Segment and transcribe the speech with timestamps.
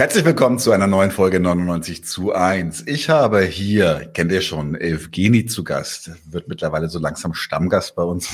[0.00, 2.84] Herzlich willkommen zu einer neuen Folge 99 zu 1.
[2.86, 8.02] Ich habe hier, kennt ihr schon, Evgeni zu Gast, wird mittlerweile so langsam Stammgast bei
[8.02, 8.30] uns.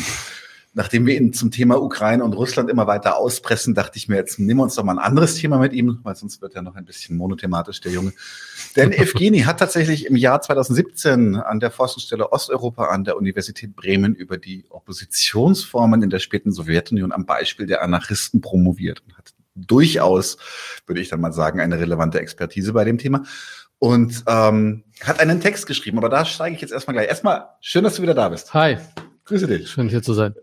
[0.74, 4.38] Nachdem wir ihn zum Thema Ukraine und Russland immer weiter auspressen, dachte ich mir, jetzt
[4.38, 6.76] nehmen wir uns doch mal ein anderes Thema mit ihm, weil sonst wird er noch
[6.76, 8.12] ein bisschen monothematisch, der Junge.
[8.76, 14.14] Denn Evgeni hat tatsächlich im Jahr 2017 an der Forschungsstelle Osteuropa an der Universität Bremen
[14.14, 20.36] über die Oppositionsformen in der späten Sowjetunion am Beispiel der Anarchisten promoviert und hat durchaus,
[20.86, 23.24] würde ich dann mal sagen, eine relevante Expertise bei dem Thema.
[23.78, 27.08] Und ähm, hat einen Text geschrieben, aber da steige ich jetzt erstmal gleich.
[27.08, 28.54] Erstmal, schön, dass du wieder da bist.
[28.54, 28.78] Hi.
[29.26, 29.68] Grüße dich.
[29.68, 30.34] Schön hier zu sein.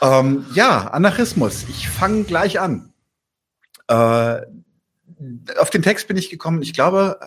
[0.00, 1.64] Ähm, ja, Anarchismus.
[1.68, 2.92] Ich fange gleich an.
[3.88, 4.42] Äh,
[5.58, 6.62] auf den Text bin ich gekommen.
[6.62, 7.18] Ich glaube,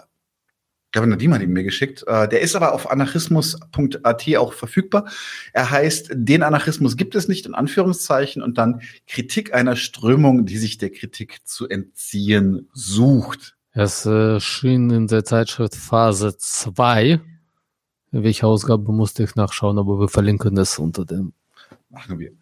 [0.92, 2.04] ich glaube, Nadim hat ihn mir geschickt.
[2.06, 5.10] Äh, der ist aber auf anarchismus.at auch verfügbar.
[5.54, 10.58] Er heißt, den Anarchismus gibt es nicht, in Anführungszeichen, und dann Kritik einer Strömung, die
[10.58, 13.56] sich der Kritik zu entziehen sucht.
[13.72, 17.22] Es erschien in der Zeitschrift Phase 2.
[18.12, 21.32] Welche Ausgabe musste ich nachschauen, aber wir verlinken es unter dem.
[21.90, 22.34] Machen wir.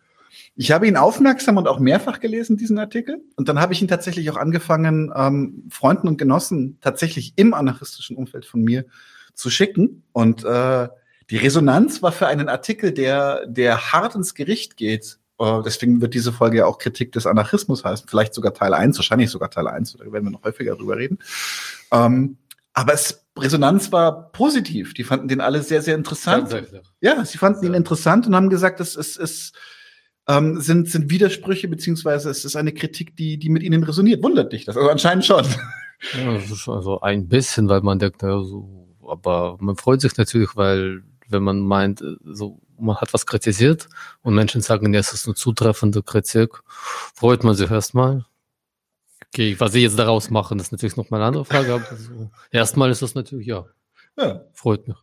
[0.59, 3.23] Ich habe ihn aufmerksam und auch mehrfach gelesen, diesen Artikel.
[3.37, 8.17] Und dann habe ich ihn tatsächlich auch angefangen, ähm, Freunden und Genossen tatsächlich im anarchistischen
[8.17, 8.83] Umfeld von mir
[9.33, 10.03] zu schicken.
[10.11, 10.89] Und äh,
[11.29, 15.19] die Resonanz war für einen Artikel, der, der hart ins Gericht geht.
[15.39, 18.09] Äh, deswegen wird diese Folge ja auch Kritik des Anarchismus heißen.
[18.09, 21.19] Vielleicht sogar Teil 1, wahrscheinlich sogar Teil 1, da werden wir noch häufiger drüber reden.
[21.93, 22.35] Ähm,
[22.73, 24.93] aber es, Resonanz war positiv.
[24.93, 26.51] Die fanden den alle sehr, sehr interessant.
[26.99, 29.53] Ja, sie fanden ihn interessant und haben gesagt, es ist, es,
[30.29, 34.23] ähm, sind, sind Widersprüche, beziehungsweise es ist eine Kritik, die, die mit ihnen resoniert.
[34.23, 34.77] Wundert dich das?
[34.77, 35.43] Also anscheinend schon.
[36.13, 40.15] Ja, das ist also ein bisschen, weil man denkt, ja, so, aber man freut sich
[40.15, 43.89] natürlich, weil wenn man meint, so, man hat was kritisiert
[44.21, 48.25] und Menschen sagen, ja, es ist eine zutreffende Kritik, freut man sich erstmal.
[49.27, 52.31] Okay, was sie jetzt daraus machen, ist natürlich noch mal eine andere Frage, aber so,
[52.51, 53.65] erstmal ist das natürlich, ja,
[54.17, 54.41] ja.
[54.53, 54.97] freut mich.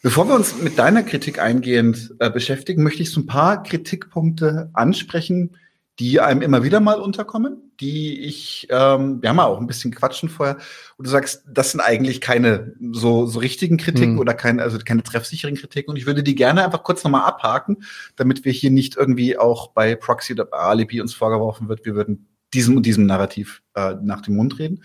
[0.00, 4.70] Bevor wir uns mit deiner Kritik eingehend äh, beschäftigen, möchte ich so ein paar Kritikpunkte
[4.72, 5.56] ansprechen,
[5.98, 9.92] die einem immer wieder mal unterkommen, die ich, ähm, wir haben ja auch ein bisschen
[9.92, 10.58] quatschen vorher,
[10.96, 14.18] und du sagst, das sind eigentlich keine so, so richtigen Kritiken mhm.
[14.20, 15.90] oder keine, also keine treffsicheren Kritiken.
[15.90, 17.78] Und ich würde die gerne einfach kurz nochmal abhaken,
[18.14, 21.96] damit wir hier nicht irgendwie auch bei Proxy oder bei Alibi uns vorgeworfen wird, wir
[21.96, 24.84] würden diesem und diesem Narrativ äh, nach dem Mund reden.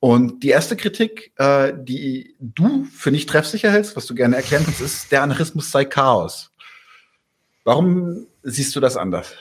[0.00, 4.64] Und die erste Kritik, äh, die du für nicht treffsicher hältst, was du gerne erklären
[4.64, 6.52] kannst, ist, der Anarchismus sei Chaos.
[7.64, 9.34] Warum siehst du das anders?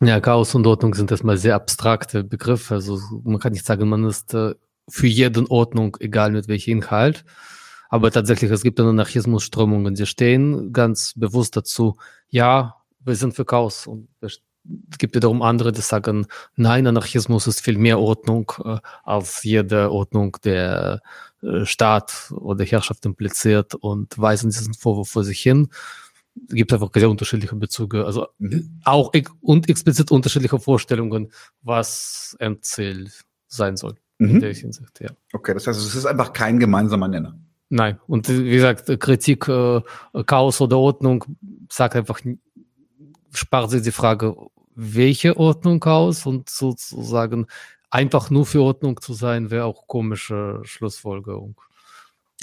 [0.00, 2.74] Ja, Chaos und Ordnung sind erstmal sehr abstrakte Begriffe.
[2.74, 4.54] Also man kann nicht sagen, man ist äh,
[4.88, 7.24] für jeden Ordnung, egal mit welchem Inhalt.
[7.88, 11.96] Aber tatsächlich, es gibt Anarchismusströmungen, die stehen ganz bewusst dazu,
[12.28, 14.40] ja, wir sind für Chaos und es
[14.98, 20.36] gibt wiederum andere, die sagen, nein, Anarchismus ist viel mehr Ordnung äh, als jede Ordnung
[20.44, 21.02] der
[21.42, 25.68] äh, Staat oder Herrschaft impliziert und weisen diesen Vorwurf vor sich hin.
[26.48, 28.80] Es gibt einfach sehr unterschiedliche Bezüge, also mhm.
[28.84, 31.32] auch und explizit unterschiedliche Vorstellungen,
[31.62, 33.10] was Endziel
[33.48, 33.94] sein soll.
[34.18, 34.28] Mhm.
[34.28, 35.10] In der Hinsicht, ja.
[35.32, 37.38] Okay, das heißt, es ist einfach kein gemeinsamer Nenner.
[37.68, 39.80] Nein, und wie gesagt, Kritik, äh,
[40.24, 41.24] Chaos oder Ordnung
[41.70, 42.20] sagt einfach,
[43.32, 44.36] spart sich die Frage,
[44.76, 47.46] welche Ordnung aus und sozusagen
[47.90, 51.60] einfach nur für Ordnung zu sein, wäre auch komische Schlussfolgerung.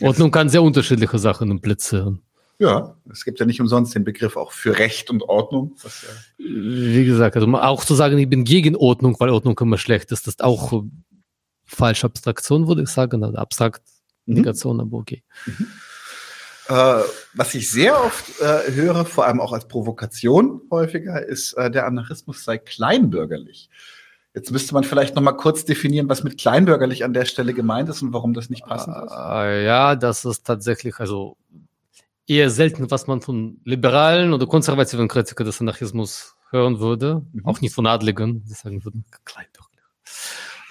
[0.02, 2.22] Ordnung kann sehr unterschiedliche Sachen implizieren.
[2.60, 5.76] Ja, es gibt ja nicht umsonst den Begriff auch für Recht und Ordnung.
[5.84, 5.90] Ja
[6.38, 10.28] Wie gesagt, also auch zu sagen, ich bin gegen Ordnung, weil Ordnung immer schlecht ist,
[10.28, 10.84] das ist auch
[11.66, 13.84] falsche Abstraktion, würde ich sagen, also abstrakt
[14.26, 14.36] mhm.
[14.36, 15.24] Negation, aber okay.
[15.46, 15.68] Mhm.
[16.70, 17.02] Äh,
[17.34, 21.86] was ich sehr oft äh, höre, vor allem auch als Provokation häufiger, ist, äh, der
[21.86, 23.70] Anarchismus sei kleinbürgerlich.
[24.34, 27.90] Jetzt müsste man vielleicht noch mal kurz definieren, was mit kleinbürgerlich an der Stelle gemeint
[27.90, 29.12] ist und warum das nicht passend ist.
[29.12, 31.38] Äh, ja, das ist tatsächlich also
[32.26, 37.46] eher selten, was man von liberalen oder konservativen Kritikern des Anarchismus hören würde, mhm.
[37.46, 39.73] auch nicht von Adligen, die sagen würden, kleinbürgerlich.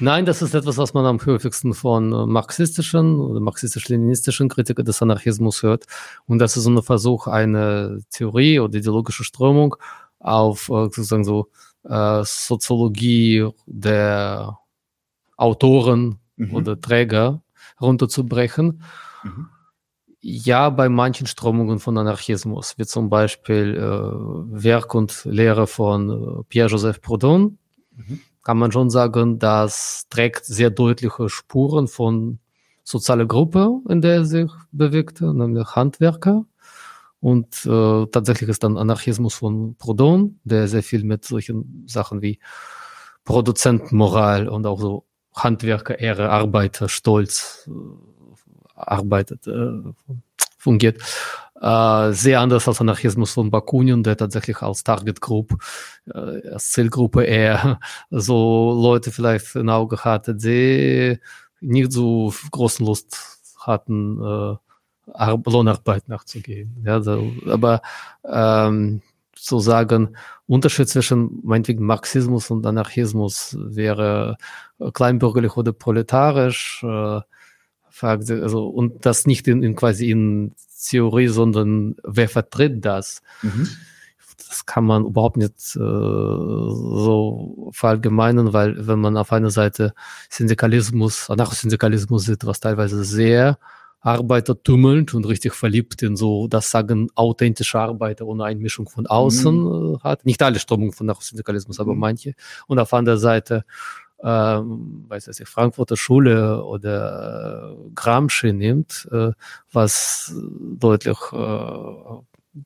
[0.03, 5.01] Nein, das ist etwas, was man am häufigsten von äh, marxistischen oder marxistisch-leninistischen Kritikern des
[5.01, 5.85] Anarchismus hört.
[6.27, 9.77] Und das ist so ein Versuch, eine Theorie oder ideologische Strömung
[10.19, 11.51] auf äh, sozusagen so
[11.85, 14.59] äh, Soziologie der
[15.37, 16.53] Autoren mhm.
[16.53, 17.41] oder Träger
[17.81, 18.83] runterzubrechen.
[19.23, 19.51] Mhm.
[20.21, 27.01] Ja, bei manchen Strömungen von Anarchismus, wie zum Beispiel äh, Werk und Lehre von Pierre-Joseph
[27.01, 27.59] Proudhon,
[27.95, 32.39] mhm kann man schon sagen, das trägt sehr deutliche Spuren von
[32.85, 36.45] sozialer Gruppe, in der er sich bewegte, nämlich Handwerker.
[37.21, 42.41] Und äh, tatsächlich ist dann Anarchismus von Proudhon, der sehr viel mit solchen Sachen wie
[43.25, 47.73] Produzentenmoral und auch so Handwerker, Ehre, Arbeiter, Stolz äh,
[48.75, 49.83] arbeitet, äh,
[50.59, 51.01] fungiert.
[51.63, 55.63] Äh, sehr anders als Anarchismus von Bakunin, der tatsächlich als Target Group,
[56.13, 57.79] äh, als Zielgruppe eher
[58.11, 61.21] so Leute vielleicht in Auge hatte, die
[61.61, 63.17] nicht so großen Lust
[63.61, 64.57] hatten, äh,
[65.47, 66.83] Lohnarbeit nachzugehen.
[66.85, 67.81] Ja, so, aber
[68.25, 69.01] ähm,
[69.37, 70.17] zu sagen,
[70.49, 74.37] Unterschied zwischen meinetwegen Marxismus und Anarchismus wäre
[74.95, 77.21] kleinbürgerlich oder proletarisch, äh,
[78.01, 80.57] also und das nicht in, in quasi in
[80.89, 83.23] Theorie, sondern wer vertritt das?
[83.43, 83.69] Mhm.
[84.49, 89.95] Das kann man überhaupt nicht äh, so verallgemeinern, weil wenn man auf einer Seite
[90.29, 93.59] Syndikalismus, Anarchosyndikalismus sieht, was teilweise sehr
[94.03, 99.55] Arbeiter tummelnd und richtig verliebt in so, das sagen authentische Arbeiter ohne Einmischung von außen
[99.55, 99.95] mhm.
[99.95, 100.27] Äh, hat.
[100.27, 102.01] Nicht alle Strömungen von Syndikalismus, aber mhm.
[102.01, 102.35] manche.
[102.67, 103.65] Und auf anderer Seite
[104.23, 109.33] ähm, weiß ich, Frankfurter Schule oder äh, Gramsci nimmt, äh,
[109.73, 110.35] was
[110.79, 111.37] deutlich, äh,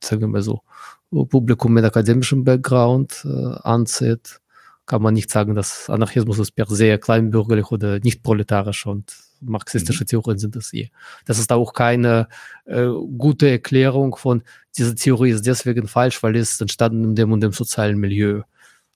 [0.02, 0.62] sagen wir mal so,
[1.10, 4.40] Publikum mit akademischem Background äh, anzieht,
[4.86, 10.04] kann man nicht sagen, dass Anarchismus ist per se kleinbürgerlich oder nicht proletarisch und marxistische
[10.04, 10.08] mhm.
[10.08, 10.90] Theorien sind das eh.
[11.24, 12.28] Das ist auch keine
[12.64, 12.86] äh,
[13.16, 14.42] gute Erklärung von,
[14.76, 18.42] diese Theorie ist deswegen falsch, weil es entstanden in dem und dem sozialen Milieu.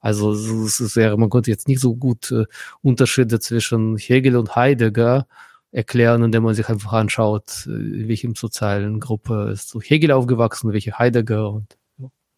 [0.00, 2.47] Also es wäre, man konnte jetzt nicht so gut äh,
[2.82, 5.26] Unterschiede zwischen Hegel und Heidegger
[5.73, 10.73] erklären, indem man sich einfach anschaut, äh, in welchem sozialen Gruppe ist so Hegel aufgewachsen,
[10.73, 11.76] welche Heidegger und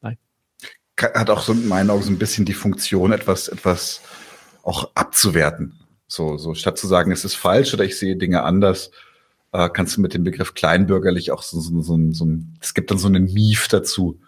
[0.00, 0.19] nein.
[1.00, 4.03] Hat auch so in meinen Augen so ein bisschen die Funktion, etwas, etwas
[4.62, 5.79] auch abzuwerten.
[6.09, 8.91] So, so statt zu sagen, es ist falsch oder ich sehe Dinge anders,
[9.53, 12.29] äh, kannst du mit dem Begriff kleinbürgerlich auch so, so, so, so, so
[12.61, 14.20] es gibt dann so einen Mief dazu,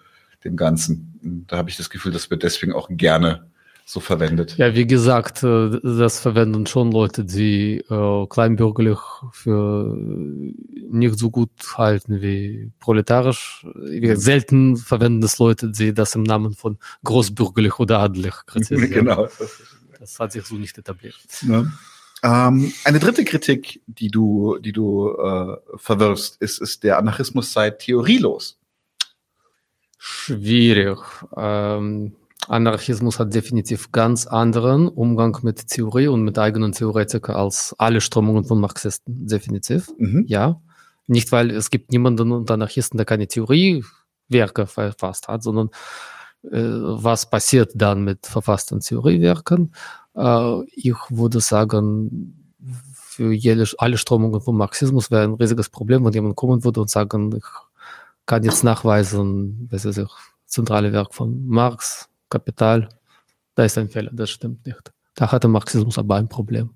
[0.44, 1.14] dem Ganzen
[1.46, 3.46] da habe ich das Gefühl, das wird deswegen auch gerne
[3.86, 4.56] so verwendet.
[4.56, 8.98] Ja, wie gesagt, äh, das verwenden schon Leute, die äh, kleinbürgerlich
[9.32, 9.94] für
[10.90, 13.66] nicht so gut halten wie proletarisch.
[13.74, 18.90] Wie selten verwenden das Leute, die das im Namen von großbürgerlich oder adelig kritisieren.
[18.90, 19.28] genau.
[19.98, 21.18] Das hat sich so nicht etabliert.
[21.42, 21.66] Ja.
[22.22, 27.68] Ähm, eine dritte Kritik, die du, die du äh, verwirfst, ist, ist der Anarchismus sei
[27.68, 28.58] theorielos
[30.06, 30.98] schwierig.
[31.34, 32.14] Ähm,
[32.46, 38.44] Anarchismus hat definitiv ganz anderen Umgang mit Theorie und mit eigenen Theoretikern als alle Strömungen
[38.44, 39.26] von Marxisten.
[39.26, 39.90] Definitiv.
[39.96, 40.24] Mhm.
[40.28, 40.60] Ja.
[41.06, 45.70] Nicht, weil es gibt niemanden unter Anarchisten, der keine Theoriewerke verfasst hat, sondern
[46.50, 49.74] äh, was passiert dann mit verfassten Theoriewerken?
[50.14, 52.52] Äh, ich würde sagen,
[52.92, 56.90] für jede, alle Strömungen von Marxismus wäre ein riesiges Problem, wenn jemand kommen würde und
[56.90, 57.44] sagen, ich
[58.26, 60.10] kann jetzt nachweisen, was ist das
[60.46, 62.88] zentrale Werk von Marx, Kapital,
[63.54, 64.92] da ist ein Fehler, das stimmt nicht.
[65.14, 66.70] Da hatte Marxismus aber ein Problem.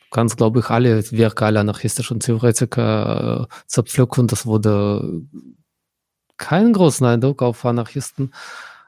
[0.00, 4.26] Du kannst, glaube ich, alle Werke aller anarchistischen Theoretiker äh, zerpflücken.
[4.26, 5.22] Das wurde
[6.36, 8.32] keinen großen Eindruck auf Anarchisten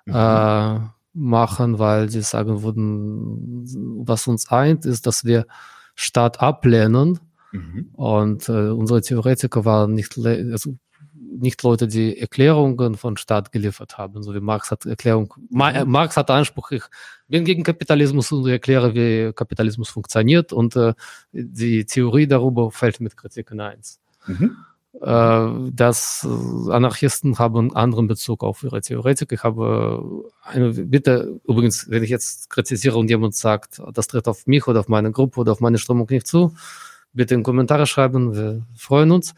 [0.05, 0.15] mhm.
[0.15, 0.81] äh,
[1.15, 3.65] machen, weil sie sagen würden,
[4.05, 5.47] was uns eint, ist, dass wir
[5.95, 7.21] Staat ablehnen.
[7.53, 7.91] Mhm.
[7.93, 10.77] Und äh, unsere Theoretiker waren nicht, also
[11.39, 15.35] nicht Leute, die Erklärungen von Staat geliefert haben, so wie Marx hat Erklärung.
[15.51, 16.83] Ma Marx hat Anspruch, ich
[17.29, 20.95] bin gegen Kapitalismus und erkläre, wie Kapitalismus funktioniert und äh,
[21.33, 24.01] die Theorie darüber fällt mit Kritik in eins.
[24.27, 24.57] Mhm.
[25.01, 26.29] Äh, dass
[26.69, 29.33] Anarchisten haben einen anderen Bezug auf ihre Theoretik.
[29.33, 34.47] Ich habe eine Bitte, übrigens, wenn ich jetzt kritisiere und jemand sagt, das tritt auf
[34.47, 36.55] mich oder auf meine Gruppe oder auf meine Strömung nicht zu,
[37.15, 39.35] bitte in Kommentare schreiben, wir freuen uns.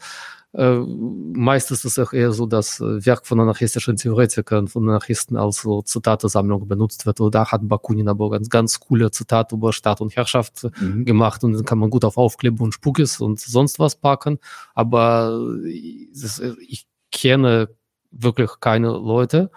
[0.55, 5.35] Äh, meist ist es auch eher so, dass äh, Werk von anarchistischen Theoretikern, von Anarchisten
[5.35, 7.19] als so Zitatesammlung benutzt wird.
[7.19, 11.03] Oder da hat Bakunin aber ganz, ganz coole Zitate über Staat und Herrschaft mhm.
[11.03, 14.39] gemacht und dann kann man gut auf Aufkleber und Spukes und sonst was packen.
[14.73, 17.69] Aber ist, ich kenne
[18.11, 19.51] wirklich keine Leute,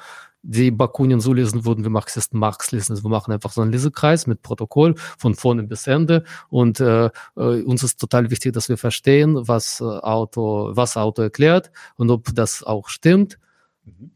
[0.48, 2.92] die Bakunin so lesen würden, wie Marxisten Marx lesen.
[2.92, 7.10] Also wir machen einfach so einen Lesekreis mit Protokoll von vorne bis Ende und äh,
[7.36, 12.10] äh, uns ist total wichtig, dass wir verstehen, was äh, Auto, was Auto erklärt und
[12.10, 13.38] ob das auch stimmt.
[13.84, 14.10] Mhm.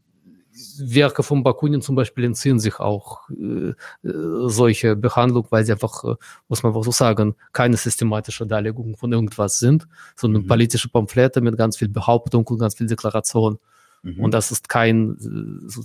[0.79, 3.73] Werke von Bakunin zum Beispiel entziehen sich auch äh,
[4.07, 6.15] äh, solche Behandlung, weil sie einfach, äh,
[6.47, 10.47] muss man so sagen, keine systematische Darlegung von irgendwas sind, sondern mhm.
[10.47, 13.59] politische Pamphlete mit ganz viel Behauptung und ganz viel Deklaration.
[14.01, 14.19] Mhm.
[14.19, 15.83] Und das ist kein äh, so,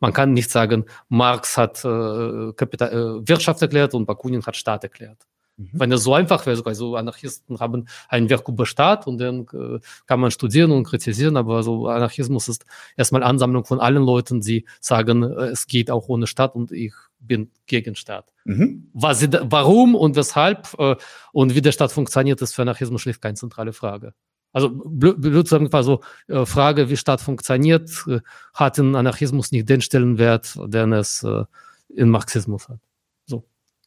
[0.00, 4.84] man kann nicht sagen, Marx hat äh, Kapital, äh, Wirtschaft erklärt und Bakunin hat Staat
[4.84, 5.26] erklärt.
[5.60, 5.68] Mhm.
[5.72, 9.78] Wenn es so einfach wäre, also Anarchisten haben ein Werk über Staat und dann äh,
[10.06, 12.64] kann man studieren und kritisieren, aber so Anarchismus ist
[12.96, 16.94] erstmal Ansammlung von allen Leuten, die sagen, äh, es geht auch ohne Staat und ich
[17.18, 18.32] bin gegen Staat.
[18.44, 18.88] Mhm.
[18.94, 20.96] Was warum und weshalb äh,
[21.32, 24.14] und wie der Staat funktioniert, ist für Anarchismus schlicht keine zentrale Frage.
[24.52, 28.20] Also blöd sagen so äh, Frage, wie Staat funktioniert, äh,
[28.52, 31.44] hat in Anarchismus nicht den Stellenwert, den es äh,
[31.88, 32.78] in Marxismus hat.
[33.26, 33.44] So,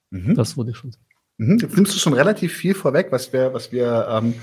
[0.09, 0.35] mhm.
[0.35, 0.91] das würde ich schon.
[1.37, 1.57] Mhm.
[1.59, 4.35] Jetzt nimmst du schon relativ viel vorweg, was wir, was wir ähm,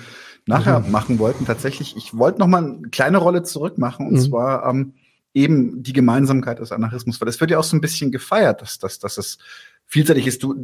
[0.46, 0.90] nachher mhm.
[0.90, 1.46] machen wollten.
[1.46, 4.20] Tatsächlich, ich wollte noch mal eine kleine Rolle zurück machen und mhm.
[4.20, 4.94] zwar ähm,
[5.32, 8.78] eben die Gemeinsamkeit des Anarchismus, weil es wird ja auch so ein bisschen gefeiert, dass,
[8.78, 9.38] dass, dass es
[9.86, 10.42] vielseitig ist.
[10.42, 10.54] Du,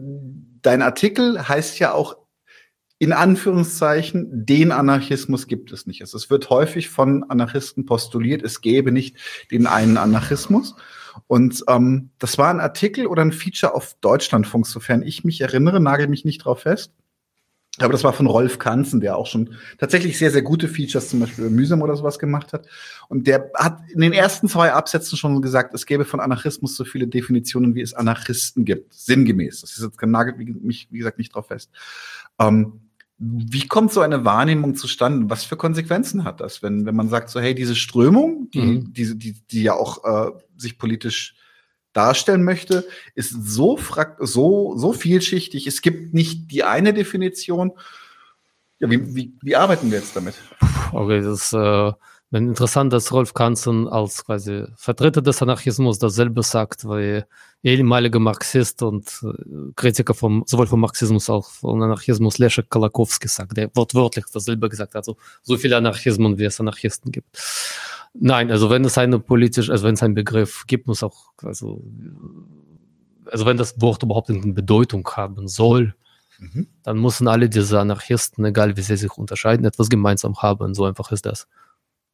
[0.62, 2.16] dein Artikel heißt ja auch
[2.98, 6.00] in Anführungszeichen, den Anarchismus gibt es nicht.
[6.00, 9.16] Also es wird häufig von Anarchisten postuliert, es gäbe nicht
[9.50, 10.74] den einen Anarchismus.
[11.26, 15.80] Und ähm, das war ein Artikel oder ein Feature auf Deutschlandfunk, sofern ich mich erinnere,
[15.80, 16.92] nagel mich nicht drauf fest.
[17.78, 21.20] Aber das war von Rolf Kanzen, der auch schon tatsächlich sehr, sehr gute Features, zum
[21.20, 22.66] Beispiel Mühsam oder sowas gemacht hat.
[23.08, 26.84] Und der hat in den ersten zwei Absätzen schon gesagt, es gäbe von Anarchismus so
[26.84, 28.94] viele Definitionen, wie es Anarchisten gibt.
[28.94, 29.60] Sinngemäß.
[29.60, 31.70] Das ist jetzt nagelt mich, wie gesagt, nicht drauf fest.
[32.38, 32.85] Ähm,
[33.18, 35.30] wie kommt so eine Wahrnehmung zustande?
[35.30, 38.92] Was für Konsequenzen hat das, wenn, wenn man sagt, so, hey, diese Strömung, die, mhm.
[38.92, 41.34] die, die, die ja auch äh, sich politisch
[41.94, 43.78] darstellen möchte, ist so,
[44.18, 45.66] so, so vielschichtig.
[45.66, 47.72] Es gibt nicht die eine Definition.
[48.78, 50.34] Ja, wie, wie, wie arbeiten wir jetzt damit?
[50.92, 51.92] Okay, das ist äh,
[52.32, 57.26] interessant, dass Rolf Kanzen als quasi Vertreter des Anarchismus dasselbe sagt, weil
[57.62, 63.28] ehemaliger Marxist und äh, Kritiker vom, sowohl vom Marxismus als auch vom Anarchismus Leszek Kolakowski
[63.28, 67.38] sagt, der wortwörtlich dasselbe gesagt hat, also so viele Anarchismen, wie es Anarchisten gibt.
[68.14, 71.82] Nein, also wenn es eine politisch, also wenn es einen Begriff gibt, muss auch, also,
[73.30, 75.94] also wenn das Wort überhaupt eine Bedeutung haben soll,
[76.38, 76.66] mhm.
[76.82, 80.74] dann müssen alle diese Anarchisten, egal wie sie sich unterscheiden, etwas gemeinsam haben.
[80.74, 81.46] So einfach ist das.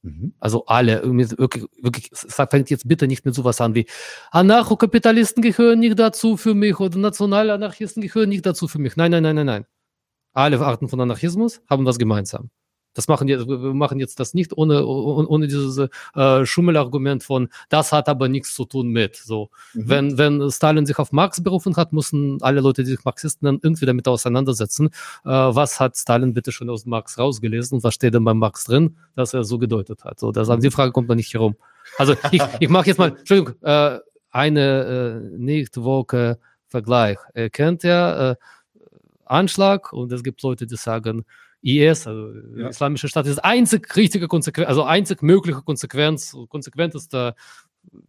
[0.03, 0.35] Mhm.
[0.41, 3.87] Also alle, wirklich, wirklich, fängt jetzt bitte nicht mit sowas an wie
[4.33, 8.97] Anarchokapitalisten gehören nicht dazu für mich oder nationale Anarchisten gehören nicht dazu für mich.
[8.97, 9.67] Nein, nein, nein, nein, nein.
[10.33, 12.51] Alle Arten von Anarchismus haben was gemeinsam.
[12.95, 17.49] Das machen jetzt, wir machen jetzt das nicht ohne, ohne, ohne dieses äh, Schummelargument von,
[17.69, 19.17] das hat aber nichts zu tun mit.
[19.17, 19.89] So, mhm.
[19.89, 23.59] wenn, wenn Stalin sich auf Marx berufen hat, mussten alle Leute, die sich Marxisten dann
[23.63, 24.89] irgendwie damit auseinandersetzen,
[25.25, 28.65] äh, was hat Stalin bitte schon aus Marx rausgelesen und was steht denn bei Marx
[28.65, 30.21] drin, dass er so gedeutet hat.
[30.21, 30.73] So, das, an die mhm.
[30.73, 31.57] Frage kommt man nicht herum.
[31.99, 33.99] Also ich, ich mache jetzt mal, Entschuldigung, äh,
[34.31, 37.19] eine äh, nicht woke Vergleich.
[37.35, 38.37] Er kennt ja äh,
[39.27, 41.25] Anschlag und es gibt Leute, die sagen,
[41.63, 42.69] IS, also ja.
[42.69, 47.35] Islamische Staat, ist einzig richtige Konsequenz, also einzig mögliche Konsequenz, konsequenteste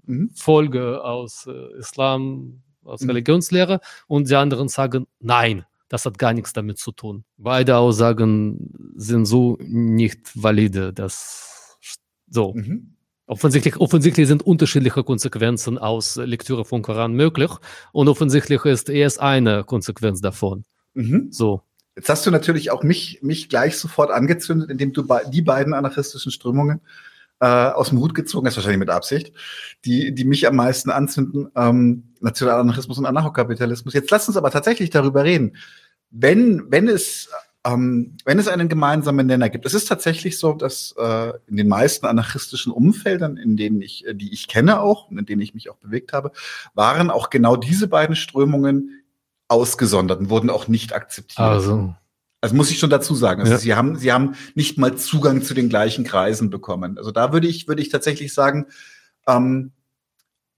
[0.06, 0.30] mhm.
[0.34, 3.12] Folge aus äh, Islam, aus mhm.
[3.12, 3.80] Religionslehre.
[4.08, 7.24] Und die anderen sagen, nein, das hat gar nichts damit zu tun.
[7.38, 11.78] Beide Aussagen sind so nicht valide, dass
[12.30, 12.54] so.
[12.54, 12.96] Mhm.
[13.26, 17.50] Offensichtlich, offensichtlich sind unterschiedliche Konsequenzen aus Lektüre von Koran möglich
[17.94, 20.66] und offensichtlich ist erst eine Konsequenz davon.
[20.94, 21.28] Mhm.
[21.32, 21.62] So.
[21.96, 26.32] Jetzt hast du natürlich auch mich, mich gleich sofort angezündet, indem du die beiden anarchistischen
[26.32, 26.82] Strömungen
[27.40, 29.34] äh, aus dem Hut gezogen hast, wahrscheinlich mit Absicht,
[29.86, 33.94] die, die mich am meisten anzünden, ähm, Nationalanarchismus und Anarchokapitalismus.
[33.94, 35.56] Jetzt lass uns aber tatsächlich darüber reden.
[36.10, 37.30] Wenn, wenn es
[37.66, 39.66] ähm, wenn es einen gemeinsamen Nenner gibt.
[39.66, 44.14] Es ist tatsächlich so, dass äh, in den meisten anarchistischen Umfeldern, in denen ich, äh,
[44.14, 46.32] die ich kenne auch, in denen ich mich auch bewegt habe,
[46.74, 49.03] waren auch genau diese beiden Strömungen
[49.54, 51.40] ausgesondert und wurden auch nicht akzeptiert.
[51.40, 51.96] Also.
[52.42, 53.40] Also muss ich schon dazu sagen.
[53.40, 53.58] Also ja.
[53.58, 56.98] sie haben, sie haben nicht mal Zugang zu den gleichen Kreisen bekommen.
[56.98, 58.66] Also da würde ich, würde ich tatsächlich sagen,
[59.28, 59.72] ähm,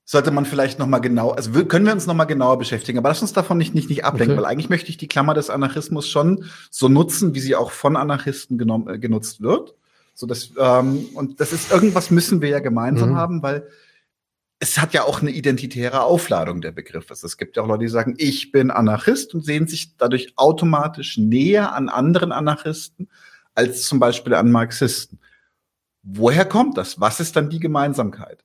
[0.03, 2.97] sollte man vielleicht noch mal genau, also können wir uns noch mal genauer beschäftigen.
[2.97, 4.43] Aber lass uns davon nicht nicht nicht ablenken, okay.
[4.43, 7.95] weil eigentlich möchte ich die Klammer des Anarchismus schon so nutzen, wie sie auch von
[7.95, 9.75] Anarchisten genommen, äh, genutzt wird.
[10.13, 13.15] So dass ähm, und das ist irgendwas müssen wir ja gemeinsam mhm.
[13.15, 13.67] haben, weil
[14.59, 17.09] es hat ja auch eine identitäre Aufladung der Begriff.
[17.09, 20.33] Also es gibt ja auch Leute, die sagen, ich bin Anarchist und sehen sich dadurch
[20.37, 23.09] automatisch näher an anderen Anarchisten
[23.53, 25.19] als zum Beispiel an Marxisten.
[26.03, 26.99] Woher kommt das?
[26.99, 28.43] Was ist dann die Gemeinsamkeit?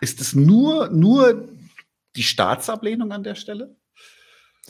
[0.00, 1.48] Ist es nur, nur
[2.16, 3.76] die Staatsablehnung an der Stelle?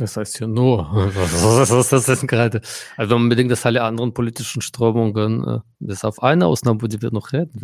[0.00, 2.62] Das heißt ja nur, was, was, was ist gerade?
[2.96, 7.32] Also bedenkt, dass alle anderen politischen Strömungen, äh, bis auf eine Ausnahme, die wir noch
[7.32, 7.60] reden,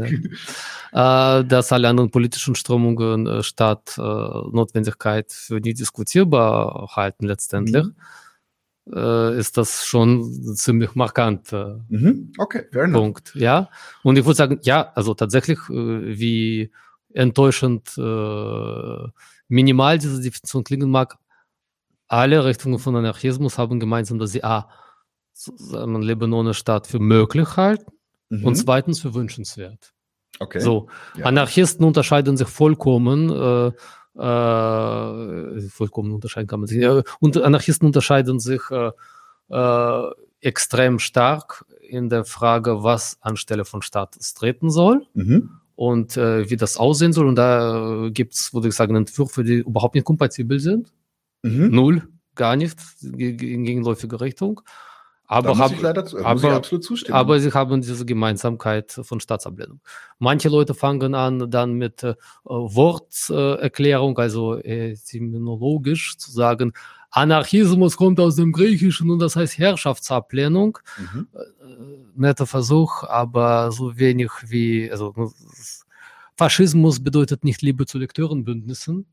[0.92, 7.86] ja, äh, dass alle anderen politischen Strömungen äh, statt Notwendigkeit für die diskutierbar halten letztendlich,
[8.84, 9.38] mhm.
[9.38, 10.22] ist das schon
[10.56, 11.52] ziemlich markant.
[11.52, 12.32] Mhm.
[12.36, 13.32] Okay, fair Punkt.
[13.34, 13.70] Ja,
[14.02, 16.70] und ich würde sagen, ja, also tatsächlich, wie
[17.14, 17.96] enttäuschend
[19.48, 21.16] minimal diese Definition klingen mag,
[22.08, 24.68] alle Richtungen von Anarchismus haben gemeinsam, dass sie A,
[25.72, 27.92] ein Leben ohne Staat für möglich halten
[28.30, 28.44] mhm.
[28.44, 29.92] und zweitens für wünschenswert.
[30.38, 30.60] Okay.
[30.60, 31.26] So, ja.
[31.26, 33.72] Anarchisten unterscheiden sich vollkommen, äh,
[34.18, 38.90] äh, vollkommen unterscheiden kann man sich, äh, und Anarchisten unterscheiden sich äh,
[39.48, 40.10] äh,
[40.40, 45.06] extrem stark in der Frage, was anstelle von Staat treten soll.
[45.14, 45.50] Mhm.
[45.74, 47.26] Und äh, wie das aussehen soll.
[47.26, 50.90] Und da gibt es, würde ich sagen, Entwürfe, die überhaupt nicht kompatibel sind.
[51.46, 51.70] Mhm.
[51.70, 54.60] Null, gar nicht in gegenläufige Richtung.
[55.28, 56.62] Aber, hab, leider, aber,
[57.10, 59.80] aber, sie haben diese Gemeinsamkeit von Staatsablehnung.
[60.20, 66.74] Manche Leute fangen an dann mit äh, Worterklärung, also etymologisch zu sagen,
[67.10, 70.78] Anarchismus kommt aus dem Griechischen und das heißt Herrschaftsablehnung.
[70.98, 71.28] Mhm.
[71.32, 71.38] Äh,
[72.14, 75.32] netter Versuch, aber so wenig wie, also
[76.36, 79.06] Faschismus bedeutet nicht Liebe zu Lekteurenbündnissen.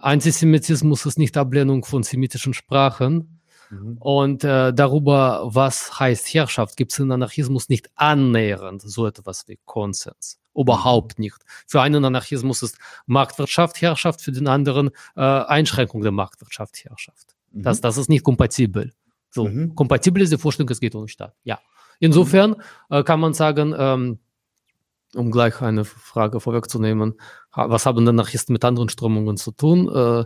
[0.00, 3.40] Antisemitismus ist nicht Ablehnung von semitischen Sprachen.
[3.70, 3.96] Mhm.
[3.98, 9.58] Und äh, darüber, was heißt Herrschaft, gibt es in Anarchismus nicht annähernd so etwas wie
[9.64, 10.38] Konsens.
[10.54, 11.36] Überhaupt nicht.
[11.66, 17.34] Für einen Anarchismus ist Marktwirtschaft Herrschaft, für den anderen äh, Einschränkung der Marktwirtschaft Herrschaft.
[17.52, 17.62] Mhm.
[17.62, 18.92] Das, das ist nicht kompatibel.
[19.30, 19.74] So, mhm.
[19.74, 21.34] kompatibel ist die Vorstellung, es geht ohne Staat.
[21.42, 21.58] Ja.
[21.98, 22.56] Insofern
[22.90, 24.18] äh, kann man sagen, ähm,
[25.14, 27.14] um gleich eine Frage vorwegzunehmen,
[27.54, 29.88] was haben Anarchisten mit anderen Strömungen zu tun?
[29.88, 30.24] Äh,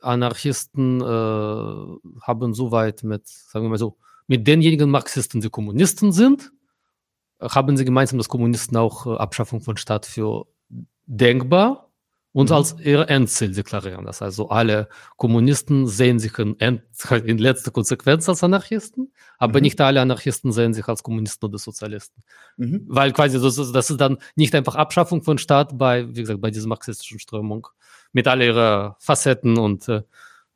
[0.00, 6.52] Anarchisten äh, haben soweit mit, sagen wir mal so, mit denjenigen Marxisten, die Kommunisten sind,
[7.40, 10.46] haben sie gemeinsam, dass Kommunisten auch äh, Abschaffung von Staat für
[11.06, 11.89] denkbar
[12.32, 12.56] und mhm.
[12.56, 14.04] als ihr Endziel deklarieren.
[14.04, 16.82] Das heißt, also alle Kommunisten sehen sich in, End,
[17.24, 19.62] in letzter Konsequenz als Anarchisten, aber mhm.
[19.62, 22.22] nicht alle Anarchisten sehen sich als Kommunisten oder Sozialisten.
[22.56, 22.84] Mhm.
[22.88, 26.40] Weil quasi das ist, das ist dann nicht einfach Abschaffung von Staat bei, wie gesagt,
[26.40, 27.66] bei dieser marxistischen Strömung
[28.12, 30.02] mit all ihren Facetten und äh,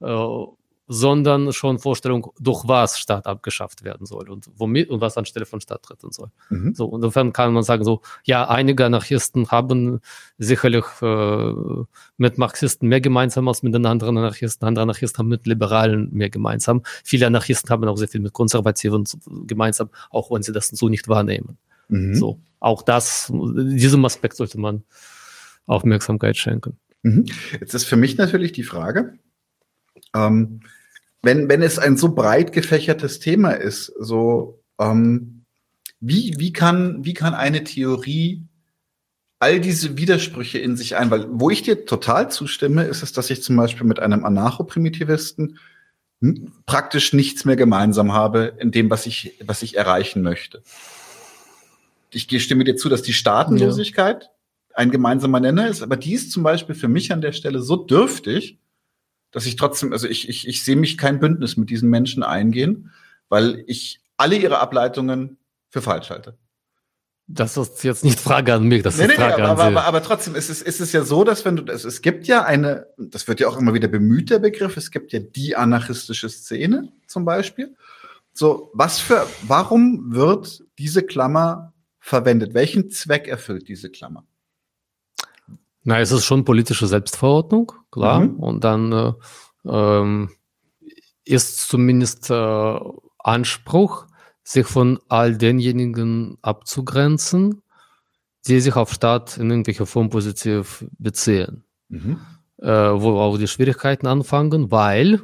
[0.00, 0.46] äh
[0.86, 5.60] sondern schon Vorstellung, durch was Staat abgeschafft werden soll und womit und was anstelle von
[5.60, 6.28] Staat treten soll.
[6.50, 6.74] Mhm.
[6.74, 10.00] So, insofern kann man sagen, so, ja, einige Anarchisten haben
[10.36, 11.52] sicherlich äh,
[12.18, 14.66] mit Marxisten mehr gemeinsam als mit den anderen Anarchisten.
[14.66, 16.82] Andere Anarchisten haben mit Liberalen mehr gemeinsam.
[17.02, 19.04] Viele Anarchisten haben auch sehr viel mit Konservativen
[19.46, 21.56] gemeinsam, auch wenn sie das so nicht wahrnehmen.
[21.88, 22.14] Mhm.
[22.14, 24.84] So, auch das, diesem Aspekt sollte man
[25.66, 26.76] Aufmerksamkeit schenken.
[27.02, 27.26] Mhm.
[27.58, 29.18] Jetzt ist für mich natürlich die Frage,
[30.14, 30.60] ähm,
[31.22, 35.44] wenn, wenn es ein so breit gefächertes Thema ist, so ähm,
[36.00, 38.42] wie, wie, kann, wie kann eine Theorie
[39.38, 41.10] all diese Widersprüche in sich ein?
[41.10, 45.58] Weil wo ich dir total zustimme, ist es, dass ich zum Beispiel mit einem Anarcho-Primitivisten
[46.66, 50.62] praktisch nichts mehr gemeinsam habe in dem, was ich, was ich erreichen möchte.
[52.10, 54.30] Ich stimme dir zu, dass die Staatenlosigkeit ja.
[54.74, 57.76] ein gemeinsamer Nenner ist, aber die ist zum Beispiel für mich an der Stelle so
[57.76, 58.58] dürftig,
[59.34, 62.92] dass ich trotzdem, also ich, ich, ich sehe mich kein Bündnis mit diesen Menschen eingehen,
[63.28, 65.38] weil ich alle ihre Ableitungen
[65.70, 66.38] für falsch halte.
[67.26, 69.76] Das ist jetzt nicht Frage an mich, das nee, ist nee, Frage nee, aber, an
[69.76, 72.28] aber, aber, trotzdem ist es, ist es ja so, dass wenn du, es, es gibt
[72.28, 75.56] ja eine, das wird ja auch immer wieder bemüht, der Begriff, es gibt ja die
[75.56, 77.74] anarchistische Szene zum Beispiel.
[78.32, 82.54] So, was für, warum wird diese Klammer verwendet?
[82.54, 84.24] Welchen Zweck erfüllt diese Klammer?
[85.84, 88.20] Na, es ist schon politische Selbstverordnung, klar.
[88.20, 88.36] Mhm.
[88.36, 89.12] Und dann äh,
[89.66, 90.30] ähm,
[91.24, 92.78] ist zumindest äh,
[93.18, 94.06] Anspruch,
[94.42, 97.62] sich von all denjenigen abzugrenzen,
[98.46, 101.64] die sich auf Staat in irgendwelcher Form positiv beziehen.
[101.88, 102.18] Mhm.
[102.58, 105.20] Äh, wo auch die Schwierigkeiten anfangen, weil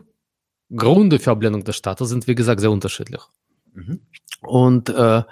[0.75, 3.23] Gründe für Ablehnung des Staates sind, wie gesagt, sehr unterschiedlich.
[3.73, 4.01] Mhm.
[4.43, 5.23] Und äh,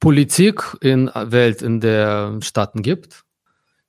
[0.00, 3.24] Politik in Welt, in der Staaten gibt,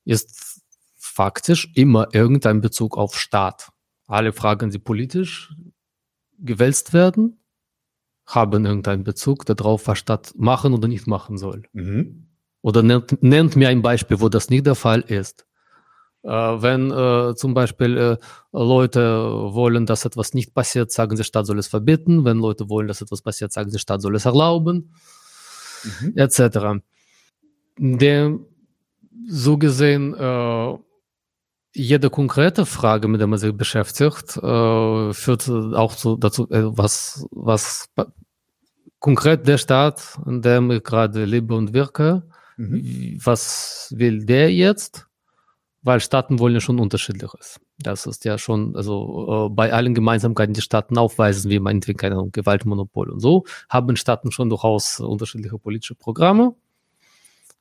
[0.06, 0.62] ist
[0.98, 3.70] faktisch immer irgendein Bezug auf Staat.
[4.08, 5.54] Alle Fragen, die politisch
[6.40, 7.40] gewälzt werden,
[8.26, 11.64] haben irgendeinen Bezug darauf, was Staat machen oder nicht machen soll.
[11.74, 12.28] Mhm.
[12.62, 15.46] Oder nennt, nennt, mir ein Beispiel, wo das nicht der Fall ist.
[16.24, 18.18] Äh, wenn äh, zum Beispiel äh,
[18.54, 19.02] Leute
[19.54, 22.24] wollen, dass etwas nicht passiert, sagen sie, Staat soll es verbieten.
[22.24, 24.94] Wenn Leute wollen, dass etwas passiert, sagen sie, Staat soll es erlauben,
[25.84, 26.14] mhm.
[26.16, 26.82] etc.
[27.78, 28.40] Der
[29.28, 30.78] so gesehen, äh,
[31.76, 37.26] jede konkrete Frage, mit der man sich beschäftigt, äh, führt auch zu, dazu, äh, was,
[37.32, 37.90] was
[39.00, 42.24] konkret der Staat, in dem ich gerade lebe und wirke,
[42.58, 43.18] mhm.
[43.24, 45.08] was will der jetzt?
[45.82, 47.60] Weil Staaten wollen ja schon unterschiedliches.
[47.80, 52.30] Das ist ja schon, also äh, bei allen Gemeinsamkeiten, die Staaten aufweisen, wie meinetwegen keine
[52.32, 56.56] Gewaltmonopol und so, haben Staaten schon durchaus unterschiedliche politische Programme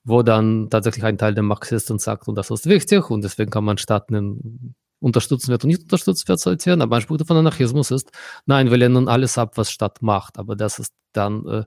[0.04, 3.64] wo dann tatsächlich ein Teil der Marxisten sagt, und das ist wichtig, und deswegen kann
[3.64, 6.80] man Staaten in unterstützenswert und nicht unterstützenswert zu erzählen.
[6.80, 8.10] Aber ein Spruch von Anarchismus ist,
[8.46, 10.38] nein, wir lehnen alles ab, was Staat macht.
[10.38, 11.64] Aber das ist dann, äh,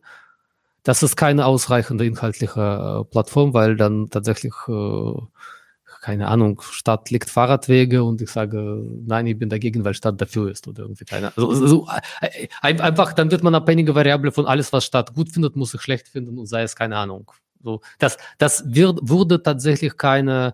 [0.83, 5.13] das ist keine ausreichende inhaltliche äh, Plattform, weil dann tatsächlich äh,
[6.01, 10.51] keine Ahnung, Stadt legt Fahrradwege und ich sage, nein, ich bin dagegen, weil Stadt dafür
[10.51, 11.87] ist oder irgendwie keine also, also,
[12.61, 16.07] einfach, dann wird man abhängige Variable von alles, was Stadt gut findet, muss ich schlecht
[16.07, 17.31] finden und sei es keine Ahnung.
[17.65, 20.54] So, das, das wird, wurde tatsächlich keine,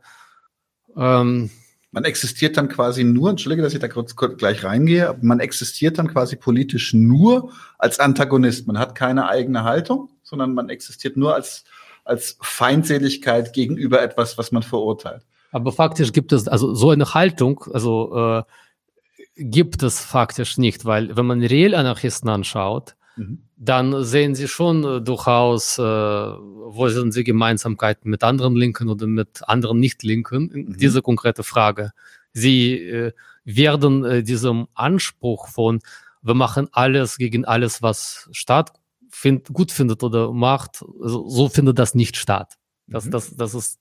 [0.95, 1.49] ähm,
[1.91, 5.97] man existiert dann quasi nur, entschuldige, dass ich da kurz, kurz gleich reingehe, man existiert
[5.97, 8.65] dann quasi politisch nur als Antagonist.
[8.65, 11.65] Man hat keine eigene Haltung, sondern man existiert nur als,
[12.05, 15.25] als Feindseligkeit gegenüber etwas, was man verurteilt.
[15.51, 18.43] Aber faktisch gibt es, also so eine Haltung, also äh,
[19.35, 23.43] gibt es faktisch nicht, weil wenn man reell Anarchisten anschaut, mhm.
[23.57, 29.07] dann sehen sie schon äh, durchaus, äh, wo sind sie Gemeinsamkeiten mit anderen Linken oder
[29.07, 30.77] mit anderen Nicht-Linken, mhm.
[30.77, 31.91] diese konkrete Frage.
[32.33, 33.11] Sie äh,
[33.43, 35.79] werden äh, diesem Anspruch von,
[36.21, 38.73] wir machen alles gegen alles, was Staat
[39.09, 42.57] find, gut findet oder macht, also, so findet das nicht statt.
[42.87, 43.11] Das, mhm.
[43.11, 43.79] das, das ist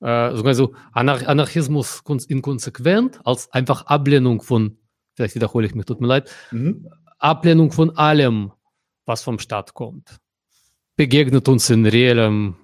[0.00, 4.78] äh, sogar so Anar Anarchismus inkonsequent als einfach Ablehnung von,
[5.14, 6.88] vielleicht wiederhole ich mich, tut mir leid, mhm.
[7.20, 8.52] Ablehnung von allem,
[9.06, 10.18] was vom Staat kommt.
[10.96, 12.56] Begegnet uns in reellem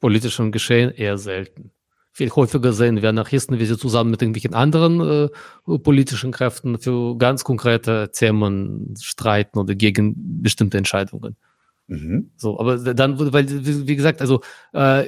[0.00, 1.70] politischen Geschehen eher selten.
[2.12, 7.16] Viel häufiger sehen wir Anarchisten, wie sie zusammen mit irgendwelchen anderen äh, politischen Kräften für
[7.16, 11.36] ganz konkrete Themen streiten oder gegen bestimmte Entscheidungen.
[11.86, 12.30] Mhm.
[12.36, 14.40] So, aber dann, weil, wie gesagt, also
[14.72, 15.04] äh,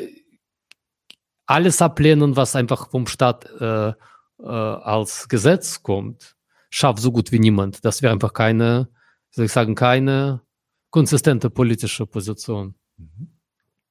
[1.46, 6.36] alles ablehnen, was einfach vom Staat äh, äh, als Gesetz kommt,
[6.72, 7.84] schafft so gut wie niemand.
[7.84, 8.88] Das wäre einfach keine,
[9.30, 10.42] soll ich sagen, keine
[10.90, 12.74] konsistente politische Position.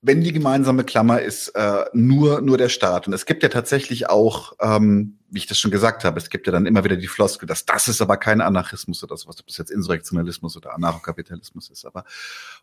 [0.03, 4.09] Wenn die gemeinsame Klammer ist äh, nur nur der Staat und es gibt ja tatsächlich
[4.09, 7.07] auch, ähm, wie ich das schon gesagt habe, es gibt ja dann immer wieder die
[7.07, 11.69] Floskel, dass das ist aber kein Anarchismus oder sowas, ob das jetzt Insurrektionalismus oder Anarchokapitalismus
[11.69, 11.85] ist.
[11.85, 12.03] Aber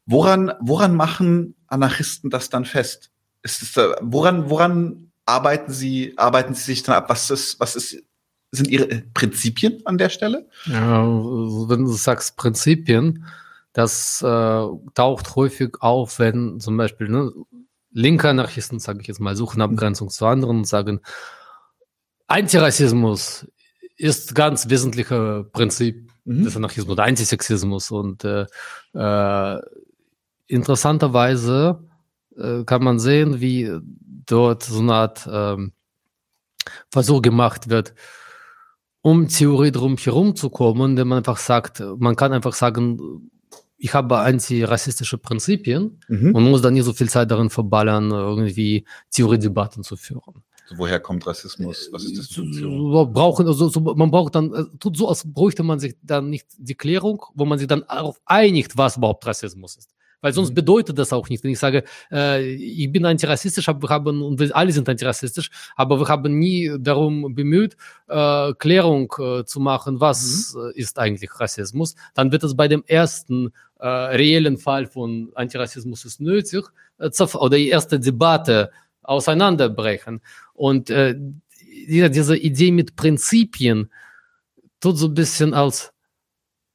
[0.04, 3.12] woran woran machen Anarchisten das dann fest?
[3.42, 7.08] ist es, woran, woran arbeiten Sie, arbeiten Sie sich dann ab?
[7.08, 8.02] Was ist, was ist,
[8.50, 10.48] sind Ihre Prinzipien an der Stelle?
[10.66, 13.26] Ja, wenn du sagst Prinzipien,
[13.72, 17.32] das äh, taucht häufig auf, wenn zum Beispiel ne,
[17.92, 21.00] linke Anarchisten, sage ich jetzt mal, suchen Abgrenzung zu anderen und sagen,
[22.26, 23.46] Antirassismus
[23.96, 26.44] ist ganz wesentlicher Prinzip mhm.
[26.44, 28.46] des Anarchismus oder Antisexismus und äh,
[28.94, 29.60] äh,
[30.46, 31.84] interessanterweise
[32.36, 33.70] äh, kann man sehen, wie
[34.26, 35.72] dort so eine Art ähm,
[36.90, 37.94] Versuch gemacht wird,
[39.02, 43.30] um Theorie drum herum zu kommen, indem man einfach sagt, man kann einfach sagen,
[43.78, 46.34] ich habe antirassistische Prinzipien mhm.
[46.34, 50.42] und muss dann nicht so viel Zeit darin verballern, irgendwie Theoriedebatten zu führen.
[50.76, 51.88] woher kommt Rassismus?
[51.92, 53.12] Was ist das?
[53.12, 56.46] Brauchen, also, so, man braucht dann, äh, tut so, als bräuchte man sich dann nicht
[56.58, 59.94] die Klärung, wo man sich dann darauf einigt, was überhaupt Rassismus ist.
[60.20, 61.44] Weil sonst bedeutet das auch nicht.
[61.44, 65.50] Wenn ich sage, äh, ich bin antirassistisch, aber wir haben, und wir alle sind antirassistisch,
[65.76, 67.76] aber wir haben nie darum bemüht,
[68.08, 70.72] äh, Klärung äh, zu machen, was mhm.
[70.74, 76.20] Ist eigentlich Rassismus, dann wird es bei dem ersten äh, reellen Fall von Antirassismus ist
[76.20, 76.64] nötig,
[76.98, 78.70] äh, oder die erste Debatte
[79.02, 80.20] auseinanderbrechen.
[80.54, 81.14] Und äh,
[81.86, 83.90] diese Idee mit Prinzipien
[84.80, 85.92] tut so ein bisschen als,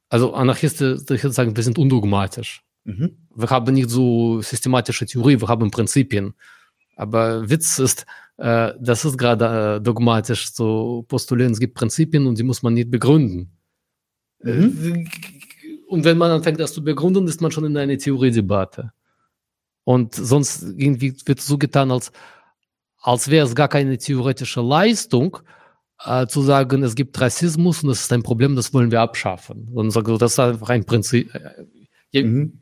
[0.08, 2.63] also Anarchisten sagen, wir sind undogmatisch.
[2.84, 3.16] Mhm.
[3.34, 6.34] Wir haben nicht so systematische Theorie, wir haben Prinzipien.
[6.96, 12.38] Aber Witz ist, äh, das ist gerade äh, dogmatisch zu postulieren, es gibt Prinzipien und
[12.38, 13.50] die muss man nicht begründen.
[14.42, 15.08] Mhm.
[15.88, 18.92] Und wenn man anfängt, das zu begründen, ist man schon in einer Theoriedebatte.
[19.84, 22.10] Und sonst irgendwie wird so getan, als,
[23.00, 25.38] als wäre es gar keine theoretische Leistung,
[26.04, 29.68] äh, zu sagen, es gibt Rassismus und das ist ein Problem, das wollen wir abschaffen.
[29.72, 31.30] Und sagen, das ist einfach ein Prinzip.
[32.12, 32.60] Mhm.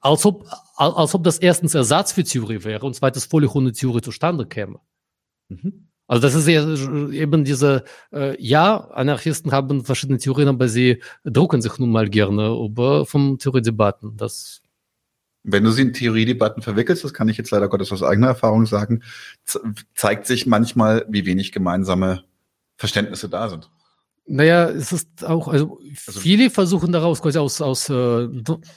[0.00, 4.00] Als ob, als ob das erstens Ersatz für Theorie wäre und zweitens völlig ohne Theorie
[4.00, 4.80] zustande käme.
[5.48, 5.88] Mhm.
[6.06, 6.62] Also das ist ja
[7.12, 12.48] eben diese, äh, ja, Anarchisten haben verschiedene Theorien, aber sie drucken sich nun mal gerne
[12.48, 14.16] über vom Theoriedebatten.
[14.16, 14.62] Das
[15.42, 18.66] wenn du sie in Theoriedebatten verwickelst, das kann ich jetzt leider Gottes aus eigener Erfahrung
[18.66, 19.02] sagen,
[19.94, 22.24] zeigt sich manchmal, wie wenig gemeinsame
[22.76, 23.70] Verständnisse da sind.
[24.26, 28.28] Naja, es ist auch, also, also viele versuchen daraus quasi aus, aus äh,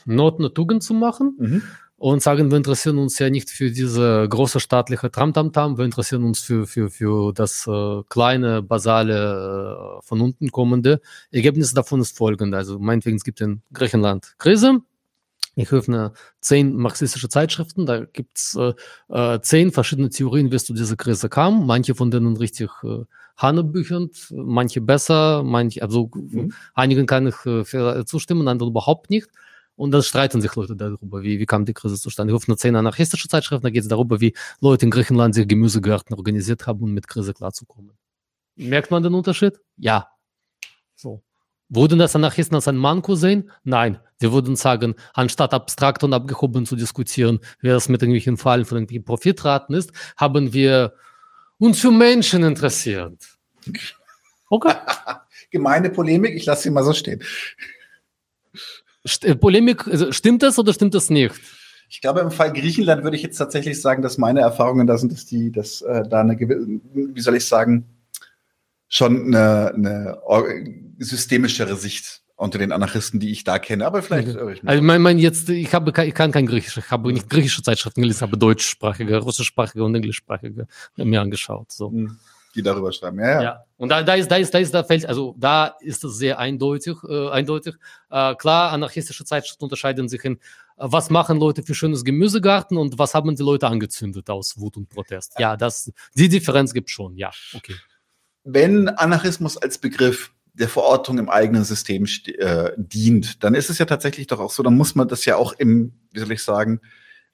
[0.05, 1.61] Not eine Tugend zu machen mhm.
[1.97, 6.39] und sagen, wir interessieren uns ja nicht für diese große staatliche Tramtamtam, wir interessieren uns
[6.39, 11.01] für, für, für das äh, kleine, basale, äh, von unten kommende.
[11.29, 14.79] Ergebnis davon ist folgende, also meinetwegen, es gibt in Griechenland Krise,
[15.55, 18.73] Ich öffne zehn marxistische Zeitschriften, da gibt's äh,
[19.09, 21.67] äh, zehn verschiedene Theorien, wie es zu dieser Krise kam.
[21.67, 23.03] Manche von denen richtig äh,
[23.43, 26.53] hanebüchend, manche besser, manche, also mhm.
[26.73, 29.27] einigen kann ich äh, zustimmen, anderen überhaupt nicht.
[29.75, 32.31] Und dann streiten sich Leute darüber, wie, wie kam die Krise zustande.
[32.31, 36.15] Ich öffne zehn anarchistische Zeitschriften, da geht es darüber, wie Leute in Griechenland sich Gemüsegärten
[36.15, 37.91] organisiert haben, um mit Krise klarzukommen.
[38.55, 39.59] Merkt man den Unterschied?
[39.77, 40.07] Ja.
[40.95, 41.23] So.
[41.69, 43.49] Würden das Anarchisten als ein Manko sehen?
[43.63, 43.99] Nein.
[44.17, 48.77] Sie würden sagen, anstatt abstrakt und abgehoben zu diskutieren, wer das mit irgendwelchen Fallen von
[48.77, 50.93] irgendwelchen Profitraten ist, haben wir
[51.57, 53.32] uns für Menschen interessiert.
[54.49, 54.73] Okay.
[55.51, 57.21] Gemeine Polemik, ich lasse sie mal so stehen.
[59.07, 61.35] St äh, Polemik, also stimmt das oder stimmt das nicht?
[61.89, 65.11] Ich glaube, im Fall Griechenland würde ich jetzt tatsächlich sagen, dass meine Erfahrungen da sind,
[65.11, 67.85] dass die, dass äh, da eine gewisse, wie soll ich sagen,
[68.87, 70.17] schon eine, eine
[70.99, 73.85] systemischere Sicht unter den Anarchisten, die ich da kenne.
[73.85, 74.35] Aber vielleicht.
[74.35, 74.53] Okay.
[74.53, 77.61] Ich also, mein, mein jetzt, ich habe, ich kann kein Griechisch, ich habe nicht griechische
[77.61, 81.71] Zeitschriften gelesen, habe deutschsprachige, russischsprachige und englischsprachige mir angeschaut.
[81.71, 81.91] So.
[81.91, 82.17] Hm,
[82.55, 83.41] die darüber schreiben, ja, ja.
[83.41, 83.63] ja.
[83.77, 86.39] Und da, da ist, da ist, da ist, da fällt, also da ist es sehr
[86.39, 87.75] eindeutig, äh, eindeutig.
[88.09, 90.37] Äh, klar, anarchistische Zeitschriften unterscheiden sich in, äh,
[90.77, 94.89] was machen Leute für schönes Gemüsegarten und was haben die Leute angezündet aus Wut und
[94.89, 95.33] Protest.
[95.39, 97.75] Ja, das, die Differenz gibt schon, ja, okay
[98.43, 102.05] wenn Anarchismus als Begriff der Verortung im eigenen System
[102.37, 105.35] äh, dient, dann ist es ja tatsächlich doch auch so, dann muss man das ja
[105.35, 106.79] auch im, wie soll ich sagen,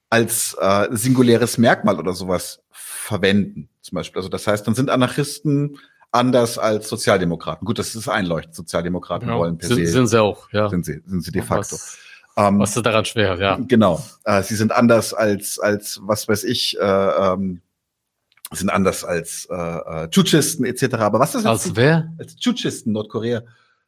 [0.09, 3.69] als äh, singuläres Merkmal oder sowas verwenden.
[3.89, 4.19] Zum Beispiel.
[4.19, 5.79] Also das heißt, dann sind Anarchisten
[6.11, 7.65] anders als Sozialdemokraten.
[7.65, 8.55] Gut, das ist einleuchtend.
[8.55, 9.39] Sozialdemokraten genau.
[9.39, 9.91] wollen per sind, se.
[9.91, 10.69] Sind sie auch, ja.
[10.69, 11.75] Sind sie, sind sie de facto.
[11.75, 11.97] Was,
[12.37, 13.57] ähm, was ist daran schwer, ja.
[13.67, 14.03] Genau.
[14.25, 17.61] Äh, sie sind anders als, als, was weiß ich, äh, ähm,
[18.51, 20.95] sind anders als äh, äh, Chutschisten etc.
[20.95, 21.65] Aber was ist das?
[21.65, 22.13] Als wer?
[22.19, 23.41] Als Chutschisten Nordkorea.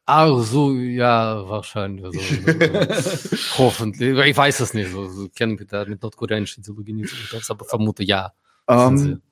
[0.04, 2.04] Ah, so, ja, wahrscheinlich.
[2.04, 2.18] Also,
[3.58, 4.18] hoffentlich.
[4.18, 4.90] Ich weiß es nicht.
[4.90, 8.32] So, so kennen wir da mit nordkoreanischer Ideologie nicht so gut aber vermute ja.
[8.66, 9.22] Um, ähm,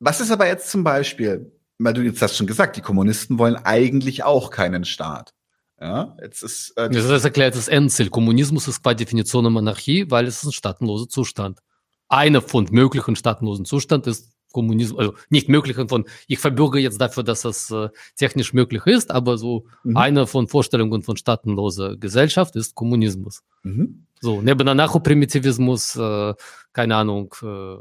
[0.00, 3.56] was ist aber jetzt zum Beispiel, weil du jetzt hast schon gesagt, die Kommunisten wollen
[3.56, 5.34] eigentlich auch keinen Staat.
[5.80, 6.72] Ja, jetzt ist.
[6.76, 8.10] Äh, das, das erklärt das Endziel.
[8.10, 11.60] Kommunismus ist qua Definition eine Monarchie, weil es ist ein staatenloser Zustand.
[12.08, 17.22] Einer von möglichen staatenlosen Zustand ist Kommunismus, also nicht möglichen von, ich verbürge jetzt dafür,
[17.22, 19.96] dass das äh, technisch möglich ist, aber so mhm.
[19.96, 23.42] eine von Vorstellungen von staatenloser Gesellschaft ist Kommunismus.
[23.62, 24.06] Mhm.
[24.20, 26.34] So, neben Anarcho-Primitivismus, äh,
[26.72, 27.76] keine Ahnung, äh,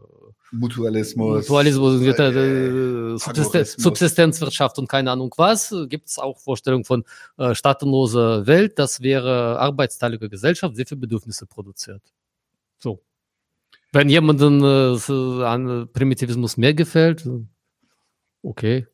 [0.52, 7.04] Mutualismus, Mutualismus äh, äh, Subsisten Subsistenzwirtschaft und keine Ahnung was, gibt es auch Vorstellungen von
[7.38, 12.02] äh, staatenloser Welt, das wäre arbeitsteilige Gesellschaft, die für Bedürfnisse produziert.
[12.80, 13.02] So.
[13.92, 17.28] Wenn jemandem äh, an Primitivismus mehr gefällt,
[18.42, 18.88] okay.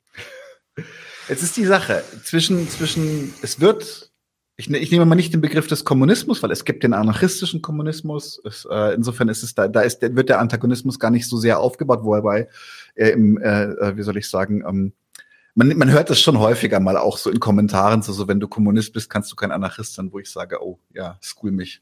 [1.29, 4.11] Jetzt ist die Sache zwischen, zwischen, es wird,
[4.55, 7.61] ich, ne, ich nehme mal nicht den Begriff des Kommunismus, weil es gibt den anarchistischen
[7.61, 8.39] Kommunismus.
[8.45, 11.59] Es, äh, insofern ist es da, da ist, wird der Antagonismus gar nicht so sehr
[11.59, 12.47] aufgebaut, wobei
[12.95, 14.93] äh, im, äh, äh, wie soll ich sagen, ähm,
[15.55, 18.47] man, man hört das schon häufiger mal auch so in Kommentaren, so, so wenn du
[18.47, 21.81] Kommunist bist, kannst du kein Anarchist sein, wo ich sage, oh ja, school mich.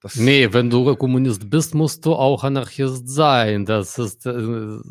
[0.00, 3.64] Das nee, wenn du Kommunist bist, musst du auch Anarchist sein.
[3.64, 4.82] Das ist äh, äh,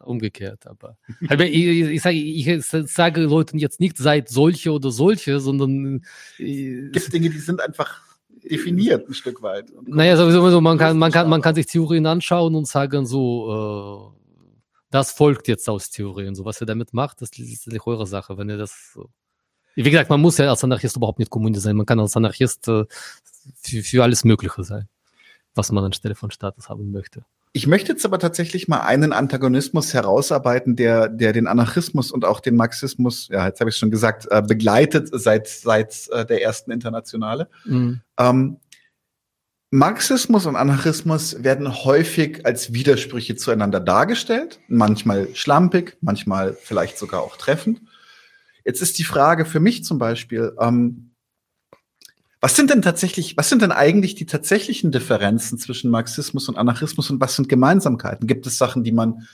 [0.00, 0.66] umgekehrt.
[0.66, 0.96] Aber,
[1.28, 6.02] aber ich, ich, sage, ich sage Leuten jetzt nicht, seid solche oder solche, sondern
[6.38, 8.00] äh, gibt Dinge, die sind einfach
[8.44, 9.70] definiert ein Stück weit.
[9.86, 14.18] Naja, sowieso, man kann, man kann, man kann sich Theorien anschauen und sagen so, äh,
[14.90, 16.34] das folgt jetzt aus Theorien.
[16.34, 18.38] So, was ihr damit macht, das ist eure Sache.
[18.38, 19.10] Wenn ihr das so
[19.84, 21.76] wie gesagt, man muss ja als Anarchist überhaupt nicht Kommunist sein.
[21.76, 22.84] Man kann als Anarchist äh,
[23.60, 24.88] für, für alles Mögliche sein,
[25.54, 27.22] was man anstelle von Status haben möchte.
[27.52, 32.40] Ich möchte jetzt aber tatsächlich mal einen Antagonismus herausarbeiten, der, der den Anarchismus und auch
[32.40, 36.70] den Marxismus, ja, jetzt habe ich schon gesagt, äh, begleitet seit, seit äh, der ersten
[36.70, 37.48] Internationale.
[37.64, 38.00] Mhm.
[38.18, 38.58] Ähm,
[39.70, 47.36] Marxismus und Anarchismus werden häufig als Widersprüche zueinander dargestellt, manchmal schlampig, manchmal vielleicht sogar auch
[47.36, 47.80] treffend.
[48.68, 51.12] Jetzt ist die Frage für mich zum Beispiel, ähm,
[52.38, 57.08] was sind denn tatsächlich, was sind denn eigentlich die tatsächlichen Differenzen zwischen Marxismus und Anarchismus
[57.08, 58.26] und was sind Gemeinsamkeiten?
[58.26, 59.26] Gibt es Sachen, die man,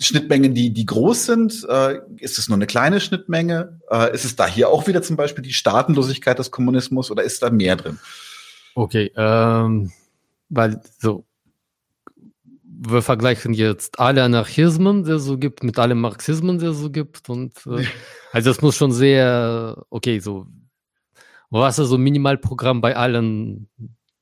[0.00, 1.66] Schnittmengen, die, die groß sind?
[1.68, 3.78] Äh, ist es nur eine kleine Schnittmenge?
[3.90, 7.42] Äh, ist es da hier auch wieder zum Beispiel die Staatenlosigkeit des Kommunismus oder ist
[7.42, 7.98] da mehr drin?
[8.74, 9.92] Okay, ähm,
[10.48, 11.26] weil so
[12.78, 16.90] wir vergleichen jetzt alle Anarchismen, die es so gibt, mit allen Marxismen, die es so
[16.90, 17.28] gibt.
[17.28, 17.84] Und äh,
[18.32, 20.46] also es muss schon sehr, okay, so,
[21.50, 23.68] was ist so Minimalprogramm bei allen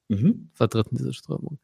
[0.08, 0.50] mhm.
[0.52, 1.58] Vertreten dieser Strömung?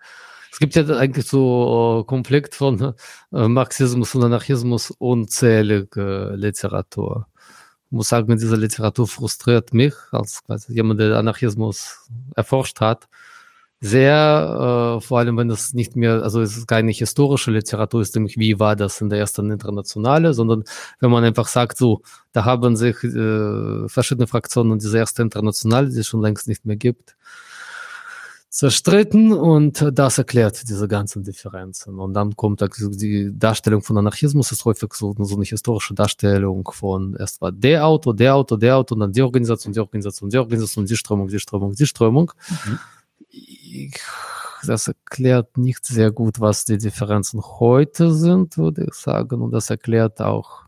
[0.53, 2.95] Es gibt ja eigentlich so äh, Konflikt von
[3.33, 7.29] äh, Marxismus und Anarchismus unzählige Literatur.
[7.91, 13.09] muss sagen, diese Literatur frustriert mich als quasi jemand, der Anarchismus erforscht hat,
[13.81, 18.15] sehr, äh, vor allem wenn es nicht mehr, also es ist keine historische Literatur, ist
[18.15, 20.65] nämlich wie war das in der ersten Internationale, sondern
[21.01, 26.01] wenn man einfach sagt, so, da haben sich äh, verschiedene Fraktionen diese erste Internationale, die
[26.01, 27.17] es schon längst nicht mehr gibt,
[28.51, 31.99] zerstritten und das erklärt diese ganzen Differenzen.
[32.01, 37.17] Und dann kommt die Darstellung von Anarchismus, ist häufig so, so eine historische Darstellung von
[37.17, 40.39] erst war der Auto, der Auto, der Auto, und dann die Organisation, die Organisation, die
[40.39, 42.33] Organisation, die Strömung, die Strömung, die Strömung.
[42.67, 42.79] Mhm
[44.67, 49.41] das erklärt nicht sehr gut, was die Differenzen heute sind, würde ich sagen.
[49.41, 50.63] Und das erklärt auch,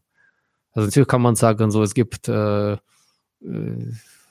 [0.72, 2.78] also natürlich kann man sagen, so es gibt äh, äh,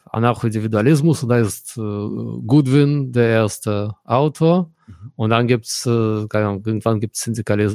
[0.06, 4.72] Anarcho-Individualismus und da ist äh, Goodwin der erste Autor.
[4.88, 5.12] Mhm.
[5.15, 7.28] Und dann gibt es, äh, irgendwann gibt es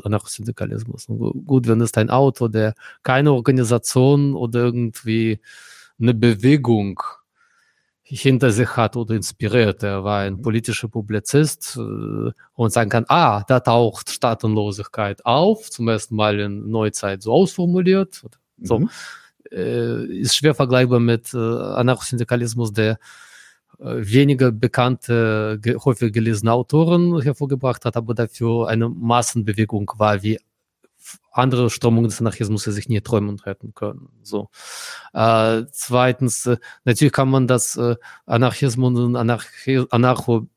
[0.04, 1.06] Anarcho-Syndikalismus.
[1.08, 5.40] Goodwin ist ein Autor, der keine Organisation oder irgendwie
[5.98, 7.00] eine Bewegung
[8.08, 9.82] hinter sich hat oder inspiriert.
[9.82, 10.42] Er war ein mhm.
[10.42, 16.70] politischer Publizist äh, und sagen kann, ah, da taucht Staatenlosigkeit auf, zum ersten Mal in
[16.70, 18.22] Neuzeit so ausformuliert.
[18.62, 18.80] So.
[18.80, 18.90] Mhm.
[19.50, 22.98] Äh, ist schwer vergleichbar mit äh, Anarchosyndikalismus, der
[23.78, 30.38] weniger bekannte, häufig gelesene Autoren hervorgebracht hat, aber dafür eine Massenbewegung war, wie
[31.30, 34.08] andere Strömungen des Anarchismus sich nie träumen hätten können.
[34.22, 34.48] So.
[35.12, 40.48] Äh, zweitens, äh, natürlich kann man das äh, Anarchismus und Anarchi Anarcho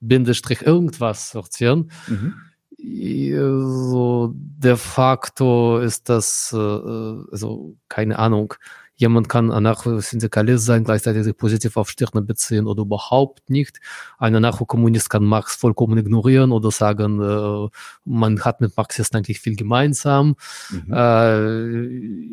[0.00, 1.90] Bindestrich irgendwas sortieren.
[2.08, 2.34] Mhm.
[2.82, 8.54] So, de facto ist das, äh, äh also keine Ahnung,
[9.00, 13.80] Jemand kann Anarcho-Syndikalist sein, gleichzeitig sich positiv auf Stirne beziehen oder überhaupt nicht.
[14.18, 17.68] Ein Anarcho-Kommunist kann Marx vollkommen ignorieren oder sagen, äh,
[18.04, 20.36] man hat mit Marxisten eigentlich viel gemeinsam.
[20.68, 20.92] Mhm.
[20.92, 21.86] Äh,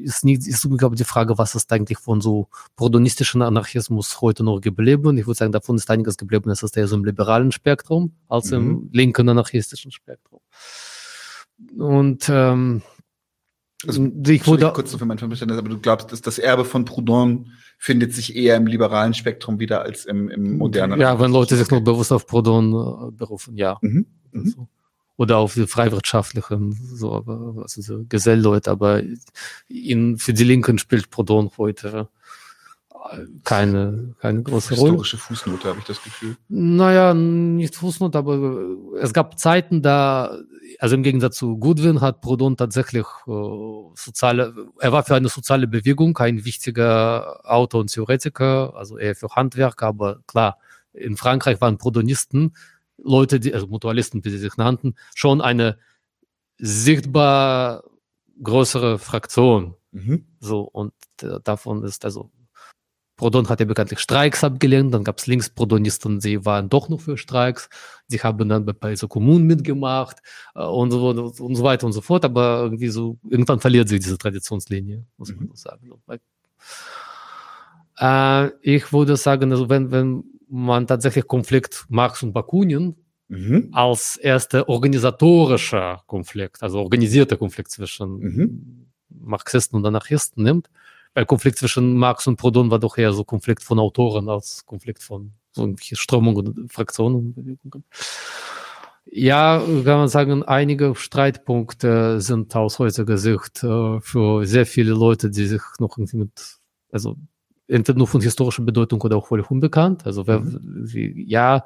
[0.03, 4.59] ist, nicht, ist glaube die Frage, was ist eigentlich von so prodonistischen Anarchismus heute noch
[4.59, 5.17] geblieben?
[5.17, 6.49] Ich würde sagen, davon ist einiges geblieben.
[6.49, 8.57] Es ist eher so im liberalen Spektrum als mhm.
[8.57, 10.41] im linken anarchistischen Spektrum.
[11.77, 12.81] Und ähm,
[13.85, 17.51] also, ich wurde kurz für mein Verständnis, aber du glaubst, dass das Erbe von Proudhon
[17.77, 20.99] findet sich eher im liberalen Spektrum wieder als im, im modernen.
[20.99, 23.77] Ja, wenn Leute sich nur bewusst auf Proudhon äh, berufen, ja.
[23.81, 24.07] Mhm.
[24.31, 24.41] Mhm.
[24.45, 24.67] Also,
[25.17, 29.01] oder auf die freiwirtschaftlichen, so, aber, also so Gesellleute, aber
[29.67, 32.07] in, für die Linken spielt Proudhon heute
[33.43, 34.91] keine, keine große Rolle.
[34.91, 36.37] Historische Fußnote, habe ich das Gefühl.
[36.47, 40.37] Naja, nicht Fußnote, aber es gab Zeiten, da,
[40.79, 43.31] also im Gegensatz zu Goodwin hat Proudhon tatsächlich äh,
[43.95, 49.29] soziale, er war für eine soziale Bewegung ein wichtiger Autor und Theoretiker, also eher für
[49.29, 50.57] Handwerker, aber klar,
[50.93, 52.55] in Frankreich waren Proudhonisten,
[52.97, 55.77] Leute, die, also Mutualisten, wie sie sich nannten, schon eine
[56.57, 57.83] sichtbar
[58.41, 59.75] größere Fraktion.
[59.91, 60.25] Mhm.
[60.39, 62.31] So, und äh, davon ist also
[63.17, 67.17] Proudhon hat ja bekanntlich Streiks abgelehnt, dann gab es Linksprodonisten, sie waren doch noch für
[67.17, 67.67] Streiks,
[68.07, 70.19] sie haben dann bei so Kommunen mitgemacht
[70.55, 73.99] äh, und, so, und so weiter und so fort, aber irgendwie so, irgendwann verliert sich
[73.99, 75.55] diese Traditionslinie, muss man mhm.
[75.55, 75.91] sagen.
[77.97, 82.95] Äh, ich würde sagen, also wenn, wenn man tatsächlich Konflikt Marx und Bakunin
[83.27, 83.69] mhm.
[83.71, 88.87] als erster organisatorischer Konflikt, also organisierter Konflikt zwischen mhm.
[89.09, 90.69] Marxisten und Anarchisten nimmt,
[91.17, 95.01] weil Konflikt zwischen Marx und Proudhon war doch eher so Konflikt von Autoren als Konflikt
[95.01, 97.83] von so Strömungen und Fraktionen und Bewegungen.
[99.03, 105.31] Ja, kann man sagen, einige Streitpunkte sind aus heutiger Sicht äh, für sehr viele Leute,
[105.31, 106.59] die sich noch irgendwie mit,
[106.91, 107.17] also
[107.67, 110.05] entweder nur von historischer Bedeutung oder auch völlig unbekannt.
[110.05, 110.59] Also wer, mhm.
[110.61, 111.65] wie, ja,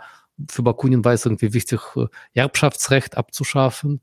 [0.49, 3.99] für Bakunin war es irgendwie wichtig, äh, Erbschaftsrecht abzuschaffen.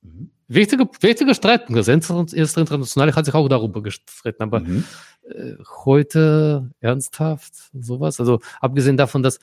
[0.00, 0.30] Mhm.
[0.48, 1.78] Wichtige, wichtige Streitpunkt.
[1.78, 4.84] Das erste Internationale hat sich auch darüber gestritten, aber mhm.
[5.28, 5.54] äh,
[5.84, 8.20] heute ernsthaft sowas.
[8.20, 9.40] Also abgesehen davon, dass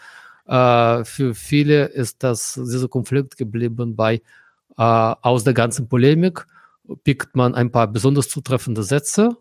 [0.48, 4.22] äh, für viele ist das dieser Konflikt geblieben bei äh,
[4.78, 6.48] aus der ganzen Polemik
[7.04, 9.38] pickt man ein paar besonders zutreffende Sätze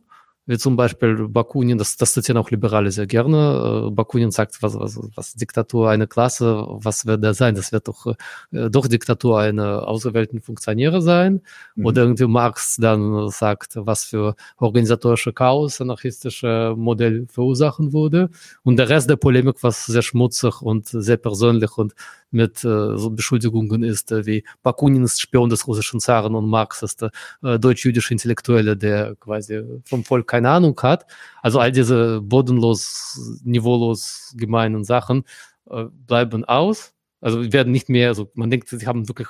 [0.46, 3.86] wie zum Beispiel Bakunin, das, das zitieren auch Liberale sehr gerne.
[3.88, 7.54] Äh, Bakunin sagt, was, was, was Diktatur eine Klasse, was wird da sein?
[7.54, 8.06] Das wird doch,
[8.50, 11.42] äh, doch Diktatur eine auserwählten Funktionäre sein.
[11.76, 11.86] Mhm.
[11.86, 18.30] Oder irgendwie Marx dann sagt, was für organisatorische Chaos anarchistische Modell verursachen würde.
[18.64, 21.94] Und der Rest der Polemik, was sehr schmutzig und sehr persönlich und
[22.32, 26.82] mit äh, so Beschuldigungen ist, äh, wie Bakunin ist Spion des russischen Zaren und Marx
[26.82, 31.06] ist äh, deutsch-jüdische Intellektuelle, der quasi vom Volk keine Ahnung hat.
[31.42, 35.24] Also all diese bodenlos, niveaulos gemeinen Sachen
[35.68, 36.94] äh, bleiben aus.
[37.20, 39.28] Also werden nicht mehr, also man denkt, sie haben wirklich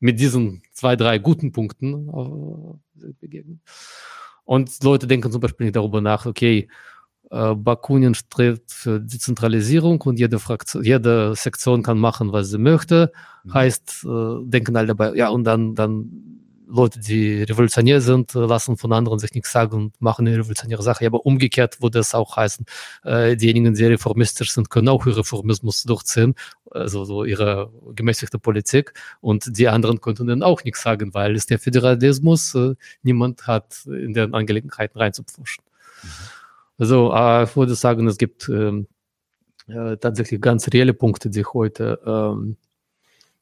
[0.00, 3.60] mit diesen zwei, drei guten Punkten äh, begegnet.
[4.44, 6.68] Und Leute denken zum Beispiel nicht darüber nach, okay,
[7.30, 13.12] äh, Bakunin strebt für Dezentralisierung und jede Fraktion, jede Sektion kann machen, was sie möchte.
[13.44, 13.54] Mhm.
[13.54, 16.31] Heißt, äh, denken alle dabei, ja, und dann, dann
[16.66, 21.06] Leute, die revolutionär sind, lassen von anderen sich nichts sagen und machen eine revolutionäre Sache.
[21.06, 22.64] Aber umgekehrt würde es auch heißen,
[23.04, 26.34] äh, diejenigen, die reformistisch sind, können auch ihren Reformismus durchziehen,
[26.70, 28.94] also so ihre gemäßigte Politik.
[29.20, 33.84] Und die anderen könnten dann auch nichts sagen, weil es der Föderalismus, äh, niemand hat
[33.86, 35.64] in den Angelegenheiten reinzupfuschen.
[36.02, 36.08] Mhm.
[36.78, 38.86] Also äh, ich würde sagen, es gibt ähm,
[39.68, 42.56] äh, tatsächlich ganz reelle Punkte, die heute ähm,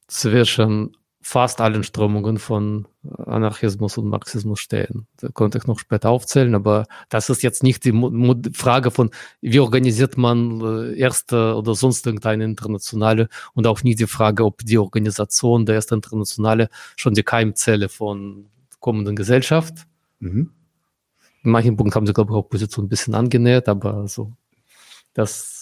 [0.06, 2.86] zwischen fast allen Strömungen von
[3.26, 5.06] Anarchismus und Marxismus stehen.
[5.18, 7.92] Da konnte ich noch später aufzählen, aber das ist jetzt nicht die
[8.54, 9.10] Frage von,
[9.40, 14.64] wie organisiert man äh, erste oder sonst irgendeine Internationale und auch nicht die Frage, ob
[14.64, 18.46] die Organisation der ersten Internationale schon die Keimzelle von
[18.80, 19.86] kommenden Gesellschaft.
[20.20, 20.50] Mhm.
[21.42, 24.32] In manchen Punkten haben sie, glaube ich, auch Position ein bisschen angenähert, aber so,
[25.12, 25.59] das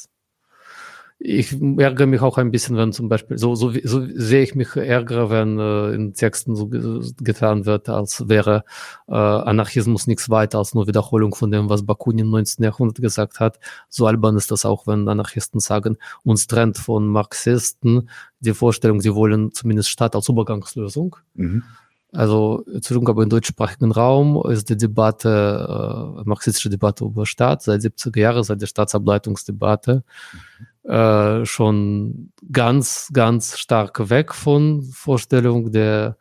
[1.20, 4.76] ich ärgere mich auch ein bisschen, wenn zum Beispiel, so, so, so sehe ich mich
[4.76, 8.64] ärgere, wenn äh, in Texten so getan wird, als wäre
[9.08, 12.64] äh, Anarchismus nichts weiter als nur Wiederholung von dem, was Bakunin im 19.
[12.64, 13.58] Jahrhundert gesagt hat.
[13.88, 18.08] So albern ist das auch, wenn Anarchisten sagen, uns trennt von Marxisten
[18.38, 21.16] die Vorstellung, sie wollen zumindest Staat als Übergangslösung.
[21.34, 21.64] Mhm.
[22.12, 22.64] Also,
[23.04, 28.42] aber im deutschsprachigen Raum ist die Debatte, äh, marxistische Debatte über Staat seit 70er Jahren,
[28.44, 30.04] seit der Staatsableitungsdebatte.
[30.32, 36.16] Mhm äh, schon ganz, ganz stark weg von Vorstellung der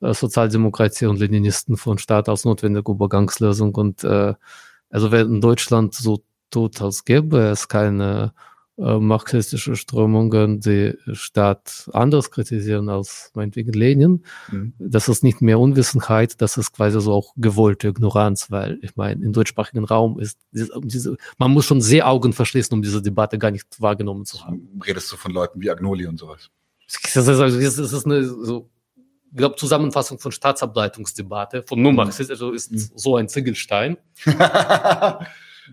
[0.00, 3.74] äh, Sozialdemokratie und Leninisten von Staat als notwendige Übergangslösung.
[3.74, 4.34] Und äh,
[4.90, 8.34] also wenn in Deutschland so tut, als gäbe es keine
[8.98, 14.24] marxistische Strömungen die Staat anders kritisieren als meinetwegen Lenin.
[14.50, 14.74] Mhm.
[14.78, 19.24] Das ist nicht mehr Unwissenheit, das ist quasi so auch gewollte Ignoranz, weil ich meine,
[19.24, 23.50] im deutschsprachigen Raum ist diese, man muss schon sehr Augen verschließen, um diese Debatte gar
[23.50, 24.80] nicht wahrgenommen zu haben.
[24.84, 26.50] Redest du von Leuten wie Agnoli und sowas?
[27.14, 28.68] Das ist, also, das ist eine so,
[29.30, 32.26] ich glaube, Zusammenfassung von Staatsableitungsdebatte von Numax mhm.
[32.30, 32.90] also ist mhm.
[32.94, 33.96] so ein Ziegelstein.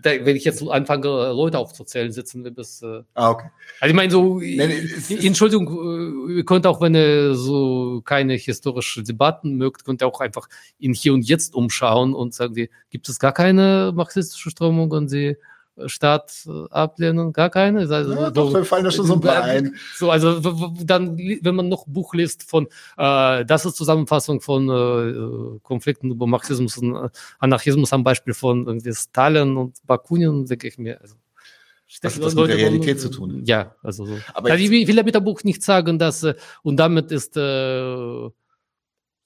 [0.02, 2.82] wenn ich jetzt anfange, Leute aufzuzählen, sitzen wir bis.
[2.82, 3.48] Äh, ah, okay.
[3.80, 4.66] Also ich meine, so, nee,
[5.08, 10.06] nee, Entschuldigung, äh, ihr könnt auch, wenn ihr so keine historische Debatten mögt, könnt ihr
[10.06, 14.90] auch einfach in hier und jetzt umschauen und sagen, gibt es gar keine marxistische Strömung
[14.90, 15.36] und sie
[15.86, 17.80] Staat äh, ablehnen, gar keine.
[17.80, 19.74] Also, ja, doch, wir fallen da schon so ein paar ein.
[19.94, 20.40] So, also
[20.84, 22.66] dann, wenn man noch Buch liest von,
[22.98, 27.08] äh, das ist Zusammenfassung von äh, Konflikten über Marxismus und äh,
[27.38, 31.00] Anarchismus am Beispiel von irgendwie Stalin und Bakunin, denke ich mir.
[31.00, 31.14] Also,
[32.02, 33.42] was hat das mit der Realität zu tun?
[33.44, 34.18] Ja, also so.
[34.34, 38.30] Aber also, ich will damit dem Buch nicht sagen, dass, äh, und damit ist, äh,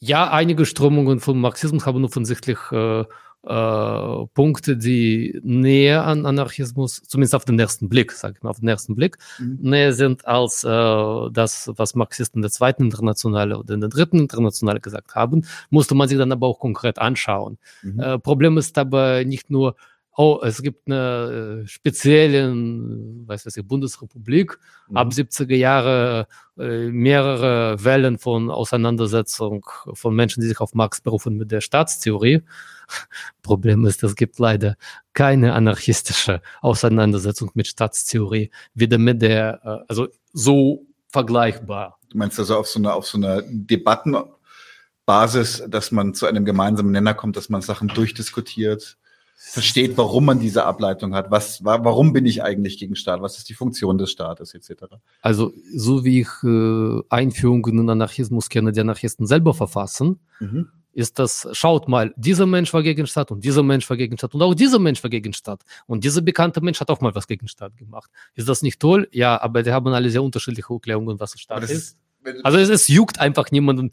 [0.00, 3.04] ja, einige Strömungen von Marxismus haben offensichtlich äh,
[3.46, 8.60] äh, Punkte, die näher an Anarchismus, zumindest auf den ersten Blick, sage ich mal, auf
[8.60, 9.58] den ersten Blick, mhm.
[9.60, 15.14] näher sind als äh, das, was Marxisten der zweiten Internationale oder der dritten Internationale gesagt
[15.14, 17.58] haben, musste man sich dann aber auch konkret anschauen.
[17.82, 18.00] Mhm.
[18.00, 19.76] Äh, Problem ist aber nicht nur,
[20.16, 24.58] oh, es gibt eine äh, spezielle, weiß was ich, Bundesrepublik,
[24.88, 24.96] mhm.
[24.96, 31.36] ab 70er Jahre äh, mehrere Wellen von Auseinandersetzung von Menschen, die sich auf Marx berufen
[31.36, 32.42] mit der Staatstheorie.
[33.42, 34.76] Problem ist, es gibt leider
[35.14, 41.98] keine anarchistische Auseinandersetzung mit Staatstheorie, weder mit der, äh, also so vergleichbar.
[42.10, 46.92] Du meinst also auf so einer, auf so einer Debattenbasis, dass man zu einem gemeinsamen
[46.92, 48.96] Nenner kommt, dass man Sachen durchdiskutiert?
[49.36, 51.30] Versteht, warum man diese Ableitung hat.
[51.30, 53.20] Was, warum bin ich eigentlich gegen Staat?
[53.20, 54.84] Was ist die Funktion des Staates etc.
[55.20, 60.68] Also so wie ich äh, Einführungen in Anarchismus kenne, die Anarchisten selber verfassen, mhm.
[60.92, 64.34] ist das, schaut mal, dieser Mensch war gegen Staat und dieser Mensch war gegen Staat
[64.34, 67.26] und auch dieser Mensch war gegen Staat und dieser bekannte Mensch hat auch mal was
[67.26, 68.10] gegen Staat gemacht.
[68.34, 69.08] Ist das nicht toll?
[69.12, 71.70] Ja, aber die haben alle sehr unterschiedliche Erklärungen, was Staat ist.
[71.70, 71.98] ist.
[72.42, 73.90] Also es, es juckt einfach niemanden.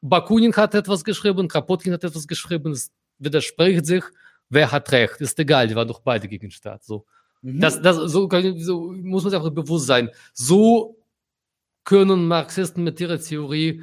[0.00, 4.04] Bakunin hat etwas geschrieben, Kropotkin hat etwas geschrieben, es widerspricht sich
[4.48, 6.84] wer hat recht, ist egal, die waren doch beide gegen den Staat.
[6.84, 7.06] So.
[7.42, 7.60] Mhm.
[7.60, 8.28] Das, das, so,
[8.58, 10.10] so muss man sich auch bewusst sein.
[10.32, 10.96] So
[11.84, 13.82] können Marxisten mit ihrer Theorie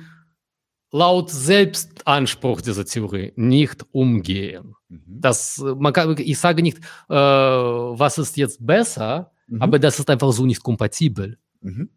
[0.91, 4.75] laut Selbstanspruch dieser Theorie nicht umgehen.
[4.89, 5.01] Mhm.
[5.07, 6.77] Das, man kann, ich sage nicht,
[7.09, 9.61] äh, was ist jetzt besser, mhm.
[9.61, 11.37] aber das ist einfach so nicht kompatibel.
[11.61, 11.89] Mhm.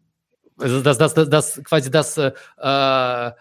[0.57, 3.31] Also das, das, das, das quasi das äh, äh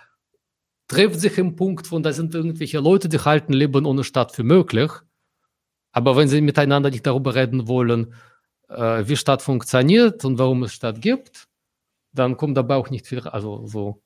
[0.88, 4.44] trifft sich im Punkt von, da sind irgendwelche Leute, die halten Leben ohne Staat für
[4.44, 4.92] möglich.
[5.96, 8.12] Aber wenn sie miteinander nicht darüber reden wollen,
[8.68, 11.48] äh, wie Stadt funktioniert und warum es Stadt gibt,
[12.12, 14.02] dann kommt dabei auch nicht viel, also so.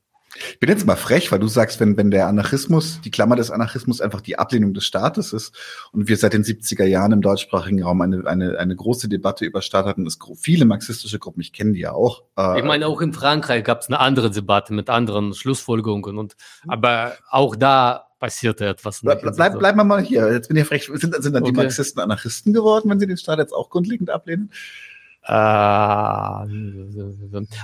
[0.53, 3.51] Ich bin jetzt mal frech, weil du sagst, wenn, wenn der Anarchismus, die Klammer des
[3.51, 5.53] Anarchismus einfach die Ablehnung des Staates ist
[5.91, 9.61] und wir seit den 70er Jahren im deutschsprachigen Raum eine, eine, eine große Debatte über
[9.61, 12.23] Staat hatten, es viele marxistische Gruppen, ich kenne die ja auch.
[12.39, 16.37] Äh, ich meine, auch in Frankreich gab es eine andere Debatte mit anderen Schlussfolgerungen und
[16.69, 19.01] aber auch da passierte etwas.
[19.01, 20.33] Bleib, bleib, bleib mal hier.
[20.33, 20.89] Jetzt bin ich frech.
[20.95, 21.53] Sind, sind dann okay.
[21.53, 24.53] die Marxisten Anarchisten geworden, wenn sie den Staat jetzt auch grundlegend ablehnen?
[25.23, 26.47] Ah,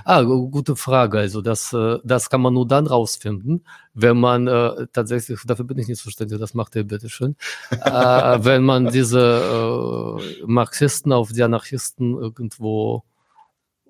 [0.04, 1.18] ah, gute Frage.
[1.18, 5.78] Also das, äh, das kann man nur dann rausfinden, wenn man äh, tatsächlich, dafür bin
[5.78, 7.34] ich nicht zuständig, das macht er bitte schön,
[7.70, 7.78] äh,
[8.44, 13.04] wenn man diese äh, Marxisten auf die Anarchisten irgendwo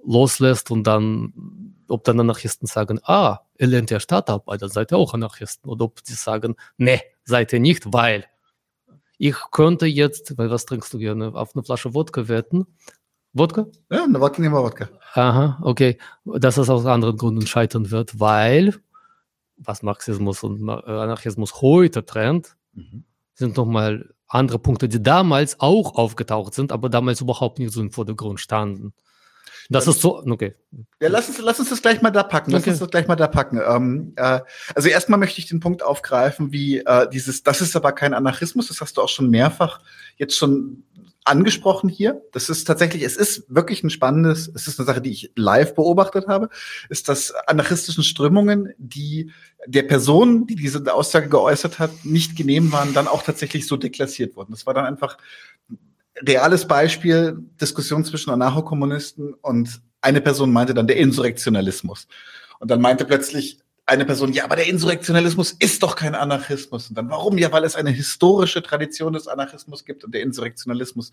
[0.05, 3.99] loslässt und dann, ob dann Anarchisten sagen, ah, ihr lehnt ja
[4.59, 5.71] dann seid ihr auch Anarchisten.
[5.71, 8.25] Oder ob die sagen, ne, seid ihr nicht, weil
[9.19, 12.67] ich könnte jetzt, weil was trinkst du gerne, auf eine Flasche Wodka wetten,
[13.33, 13.67] Wodka?
[13.91, 14.89] Ja, eine Wodka nehmen wir Wodka.
[15.15, 15.99] Aha, okay.
[16.25, 18.75] Dass es aus anderen Gründen scheitern wird, weil
[19.59, 23.05] was Marxismus und Anarchismus heute trennt, mhm.
[23.35, 27.91] sind nochmal andere Punkte, die damals auch aufgetaucht sind, aber damals überhaupt nicht so im
[27.93, 28.93] Vordergrund standen.
[29.69, 30.55] Das ist so, okay.
[31.01, 32.51] Ja, lass uns, lass uns das gleich mal da packen.
[32.51, 32.71] Lass okay.
[32.71, 33.61] uns das gleich mal da packen.
[33.67, 34.41] Ähm, äh,
[34.75, 38.69] also erstmal möchte ich den Punkt aufgreifen, wie äh, dieses, das ist aber kein Anarchismus,
[38.69, 39.81] das hast du auch schon mehrfach
[40.19, 40.85] jetzt schon
[41.27, 42.23] angesprochen hier.
[42.33, 45.75] Das ist tatsächlich, es ist wirklich ein spannendes, es ist eine Sache, die ich live
[45.75, 46.49] beobachtet habe,
[46.89, 49.33] ist, dass anarchistischen Strömungen, die
[49.67, 54.37] der Person, die diese Aussage geäußert hat, nicht genehm waren, dann auch tatsächlich so deklassiert
[54.37, 54.53] wurden.
[54.53, 55.19] Das war dann einfach
[56.23, 62.07] reales Beispiel, Diskussion zwischen Anarchokommunisten und eine Person meinte dann der Insurrektionalismus.
[62.59, 63.59] Und dann meinte plötzlich
[63.89, 66.89] eine Person, ja, aber der Insurrektionalismus ist doch kein Anarchismus.
[66.89, 67.39] Und dann, warum?
[67.39, 71.13] Ja, weil es eine historische Tradition des Anarchismus gibt und der Insurrektionalismus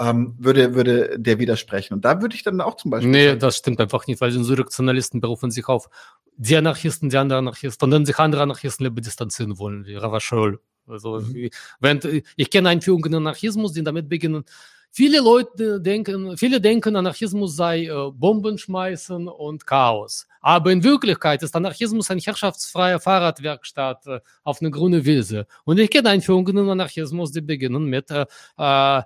[0.00, 1.94] ähm, würde, würde der widersprechen.
[1.94, 3.10] Und da würde ich dann auch zum Beispiel.
[3.10, 5.88] Nee, sagen, das stimmt einfach nicht, weil Insurrektionalisten berufen sich auf
[6.36, 10.60] die Anarchisten, die anderen Anarchisten, von denen sich andere Anarchisten lieber distanzieren wollen, wie Ravachol.
[10.88, 11.50] Also, mhm.
[11.80, 14.44] wenn, ich kenne Einführungen in Anarchismus, die damit beginnen,
[14.90, 20.26] Viele Leute denken, viele denken, Anarchismus sei äh, Bomben schmeißen und Chaos.
[20.40, 25.46] Aber in Wirklichkeit ist Anarchismus eine herrschaftsfreie Fahrradwerkstatt äh, auf einer grünen Wiese.
[25.64, 28.24] Und ich kenne Einführungen in Anarchismus, die beginnen mit äh,
[28.56, 29.02] äh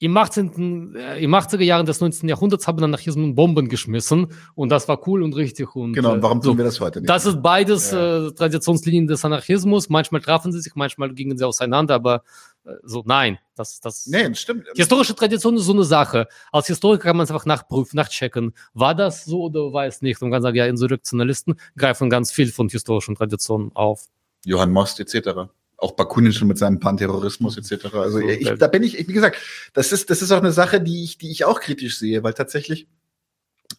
[0.00, 2.28] im, 18., äh, Im 80er Jahren des 19.
[2.28, 5.74] Jahrhunderts haben Anarchismen Bomben geschmissen und das war cool und richtig.
[5.74, 6.58] Und, genau, warum tun so.
[6.58, 7.10] wir das heute nicht?
[7.10, 8.28] Das ist beides ja.
[8.28, 9.88] äh, Traditionslinien des Anarchismus.
[9.88, 12.22] Manchmal trafen sie sich, manchmal gingen sie auseinander, aber
[12.64, 14.06] äh, so, nein, das, das.
[14.06, 14.66] Nee, stimmt.
[14.76, 16.28] Historische Tradition ist so eine Sache.
[16.52, 18.54] Als Historiker kann man es einfach nachprüfen, nachchecken.
[18.74, 20.22] War das so oder war es nicht?
[20.22, 24.06] Und man kann sagen, ja, Insurrektionalisten greifen ganz viel von historischen Traditionen auf.
[24.44, 25.50] Johann Most etc.
[25.78, 27.94] Auch Bakunin schon mit seinem Panterrorismus etc.
[27.94, 29.38] Also ich, da bin ich, wie gesagt,
[29.72, 32.34] das ist, das ist auch eine Sache, die ich, die ich auch kritisch sehe, weil
[32.34, 32.88] tatsächlich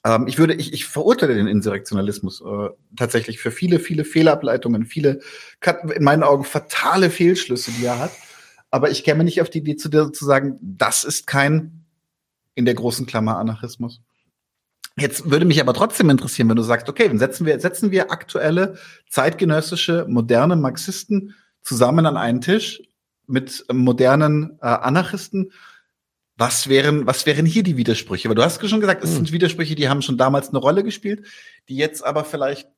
[0.05, 5.19] ähm, ich würde, ich, ich verurteile den Insurrektionalismus äh, tatsächlich für viele, viele Fehlableitungen, viele
[5.93, 8.11] in meinen Augen fatale Fehlschlüsse, die er hat.
[8.71, 11.85] Aber ich käme nicht auf die Idee zu, zu sagen, das ist kein
[12.55, 14.01] in der großen Klammer Anarchismus.
[14.97, 18.11] Jetzt würde mich aber trotzdem interessieren, wenn du sagst, okay, dann setzen wir, setzen wir
[18.11, 18.77] aktuelle,
[19.09, 22.81] zeitgenössische, moderne Marxisten zusammen an einen Tisch
[23.27, 25.51] mit modernen äh, Anarchisten.
[26.35, 28.29] Was wären, was wären hier die Widersprüche?
[28.29, 29.17] Weil du hast schon gesagt, es hm.
[29.17, 31.25] sind Widersprüche, die haben schon damals eine Rolle gespielt,
[31.67, 32.69] die jetzt aber vielleicht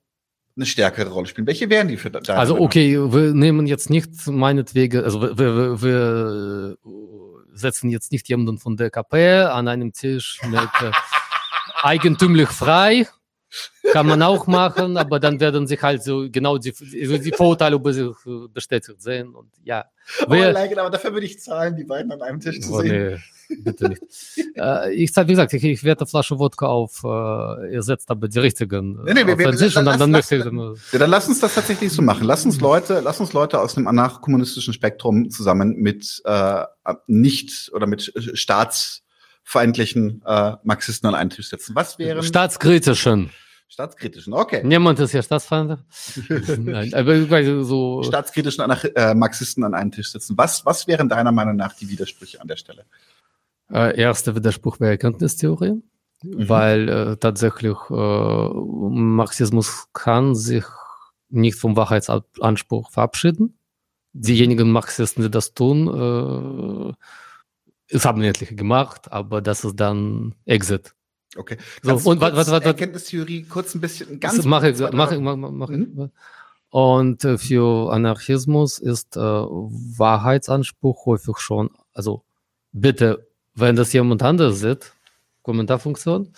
[0.56, 1.48] eine stärkere Rolle spielen.
[1.48, 5.82] Welche wären die für deine Also okay, wir nehmen jetzt nicht meinetwegen, also wir, wir,
[5.82, 6.78] wir
[7.54, 10.92] setzen jetzt nicht jemanden von der KP an einem Tisch mit äh,
[11.84, 13.08] eigentümlich frei.
[13.92, 17.94] Kann man auch machen, aber dann werden sich halt so genau die, die Vorurteile über
[17.94, 18.08] sich
[18.54, 19.36] bestätigt sehen.
[19.36, 19.86] Und ja.
[20.28, 23.14] Wer, oh, aber dafür würde ich zahlen, die beiden an einem Tisch zu oh, sehen.
[23.14, 23.18] Nee
[23.58, 24.02] bitte nicht.
[24.56, 28.10] äh, ich sage, wie gesagt, ich, ich werde eine Flasche Wodka auf, äh, ihr setzt
[28.10, 29.04] aber die richtigen.
[29.04, 30.30] Nee, nee, wir, wir, und dann, lass, dann, lass,
[30.92, 32.26] ja, dann lass uns das tatsächlich so machen.
[32.26, 36.64] Lass uns Leute, lass uns Leute aus dem anarchokommunistischen Spektrum zusammen mit äh,
[37.08, 38.12] nicht oder mit
[39.44, 41.76] staatsfeindlichen äh, Marxisten an einen Tisch setzen.
[41.76, 43.32] Was wären staatskritischen?
[43.68, 44.62] Staatskritischen, okay.
[44.66, 45.78] Niemand ist ja Staatsfeind.
[46.58, 48.04] Nein, aber so.
[48.04, 50.38] Staatskritischen äh, Marxisten an einen Tisch setzen.
[50.38, 52.86] Was, was wären deiner Meinung nach die Widersprüche an der Stelle?
[53.72, 55.82] Äh, erster Widerspruch wäre Erkenntnistheorie,
[56.22, 56.50] mhm.
[56.50, 60.66] weil äh, tatsächlich äh, Marxismus kann sich
[61.30, 63.58] nicht vom Wahrheitsanspruch verabschieden.
[64.12, 66.94] Diejenigen Marxisten, die das tun, äh,
[67.92, 70.94] es haben etliche gemacht, aber das ist dann Exit.
[71.36, 71.58] Okay.
[71.82, 75.38] So, und was, was, was, Erkenntnistheorie kurz ein bisschen ganz mache ich, mache ich, mache
[75.38, 76.12] mach, mhm.
[76.70, 82.24] Und äh, für Anarchismus ist äh, Wahrheitsanspruch häufig schon, also
[82.72, 84.94] bitte wenn das jemand anders sieht,
[85.42, 86.32] Kommentarfunktion,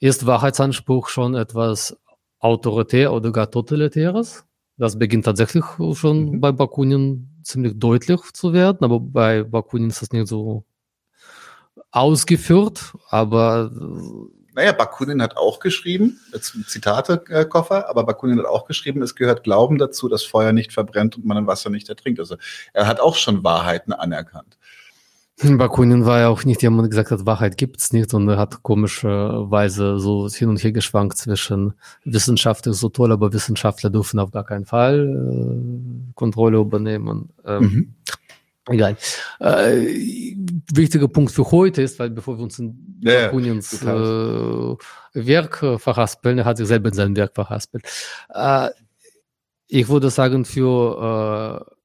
[0.00, 1.96] ist Wahrheitsanspruch schon etwas
[2.38, 4.45] autoritär oder gar totalitäres.
[4.78, 5.64] Das beginnt tatsächlich
[5.94, 6.40] schon mhm.
[6.40, 10.64] bei Bakunin ziemlich deutlich zu werden, aber bei Bakunin ist das nicht so
[11.90, 13.70] ausgeführt, aber
[14.56, 16.18] naja, Bakunin hat auch geschrieben,
[16.66, 21.26] Zitate-Koffer, aber Bakunin hat auch geschrieben, es gehört Glauben dazu, dass Feuer nicht verbrennt und
[21.26, 22.20] man ein Wasser nicht ertrinkt.
[22.20, 22.36] Also
[22.72, 24.55] er hat auch schon Wahrheiten anerkannt.
[25.58, 28.62] Bakunin war ja auch nicht jemand, der gesagt hat, Wahrheit gibt's nicht und er hat
[28.62, 31.74] komischerweise so hin und her geschwankt zwischen
[32.04, 37.30] Wissenschaft ist so toll, aber Wissenschaftler dürfen auf gar keinen Fall äh, Kontrolle übernehmen.
[37.44, 37.94] Ähm, mhm.
[38.68, 38.96] Egal.
[39.38, 40.34] Äh,
[40.72, 44.76] wichtiger Punkt für heute ist, weil bevor wir uns in ja, Bakunins äh,
[45.14, 47.84] Werk verhaspeln, er hat sich selber in seinem Werk verhaspelt.
[48.30, 48.70] Äh,
[49.68, 51.75] ich würde sagen, für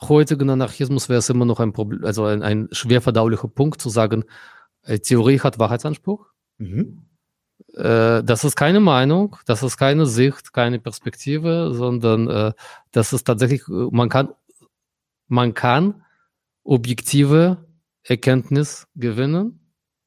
[0.00, 3.88] heutigen Anarchismus wäre es immer noch ein Problem, also ein, ein schwer verdaulicher Punkt zu
[3.88, 4.24] sagen,
[4.82, 6.26] äh, Theorie hat Wahrheitsanspruch.
[6.58, 7.06] Mhm.
[7.74, 12.52] Äh, das ist keine Meinung, das ist keine Sicht, keine Perspektive, sondern äh,
[12.92, 14.30] das ist tatsächlich, man kann
[15.28, 16.04] man kann
[16.62, 17.66] objektive
[18.02, 19.60] Erkenntnis gewinnen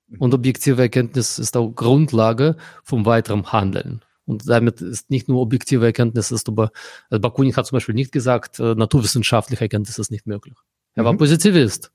[0.07, 0.19] mhm.
[0.19, 4.01] und objektive Erkenntnis ist auch Grundlage vom weiteren Handeln.
[4.29, 6.71] Und damit ist nicht nur objektive Erkenntnis, ist aber,
[7.09, 10.53] also Bakunin hat zum Beispiel nicht gesagt, äh, naturwissenschaftliche Erkenntnis ist nicht möglich.
[10.93, 11.07] Er mhm.
[11.07, 11.91] war Positivist.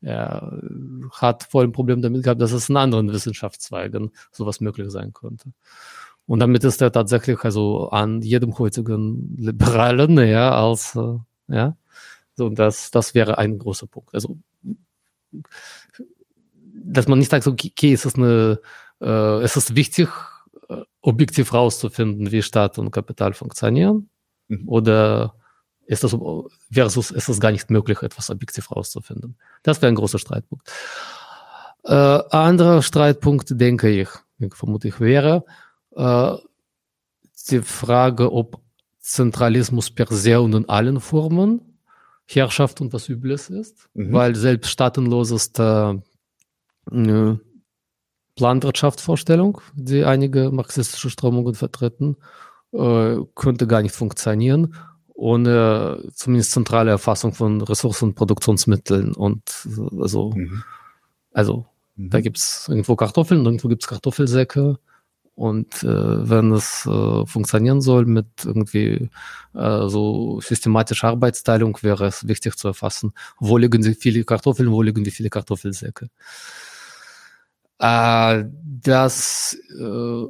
[0.00, 0.62] Er
[1.12, 5.52] hat voll ein Problem damit gehabt, dass es in anderen Wissenschaftszweigen sowas möglich sein könnte.
[6.24, 11.18] Und damit ist er tatsächlich also an jedem heutigen Liberalen näher als, äh,
[11.48, 11.76] ja,
[12.34, 14.14] so, und das, das wäre ein großer Punkt.
[14.14, 14.38] Also,
[16.72, 18.58] dass man nicht sagt, okay, es ist eine,
[19.02, 20.33] äh, es ist wichtig, äh,
[21.00, 24.08] objektiv rauszufinden, wie Staat und Kapital funktionieren,
[24.48, 24.68] mhm.
[24.68, 25.34] oder
[25.86, 26.16] ist das
[26.72, 29.36] versus ist es gar nicht möglich, etwas objektiv rauszufinden.
[29.62, 30.70] Das wäre ein großer Streitpunkt.
[31.84, 34.08] Äh, anderer Streitpunkt, denke ich,
[34.54, 35.44] vermute ich, wäre
[35.94, 36.32] äh,
[37.50, 38.60] die Frage, ob
[39.00, 41.60] Zentralismus per se und in allen Formen
[42.26, 44.12] Herrschaft und was Übles ist, mhm.
[44.12, 46.02] weil selbst staatenloseste
[46.90, 47.34] äh,
[48.36, 52.16] Planwirtschaftsvorstellung, die einige marxistische Strömungen vertreten,
[52.72, 54.74] äh, könnte gar nicht funktionieren
[55.14, 59.42] ohne zumindest zentrale Erfassung von Ressourcen und Produktionsmitteln und
[59.98, 60.64] also, mhm.
[61.32, 61.66] also
[61.96, 62.10] mhm.
[62.10, 64.78] da gibt's irgendwo Kartoffeln, irgendwo gibt's Kartoffelsäcke
[65.36, 69.08] und äh, wenn es äh, funktionieren soll mit irgendwie
[69.54, 74.82] äh, so systematischer Arbeitsteilung, wäre es wichtig zu erfassen, wo liegen die viele Kartoffeln, wo
[74.82, 76.08] liegen die viele Kartoffelsäcke.
[77.78, 78.44] Äh,
[78.80, 80.24] das, äh,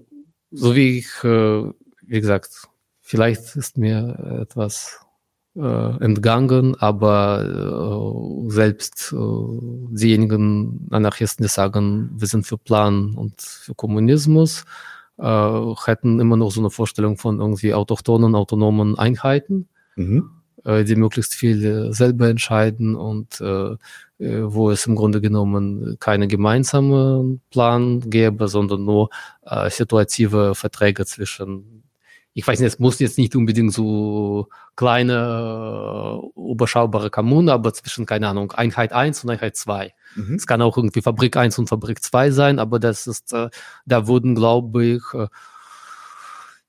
[0.51, 1.71] so wie ich, äh,
[2.03, 2.69] wie gesagt,
[3.01, 5.05] vielleicht ist mir etwas
[5.57, 9.17] äh, entgangen, aber äh, selbst äh,
[9.91, 14.65] diejenigen Anarchisten, die sagen, wir sind für Plan und für Kommunismus,
[15.17, 20.29] hätten immer noch so eine Vorstellung von irgendwie autochthonen, autonomen Einheiten, mhm.
[20.65, 23.77] Äh, die möglichst viel selber entscheiden und äh,
[24.19, 29.11] äh, wo es im Grunde genommen keine gemeinsamen Plan gäbe, sondern nur
[29.45, 31.85] äh, situative Verträge zwischen
[32.37, 38.07] ich weiß nicht, es muss jetzt nicht unbedingt so kleine, uh, überschaubare Kommunen, aber zwischen,
[38.07, 39.95] keine Ahnung, Einheit 1 und Einheit 2.
[40.17, 40.35] Mhm.
[40.35, 43.51] Es kann auch irgendwie Fabrik 1 und Fabrik 2 sein, aber das ist, äh,
[43.87, 45.29] da wurden, glaube ich, äh,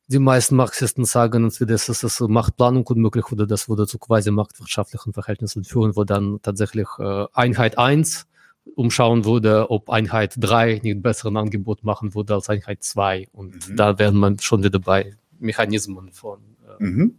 [0.08, 4.32] die meisten Marxisten sagen, entweder das ist das Machtplanung unmöglich oder das würde zu quasi
[4.32, 8.28] marktwirtschaftlichen Verhältnissen führen, wo dann tatsächlich äh, Einheit 1
[8.76, 13.30] umschauen würde, ob Einheit 3 nicht besseren Angebot machen würde als Einheit 2.
[13.32, 13.76] Und mhm.
[13.76, 16.39] da wäre man schon wieder bei Mechanismen von
[16.80, 17.16] äh, mhm.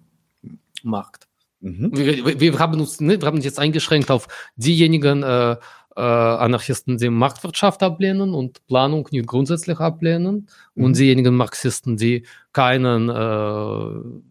[0.83, 1.27] Markt.
[1.61, 1.91] Mhm.
[1.93, 5.57] Wir, wir, haben uns, ne, wir haben uns jetzt eingeschränkt auf diejenigen äh,
[5.97, 10.85] äh, Anarchisten, die Marktwirtschaft ablehnen und Planung nicht grundsätzlich ablehnen mhm.
[10.85, 14.27] und diejenigen Marxisten, die keinen äh,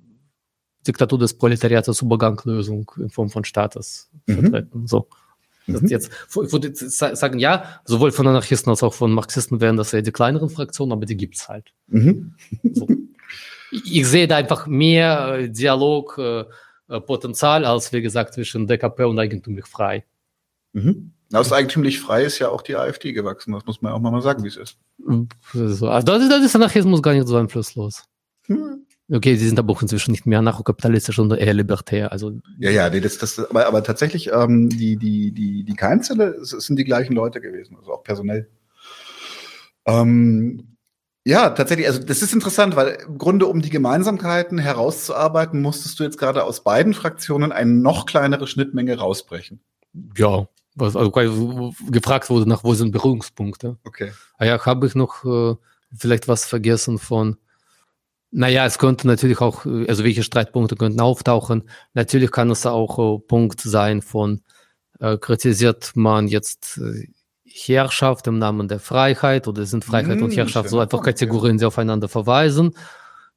[0.87, 4.41] Diktatur des Proletariats Überganglösung in Form von Staates mhm.
[4.41, 4.87] vertreten.
[4.87, 5.07] So.
[5.67, 5.87] Mhm.
[5.87, 10.01] jetzt, ich würde sagen, ja, sowohl von Anarchisten als auch von Marxisten wären das ja
[10.01, 11.73] die kleineren Fraktionen, aber die gibt's halt.
[11.87, 12.35] Mhm.
[12.71, 12.87] So
[13.71, 19.65] ich sehe da einfach mehr äh, Dialogpotenzial äh, als, wie gesagt, zwischen DKP und eigentumlich
[19.65, 20.03] frei.
[20.75, 21.11] Mhm.
[21.33, 23.53] Aus eigentumlich frei ist ja auch die AfD gewachsen.
[23.53, 24.77] Das muss man auch mal sagen, wie es ist.
[25.53, 28.03] So, also das, das ist Anarchismus gar nicht so einflusslos.
[28.47, 28.85] Hm.
[29.11, 32.11] Okay, sie sind aber auch inzwischen nicht mehr anarchokapitalistisch, sondern eher libertär.
[32.11, 36.43] Also ja, ja, nee, das, das, aber, aber tatsächlich ähm, die die die die Keimzelle
[36.43, 38.49] sind die gleichen Leute gewesen, also auch personell.
[39.85, 40.75] Ähm,
[41.23, 41.87] ja, tatsächlich.
[41.87, 46.43] Also das ist interessant, weil im Grunde, um die Gemeinsamkeiten herauszuarbeiten, musstest du jetzt gerade
[46.43, 49.59] aus beiden Fraktionen eine noch kleinere Schnittmenge rausbrechen.
[50.17, 53.77] Ja, was also gefragt wurde nach, wo sind Berührungspunkte.
[53.85, 54.11] Okay.
[54.37, 55.55] Ah ja, habe ich noch äh,
[55.95, 57.37] vielleicht was vergessen von
[58.31, 61.63] Naja, es könnte natürlich auch, also welche Streitpunkte könnten auftauchen.
[61.93, 64.41] Natürlich kann es auch äh, Punkt sein von,
[64.99, 67.07] äh, kritisiert man jetzt äh,
[67.45, 71.57] Herrschaft im Namen der Freiheit oder sind Freiheit mmh, und hm, Herrschaft so einfach Kategorien,
[71.57, 72.75] die aufeinander verweisen.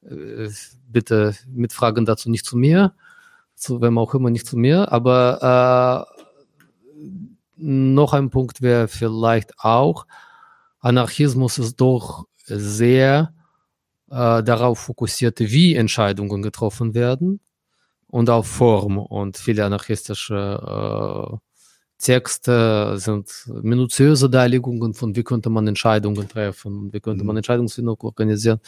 [0.02, 0.48] Äh,
[0.88, 2.94] bitte mit Fragen dazu nicht zu mir,
[3.54, 6.18] zu wem auch immer nicht zu mir, aber äh,
[7.58, 10.06] noch ein Punkt wäre vielleicht auch,
[10.80, 13.34] Anarchismus ist doch sehr
[14.10, 17.40] äh, darauf fokussiert, wie Entscheidungen getroffen werden
[18.06, 18.98] und auf Form.
[18.98, 21.36] Und viele anarchistische äh,
[21.98, 23.28] Texte sind
[23.62, 27.38] minutiöse Darlegungen von, wie könnte man Entscheidungen treffen, wie könnte man mhm.
[27.38, 28.60] Entscheidungsfindung organisieren,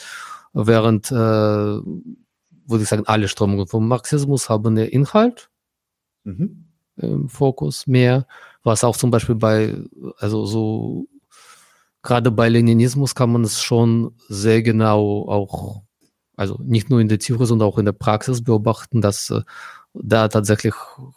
[0.53, 5.49] während, äh, würde ich sagen, alle Strömungen vom Marxismus haben den Inhalt
[6.25, 6.65] mhm.
[6.97, 8.27] im Fokus mehr,
[8.63, 9.75] was auch zum Beispiel bei,
[10.17, 11.07] also so,
[12.03, 15.81] gerade bei Leninismus kann man es schon sehr genau auch,
[16.35, 19.41] also nicht nur in der Theorie, sondern auch in der Praxis beobachten, dass äh,
[19.93, 20.73] da tatsächlich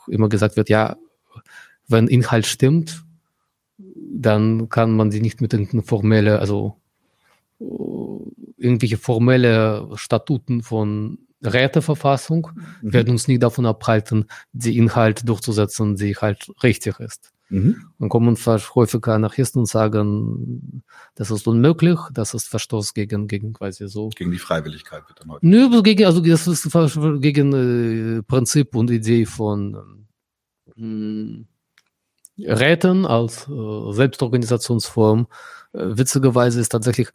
[0.09, 0.97] immer gesagt wird, ja,
[1.87, 3.05] wenn Inhalt stimmt,
[3.77, 6.77] dann kann man sie nicht mit irgendeiner formelle, also
[7.61, 7.65] äh,
[8.57, 12.51] irgendwelche formelle Statuten von Räteverfassung
[12.83, 12.93] mhm.
[12.93, 17.35] werden uns nicht davon abhalten, die Inhalt durchzusetzen, die halt richtig ist.
[17.51, 17.85] Mhm.
[17.99, 20.83] Dann kommen häufiger Anarchisten und sagen,
[21.15, 24.09] das ist unmöglich, das ist Verstoß gegen, gegen quasi so.
[24.09, 25.47] Gegen die Freiwilligkeit dann heute.
[25.47, 26.71] Nö, gegen, also das ist
[27.21, 30.07] gegen äh, Prinzip und Idee von
[30.77, 31.45] äh,
[32.39, 35.29] Räten als äh, Selbstorganisationsform.
[35.75, 37.11] Äh, witzigerweise ist tatsächlich,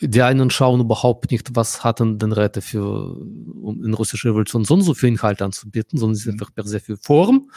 [0.00, 4.74] die einen schauen überhaupt nicht, was hatten denn Räte für, um in russischer Revolution so
[4.74, 7.50] und so für Inhalt anzubieten, sondern sie sind einfach per se für Form.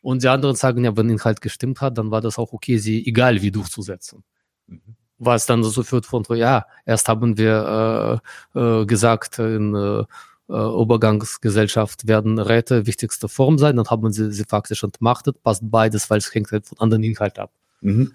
[0.00, 3.06] Und die anderen sagen, ja, wenn Inhalt gestimmt hat, dann war das auch okay, sie
[3.06, 4.24] egal wie durchzusetzen.
[4.66, 4.80] Mhm.
[5.18, 8.20] Was dann so führt von, ja, erst haben wir
[8.54, 10.04] äh, äh, gesagt in äh,
[10.48, 16.18] Übergangsgesellschaft werden Räte wichtigste Form sein, dann haben sie sie faktisch entmachtet, passt beides, weil
[16.18, 17.52] es hängt halt von anderen Inhalt ab.
[17.80, 18.12] Mhm.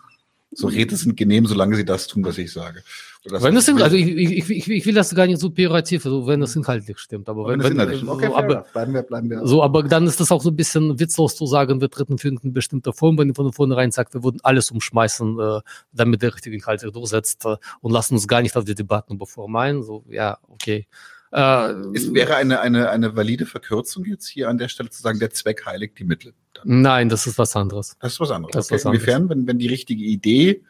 [0.52, 2.84] So Räte sind genehm, solange sie das tun, was ich sage.
[3.30, 6.28] Wenn das sind, also ich, ich, ich, ich will das gar nicht so pejorativ, also
[6.28, 9.46] wenn das inhaltlich stimmt, aber wenn, wenn, wenn okay, so, aber, bleiben wir, bleiben wir.
[9.46, 12.30] So, aber dann ist das auch so ein bisschen witzlos zu sagen, wir treten für
[12.30, 15.60] eine bestimmte Form, wenn ihr von vornherein sagt, wir würden alles umschmeißen, äh,
[15.92, 19.14] damit der richtige Inhalt sich durchsetzt äh, und lassen uns gar nicht auf die Debatten
[19.14, 20.88] über Form ein, so, ja, okay.
[21.32, 25.20] Äh, es wäre eine, eine, eine valide Verkürzung jetzt hier an der Stelle zu sagen,
[25.20, 26.34] der Zweck heiligt die Mittel.
[26.54, 26.82] Dann.
[26.82, 27.98] Nein, das ist was anderes.
[28.00, 28.54] Das ist was anderes.
[28.54, 28.76] Das okay.
[28.76, 29.04] was anderes.
[29.04, 30.64] Inwiefern, wenn, wenn die richtige Idee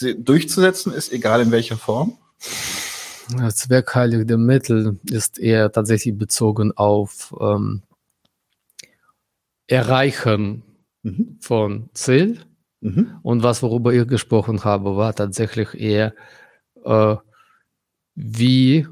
[0.00, 2.18] durchzusetzen ist, egal in welcher Form?
[3.36, 7.82] Das Zweck heiligt die Mittel ist eher tatsächlich bezogen auf ähm,
[9.66, 10.62] Erreichen
[11.02, 11.38] mhm.
[11.40, 12.40] von Ziel.
[12.80, 13.18] Mhm.
[13.22, 16.14] Und was, worüber ich gesprochen habe, war tatsächlich eher,
[16.84, 17.16] äh,
[18.14, 18.86] wie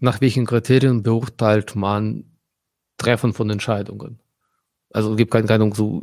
[0.00, 2.24] nach welchen Kriterien beurteilt man
[2.98, 4.20] Treffen von Entscheidungen?
[4.92, 6.02] Also es gibt keine Ahnung, so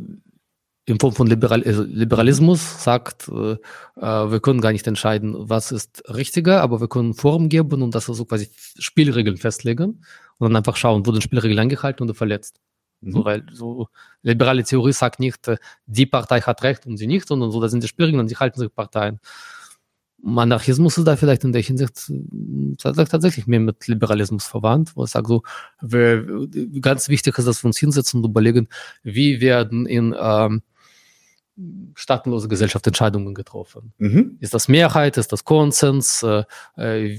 [0.88, 3.52] in Form von Liberal also Liberalismus sagt, äh,
[3.96, 7.94] äh, wir können gar nicht entscheiden, was ist richtiger, aber wir können Form geben und
[7.94, 10.02] das also quasi Spielregeln festlegen
[10.38, 12.60] und dann einfach schauen, wurden Spielregeln angehalten oder verletzt.
[13.02, 13.12] Mhm.
[13.12, 13.88] So, weil so
[14.22, 17.68] liberale Theorie sagt nicht, äh, die Partei hat Recht und sie nicht, sondern so, da
[17.68, 19.20] sind die Spielregeln und die halten sich Parteien.
[20.24, 25.10] Anarchismus ist da vielleicht in der Hinsicht äh, tatsächlich mehr mit Liberalismus verwandt, wo ich
[25.10, 25.42] sage so,
[25.82, 26.48] wir,
[26.80, 28.68] ganz wichtig ist, dass wir uns hinsetzen und überlegen,
[29.02, 30.62] wie werden in ähm,
[31.94, 33.92] staatenlose Gesellschaft Entscheidungen getroffen.
[33.98, 34.36] Mhm.
[34.40, 36.44] Ist das Mehrheit, ist das Konsens, äh,
[36.76, 37.18] äh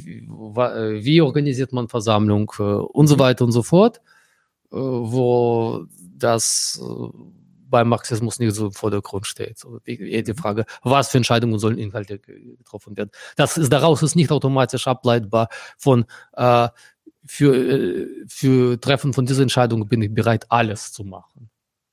[1.04, 3.20] wie, äh, organisiert man Versammlung äh, und so mhm.
[3.20, 3.98] weiter und so fort,
[4.72, 5.86] äh, wo
[6.18, 6.82] das
[7.70, 9.60] beim Marxismus nicht so im Vordergrund steht.
[9.60, 13.12] So, die, die Frage, was für Entscheidungen sollen Inhalte getroffen werden.
[13.36, 16.06] Das ist daraus ist nicht automatisch ableitbar von
[17.26, 21.52] für, für Treffen von dieser Entscheidung bin ich bereit, alles zu machen.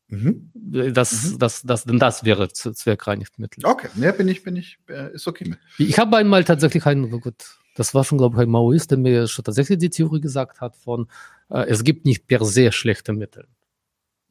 [0.09, 0.51] Mhm.
[0.55, 1.39] Das, mhm.
[1.39, 3.65] das, das, denn das wäre zweckreinigt Mittel.
[3.67, 5.59] Okay, mehr bin ich, bin ich, äh, ist okay mit.
[5.79, 8.99] Ich habe einmal tatsächlich einen, oh Gott, das war schon, glaube ich, ein Maoist, der
[8.99, 11.09] mir schon tatsächlich die Theorie gesagt hat von,
[11.51, 13.49] äh, es gibt nicht per se schlechte Mittel.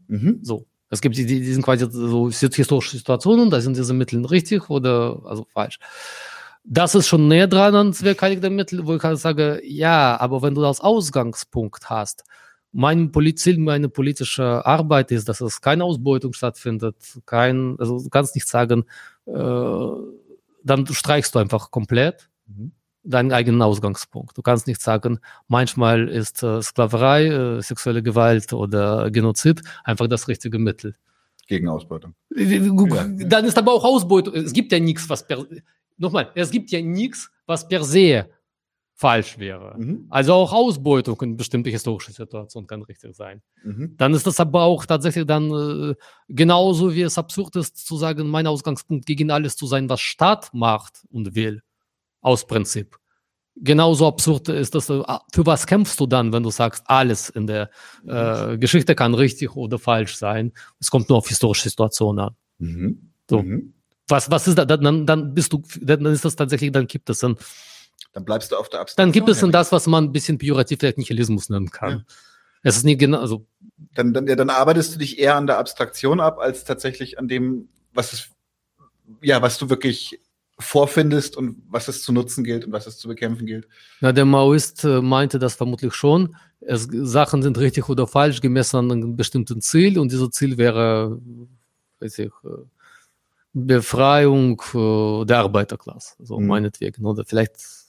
[0.07, 0.39] Mhm.
[0.41, 0.65] So.
[0.89, 5.21] Es gibt die, die sind quasi so historische Situationen, da sind diese Mittel richtig oder
[5.26, 5.80] also falsch.
[6.63, 10.55] Das ist schon näher dran an zweckeiligter Mittel, wo ich halt sage, ja, aber wenn
[10.55, 12.23] du das Ausgangspunkt hast,
[12.76, 18.36] mein Ziel, meine politische Arbeit ist, dass es keine Ausbeutung stattfindet, kein, also du kannst
[18.36, 18.84] nicht sagen,
[19.26, 19.34] äh,
[20.63, 22.30] dann streichst du einfach komplett.
[22.47, 22.71] Mhm
[23.07, 24.36] deinen eigenen Ausgangspunkt.
[24.36, 30.28] Du kannst nicht sagen, manchmal ist äh, Sklaverei, äh, sexuelle Gewalt oder Genozid einfach das
[30.28, 30.95] richtige Mittel.
[31.47, 32.15] Gegen Ausbeutung.
[33.30, 34.34] Dann ist aber auch Ausbeutung.
[34.34, 35.45] Es gibt ja nichts, was per,
[35.97, 38.28] nochmal, es gibt ja nichts, was per se
[38.98, 39.76] falsch wäre.
[39.78, 40.08] Mhm.
[40.10, 43.41] Also auch Ausbeutung in bestimmte historische Situationen kann richtig sein.
[43.64, 43.96] Mhm.
[43.98, 45.96] Dann ist das aber auch tatsächlich dann äh,
[46.30, 50.54] genauso wie es absurd ist zu sagen, mein Ausgangspunkt gegen alles zu sein, was Staat
[50.54, 51.62] macht und will,
[52.22, 52.98] aus Prinzip.
[53.58, 57.48] Genauso absurd ist das, äh, für was kämpfst du dann, wenn du sagst, alles in
[57.48, 57.70] der
[58.08, 60.54] äh, Geschichte kann richtig oder falsch sein.
[60.80, 62.36] Es kommt nur auf historische Situationen an.
[62.60, 63.12] Mhm.
[63.30, 63.41] So.
[63.43, 63.74] Mhm.
[64.08, 67.20] Was, was ist da, dann, dann bist du, dann ist das tatsächlich, dann gibt es
[67.20, 67.36] dann
[68.14, 69.08] dann bleibst du auf der Abstraktion.
[69.08, 71.91] Dann gibt es dann das, was man ein bisschen pejorativ vielleicht Nihilismus nennen kann.
[71.91, 72.06] Ja.
[72.64, 73.46] Es ist nicht genau, also.
[73.93, 77.28] Dann, dann, ja, dann arbeitest du dich eher an der Abstraktion ab, als tatsächlich an
[77.28, 78.30] dem, was es,
[79.22, 80.20] ja, was du wirklich
[80.58, 83.68] vorfindest und was es zu nutzen gilt und was es zu bekämpfen gilt.
[84.00, 86.36] Ja, der Maoist äh, meinte das vermutlich schon.
[86.62, 91.20] Es, Sachen sind richtig oder falsch gemessen an einem bestimmten Ziel und dieses Ziel wäre,
[92.00, 92.64] weiß ich, äh,
[93.54, 96.48] Befreiung äh, der Arbeiterklasse, so mhm.
[96.48, 97.06] meinetwegen.
[97.06, 97.85] Oder vielleicht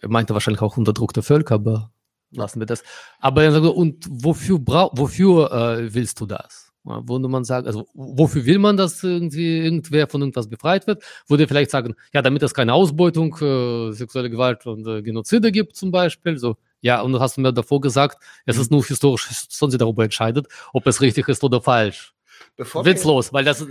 [0.00, 1.90] er meinte wahrscheinlich auch unterdrückte Völker, aber
[2.30, 2.82] lassen wir das.
[3.20, 6.72] Aber er sagt, und wofür, brauch, wofür äh, willst du das?
[6.84, 11.02] Würde man sagen, also wofür will man, dass irgendwie irgendwer von irgendwas befreit wird?
[11.28, 15.76] Würde vielleicht sagen, ja, damit es keine Ausbeutung, äh, sexuelle Gewalt und äh, Genozide gibt
[15.76, 16.36] zum Beispiel.
[16.36, 18.76] So, ja, und du hast mir davor gesagt, es ist mhm.
[18.76, 22.13] nur historisch, sonst sie darüber entscheidet, ob es richtig ist oder falsch.
[22.56, 23.68] Bevor Witzlos, weil das, das,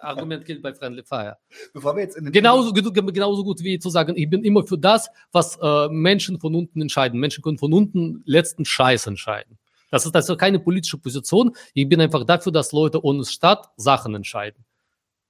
[0.00, 1.38] Argument gilt bei Friendly Fire.
[1.72, 4.76] Bevor wir jetzt in den genauso, genauso gut wie zu sagen, ich bin immer für
[4.76, 7.18] das, was äh, Menschen von unten entscheiden.
[7.18, 9.58] Menschen können von unten letzten Scheiß entscheiden.
[9.90, 11.56] Das ist also keine politische Position.
[11.72, 14.66] Ich bin einfach dafür, dass Leute ohne Staat Sachen entscheiden.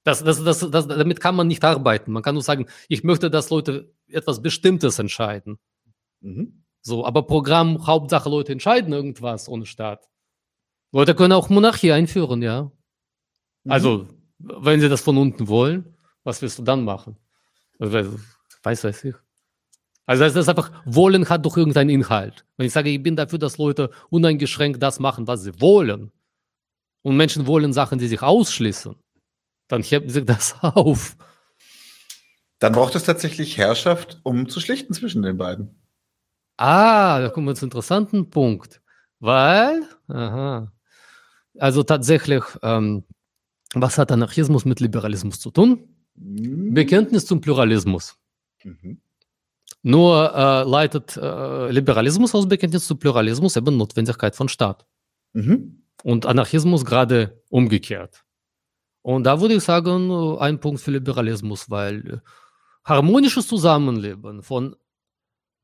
[0.03, 2.11] Das, das, das, das, damit kann man nicht arbeiten.
[2.11, 5.59] Man kann nur sagen, ich möchte, dass Leute etwas Bestimmtes entscheiden.
[6.21, 6.63] Mhm.
[6.81, 10.09] So, aber Programm, Hauptsache Leute entscheiden irgendwas ohne Staat.
[10.91, 12.71] Leute können auch Monarchie einführen, ja.
[13.67, 13.71] Mhm.
[13.71, 14.07] Also,
[14.39, 17.17] wenn sie das von unten wollen, was willst du dann machen?
[17.79, 18.17] Also,
[18.63, 19.15] weiß, weiß ich.
[20.05, 22.45] Also das ist einfach, wollen hat doch irgendeinen Inhalt.
[22.55, 26.11] Wenn ich sage, ich bin dafür, dass Leute uneingeschränkt das machen, was sie wollen,
[27.01, 28.95] und Menschen wollen Sachen, die sich ausschließen,
[29.67, 31.17] dann hebt sich das auf.
[32.59, 35.75] Dann braucht es tatsächlich Herrschaft, um zu schlichten zwischen den beiden.
[36.57, 38.81] Ah, da kommen wir zum interessanten Punkt.
[39.19, 40.71] Weil, aha,
[41.59, 43.03] also tatsächlich, ähm,
[43.73, 45.87] was hat Anarchismus mit Liberalismus zu tun?
[46.15, 46.73] Mhm.
[46.73, 48.17] Bekenntnis zum Pluralismus.
[48.63, 49.01] Mhm.
[49.83, 54.85] Nur äh, leitet äh, Liberalismus aus Bekenntnis zum Pluralismus eben Notwendigkeit von Staat.
[55.33, 55.83] Mhm.
[56.03, 58.23] Und Anarchismus gerade umgekehrt.
[59.01, 62.21] Und da würde ich sagen, ein Punkt für Liberalismus, weil
[62.83, 64.75] harmonisches Zusammenleben von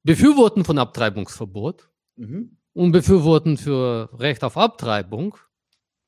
[0.04, 2.58] Befürworten von Abtreibungsverbot mhm.
[2.74, 5.38] und Befürworten für Recht auf Abtreibung.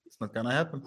[0.06, 0.84] It's not gonna happen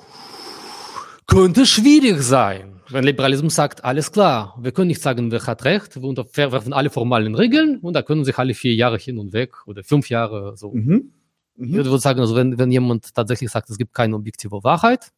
[1.29, 5.95] könnte schwierig sein, wenn Liberalismus sagt, alles klar, wir können nicht sagen, wer hat recht,
[5.95, 9.55] wir unterwerfen alle formalen Regeln und da können sich alle vier Jahre hin und weg
[9.67, 10.73] oder fünf Jahre so.
[10.73, 11.13] Mhm.
[11.57, 11.69] Mhm.
[11.69, 15.13] Ich würde sagen, also wenn, wenn jemand tatsächlich sagt, es gibt keine objektive Wahrheit,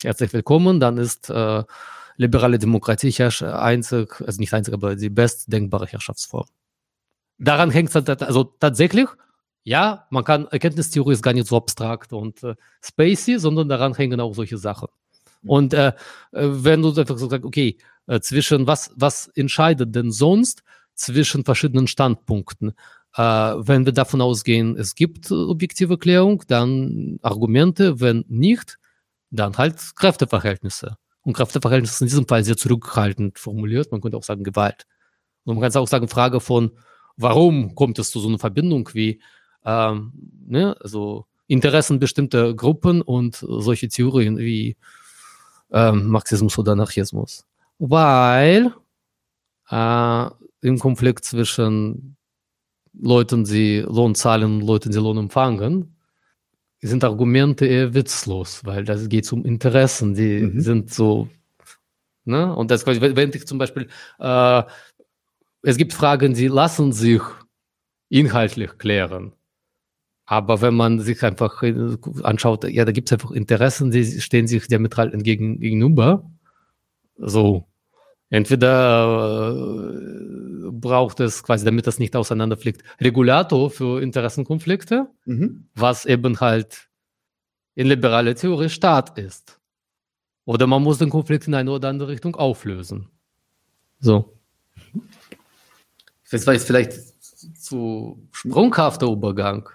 [0.00, 1.64] herzlich willkommen, dann ist äh,
[2.16, 3.12] liberale Demokratie
[3.42, 6.46] einzig, also nicht einzig, aber die bestdenkbare Herrschaftsform.
[7.38, 9.08] Daran hängt es also tatsächlich,
[9.64, 14.20] ja, man kann, Erkenntnistheorie ist gar nicht so abstrakt und äh, spacey, sondern daran hängen
[14.20, 14.86] auch solche Sachen.
[15.48, 15.92] Und äh, äh,
[16.32, 17.76] wenn du einfach so sagst, okay,
[18.06, 20.62] äh, zwischen was, was entscheidet denn sonst
[20.94, 22.72] zwischen verschiedenen Standpunkten?
[23.16, 28.78] Äh, wenn wir davon ausgehen, es gibt objektive Klärung, dann Argumente, wenn nicht,
[29.30, 30.96] dann halt Kräfteverhältnisse.
[31.22, 33.90] Und Kräfteverhältnisse in diesem Fall sehr zurückhaltend formuliert.
[33.90, 34.86] Man könnte auch sagen Gewalt.
[35.44, 36.72] Und man kann auch sagen, Frage von,
[37.16, 39.20] warum kommt es zu so einer Verbindung wie,
[39.64, 40.12] ähm,
[40.46, 44.76] ne, also Interessen bestimmter Gruppen und solche Theorien wie
[45.72, 47.44] ähm, Marxismus oder Anarchismus.
[47.78, 48.72] Weil
[49.70, 50.26] äh,
[50.62, 52.16] im Konflikt zwischen
[52.92, 55.96] Leuten, die Lohn zahlen und Leuten, die Lohn empfangen,
[56.82, 60.60] sind Argumente eher witzlos, weil das geht um Interessen, die mhm.
[60.60, 61.28] sind so,
[62.24, 62.54] ne?
[62.54, 63.88] Und das, wenn ich zum Beispiel,
[64.18, 64.62] äh,
[65.62, 67.22] es gibt Fragen, die lassen sich
[68.08, 69.32] inhaltlich klären.
[70.26, 74.48] Aber wenn man sich einfach äh, anschaut, ja, da gibt es einfach Interessen, die stehen
[74.48, 76.28] sich diametral entgegen, gegenüber.
[77.16, 77.64] So,
[78.28, 85.68] entweder äh, braucht es quasi, damit das nicht auseinanderfliegt, Regulator für Interessenkonflikte, mhm.
[85.74, 86.88] was eben halt
[87.76, 89.60] in liberaler Theorie Staat ist.
[90.44, 93.08] Oder man muss den Konflikt in eine oder andere Richtung auflösen.
[94.00, 94.32] So.
[96.30, 96.92] Das war jetzt vielleicht
[97.56, 99.68] zu sprunghafter Übergang.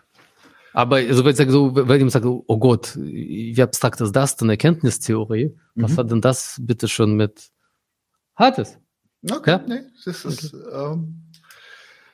[0.73, 4.49] Aber also wenn, ich so, wenn jemand sagt, oh Gott, wie abstrakt ist das denn,
[4.49, 5.55] Erkenntnistheorie?
[5.75, 5.97] Was mhm.
[5.97, 7.49] hat denn das bitte schon mit,
[8.35, 8.79] hat es?
[9.29, 9.63] Okay, ja?
[9.67, 10.63] nee, das ist, okay.
[10.73, 11.21] ähm,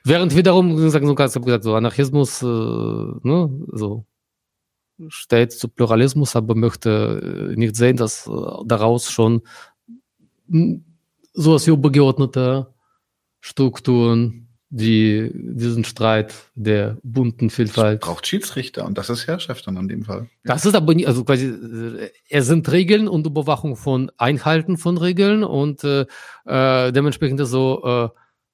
[0.03, 4.05] Während wiederum, gesagt, so ganz gesagt, so Anarchismus, äh, ne, so
[5.09, 8.31] steht zu Pluralismus, aber möchte äh, nicht sehen, dass äh,
[8.65, 9.41] daraus schon
[11.33, 12.73] so als übergeordnete
[13.41, 18.03] Strukturen, die diesen Streit der bunten Vielfalt.
[18.03, 20.29] Es braucht Schiedsrichter und das ist Herrschaft dann in dem Fall.
[20.43, 24.97] Das ist aber nicht, also quasi, äh, es sind Regeln und Überwachung von Einhalten von
[24.97, 26.05] Regeln und äh,
[26.45, 28.09] äh, dementsprechend so, äh,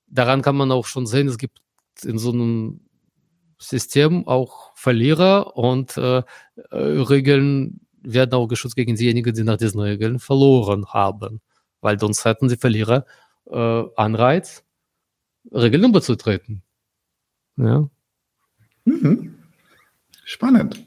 [0.08, 1.60] daran kann man auch schon sehen, es gibt
[2.04, 2.82] in so einem
[3.58, 6.24] System auch Verlierer und äh, äh,
[6.72, 11.42] Regeln werden auch geschützt gegen diejenigen, die nach diesen Regeln verloren haben.
[11.82, 13.06] Weil sonst hätten sie Verlierer
[13.46, 14.64] Anreiz,
[15.52, 16.64] Regeln überzutreten.
[17.58, 17.90] Ja.
[18.86, 19.36] Mhm.
[20.26, 20.84] Spannend.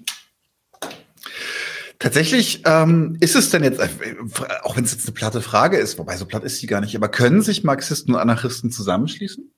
[1.99, 3.89] Tatsächlich ähm, ist es denn jetzt, äh,
[4.63, 6.95] auch wenn es jetzt eine platte Frage ist, wobei so platt ist sie gar nicht,
[6.95, 9.51] aber können sich Marxisten und Anarchisten zusammenschließen?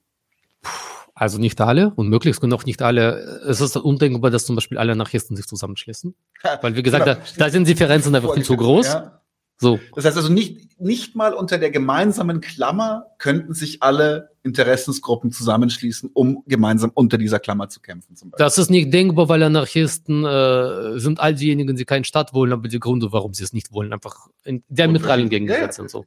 [1.15, 3.41] Also nicht alle und möglichst können auch nicht alle.
[3.49, 6.15] Es ist undenkbar, dass zum Beispiel alle Anarchisten sich zusammenschließen.
[6.63, 7.19] Weil, wie gesagt, genau.
[7.19, 8.87] da, da sind Differenzen einfach viel zu groß.
[8.87, 9.21] Ja.
[9.61, 9.81] So.
[9.97, 16.11] Das heißt also nicht, nicht mal unter der gemeinsamen Klammer könnten sich alle Interessensgruppen zusammenschließen,
[16.15, 18.15] um gemeinsam unter dieser Klammer zu kämpfen.
[18.15, 18.45] Zum Beispiel.
[18.45, 22.69] Das ist nicht denkbar, weil Anarchisten äh, sind all diejenigen, die keinen Staat wollen, aber
[22.69, 25.83] die Gründe, warum sie es nicht wollen, einfach in diametralen Gegensätze ja, ja.
[25.83, 26.05] und so.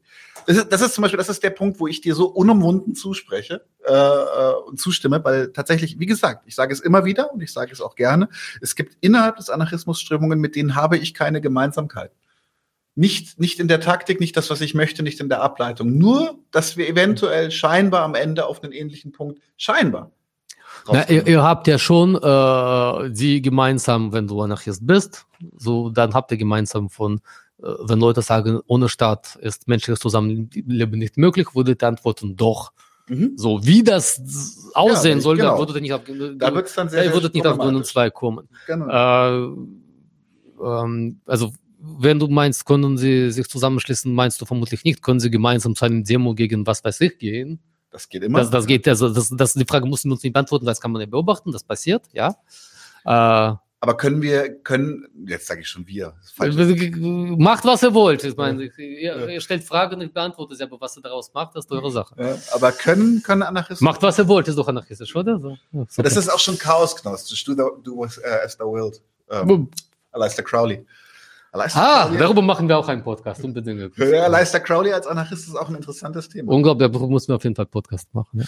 [0.47, 2.95] Das ist, das ist zum Beispiel, das ist der Punkt, wo ich dir so unumwunden
[2.95, 7.43] zuspreche äh, äh, und zustimme, weil tatsächlich, wie gesagt, ich sage es immer wieder und
[7.43, 8.29] ich sage es auch gerne,
[8.61, 12.11] es gibt innerhalb des Anarchismus Strömungen, mit denen habe ich keine Gemeinsamkeit.
[12.95, 15.97] Nicht, nicht in der Taktik, nicht das, was ich möchte, nicht in der Ableitung.
[15.97, 20.11] Nur, dass wir eventuell scheinbar am Ende auf einen ähnlichen Punkt, scheinbar.
[20.91, 25.25] Na, ihr, ihr, habt ja schon äh, die gemeinsam, wenn du Anarchist bist,
[25.57, 27.21] so dann habt ihr gemeinsam von,
[27.61, 32.71] äh, wenn Leute sagen, ohne Staat ist menschliches Zusammenleben nicht möglich, würdet ihr antworten, doch.
[33.07, 33.33] Mhm.
[33.35, 35.53] So, wie das aussehen ja, soll, genau.
[35.53, 36.01] da würdet ihr nicht auf,
[36.37, 38.47] da wird's dann sehr, sehr nicht auf Gründen 2 kommen.
[38.67, 38.87] Genau.
[38.87, 39.55] Äh,
[40.63, 41.51] ähm, also
[41.81, 45.85] wenn du meinst, können sie sich zusammenschließen, meinst du vermutlich nicht, können sie gemeinsam zu
[45.85, 47.59] einem Demo gegen was weiß ich gehen.
[47.89, 48.39] Das geht immer.
[48.39, 50.91] Das, das geht, also das, das, die Frage mussten wir uns nicht beantworten, das kann
[50.91, 52.35] man ja beobachten, das passiert, ja.
[53.03, 56.13] Äh, aber können wir, können, jetzt sage ich schon wir.
[56.37, 58.23] Macht, was ihr wollt.
[58.23, 61.55] Ich meine, ihr, ihr, stellt Fragen und ich beantworte sie, aber was ihr daraus macht,
[61.55, 62.13] das ist eure Sache.
[62.15, 63.83] Ja, aber können, können Anarchisten.
[63.83, 65.39] Macht, was ihr wollt, ist doch anarchistisch, oder?
[65.39, 65.57] So.
[65.71, 67.43] Ja, das ist auch schon Chaosgnostisch.
[67.43, 69.01] Du, du was, uh, as thou wilt.
[69.27, 69.71] Um,
[70.11, 70.85] Aleister Crowley.
[71.53, 72.19] Leicester ah, Crowley.
[72.19, 73.97] darüber machen wir auch einen Podcast, unbedingt.
[73.97, 76.53] Ja, Leister Crowley als Anarchist ist auch ein interessantes Thema.
[76.53, 78.39] Unglaublich, darüber muss man auf jeden Fall Podcast machen.
[78.39, 78.45] Ja.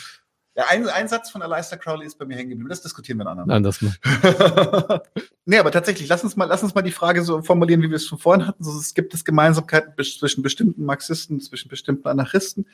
[0.55, 2.69] Ja, ein, ein Satz von Aleister Crowley ist bei mir hängen geblieben.
[2.69, 3.49] Das diskutieren wir in anderen.
[3.49, 3.81] Nein, das
[4.91, 5.01] mal.
[5.45, 7.95] nee, aber tatsächlich, lass uns mal, lass uns mal die Frage so formulieren, wie wir
[7.95, 8.63] es schon vorhin hatten.
[8.63, 12.67] So, es gibt es Gemeinsamkeiten zwischen bestimmten Marxisten, zwischen bestimmten Anarchisten.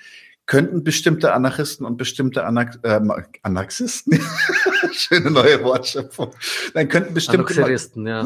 [0.46, 3.00] Könnten bestimmte Anarchisten und bestimmte Anar äh,
[3.44, 4.20] Anarchisten,
[4.92, 6.34] schöne neue Wortschöpfung,
[6.74, 7.54] dann könnten bestimmte
[8.04, 8.26] ja.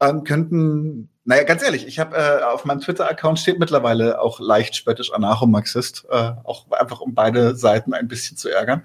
[0.00, 4.76] Ähm, könnten naja, ganz ehrlich, ich habe äh, auf meinem Twitter-Account steht mittlerweile auch leicht
[4.76, 8.84] spöttisch Anarcho-Marxist, äh, auch einfach um beide Seiten ein bisschen zu ärgern.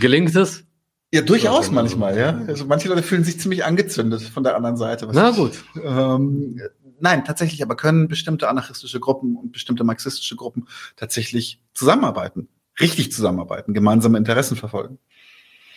[0.00, 0.64] Gelingt es?
[1.12, 2.40] Ja, durchaus manchmal, ja.
[2.48, 5.08] Also manche Leute fühlen sich ziemlich angezündet von der anderen Seite.
[5.12, 5.62] Na gut.
[5.76, 6.60] ähm,
[6.98, 10.66] nein, tatsächlich, aber können bestimmte anarchistische Gruppen und bestimmte marxistische Gruppen
[10.96, 12.48] tatsächlich zusammenarbeiten,
[12.80, 14.98] richtig zusammenarbeiten, gemeinsame Interessen verfolgen.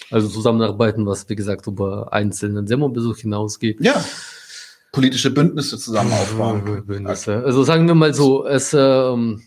[0.10, 3.82] Also zusammenarbeiten, was wie gesagt über einzelnen Demo-Besuch hinausgeht.
[3.82, 4.02] Ja
[4.98, 6.84] politische Bündnisse zusammen aufbauen.
[6.88, 7.44] Bündnisse.
[7.46, 9.44] Also sagen wir mal so, es ähm,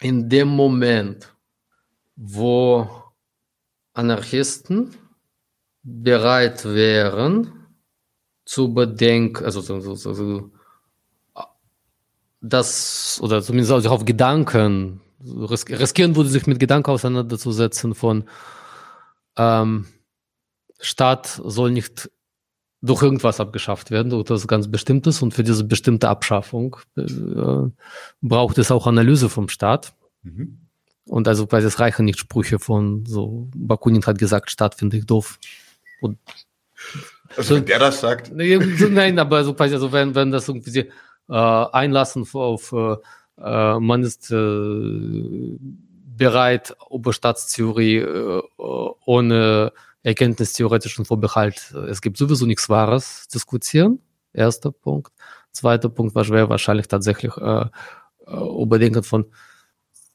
[0.00, 1.32] in dem Moment,
[2.16, 2.88] wo
[3.92, 4.90] Anarchisten
[5.84, 7.52] bereit wären
[8.44, 10.50] zu bedenken, also so, so, so,
[12.40, 18.24] das, oder zumindest auch auf Gedanken, riskieren würde, sich mit Gedanken auseinanderzusetzen von
[19.36, 19.86] ähm,
[20.80, 22.10] Staat soll nicht
[22.84, 25.22] durch irgendwas abgeschafft werden, durch das ganz Bestimmtes.
[25.22, 27.02] Und für diese bestimmte Abschaffung äh,
[28.20, 29.94] braucht es auch Analyse vom Staat.
[30.22, 30.58] Mhm.
[31.06, 35.06] Und also quasi es reichen nicht Sprüche von so, Bakunin hat gesagt, Staat finde ich
[35.06, 35.38] doof.
[36.00, 36.18] Und
[37.36, 38.32] also wenn der das sagt.
[38.34, 40.90] Nein, aber so quasi, also wenn, wenn das irgendwie
[41.28, 42.96] äh, einlassen auf äh,
[43.38, 45.58] äh, man ist äh,
[46.16, 49.72] bereit, Oberstaatstheorie äh, ohne
[50.04, 53.98] erkenntnistheoretischen Vorbehalt, es gibt sowieso nichts Wahres diskutieren.
[54.32, 55.12] Erster Punkt.
[55.50, 57.66] Zweiter Punkt schwer wahrscheinlich tatsächlich äh,
[58.26, 59.26] äh, Überdenken von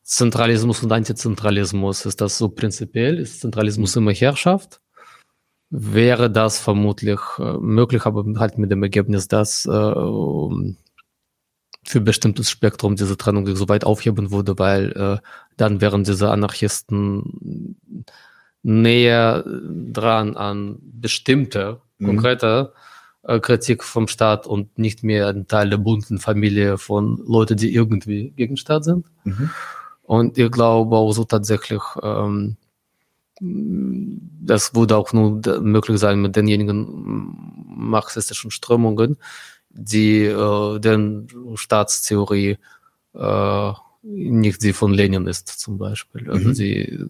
[0.04, 2.06] Zentralismus und Antizentralismus.
[2.06, 3.20] Ist das so prinzipiell?
[3.20, 4.82] Ist Zentralismus immer Herrschaft?
[5.70, 9.70] Wäre das vermutlich äh, möglich, aber halt mit dem Ergebnis, dass äh,
[11.90, 15.18] für bestimmtes Spektrum diese Trennung so weit aufheben würde, weil äh,
[15.58, 17.78] dann wären diese Anarchisten
[18.64, 19.44] näher
[19.94, 22.06] dran an bestimmter, Mhm.
[22.06, 22.74] konkreter
[23.24, 27.74] äh, Kritik vom Staat und nicht mehr ein Teil der bunten Familie von Leuten, die
[27.74, 29.06] irgendwie gegen Staat sind.
[29.26, 29.50] Mhm.
[30.04, 32.56] Und ich glaube auch so tatsächlich, ähm,
[33.42, 37.36] das würde auch nur möglich sein mit denjenigen
[37.68, 39.18] marxistischen Strömungen,
[39.70, 42.58] die äh, den Staatstheorie
[43.14, 46.30] äh, nicht die von Lenin ist zum Beispiel.
[46.30, 46.54] Also Mhm.
[46.54, 47.06] die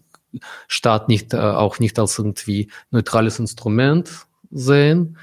[0.68, 5.18] Staat nicht äh, auch nicht als irgendwie neutrales Instrument sehen.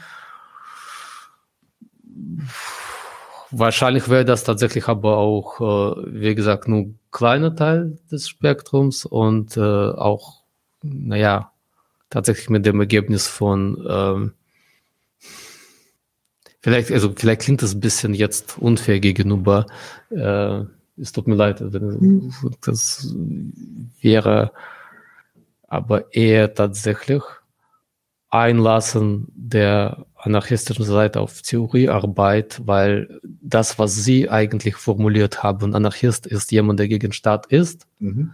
[3.52, 9.06] Wahrscheinlich wäre das tatsächlich aber auch, äh, wie gesagt, nur ein kleiner Teil des Spektrums
[9.06, 10.42] und äh, auch,
[10.82, 11.52] naja,
[12.10, 14.34] tatsächlich mit dem Ergebnis von, ähm,
[16.60, 19.68] vielleicht, also vielleicht klingt das ein bisschen jetzt unfair gegenüber,
[20.10, 20.64] äh,
[21.00, 23.16] es tut mir leid, wenn das
[24.02, 24.52] wäre
[25.68, 27.22] aber eher tatsächlich
[28.30, 36.52] Einlassen der anarchistischen Seite auf Theoriearbeit, weil das, was sie eigentlich formuliert haben, Anarchist ist
[36.52, 38.32] jemand, der gegen Staat ist, Mhm.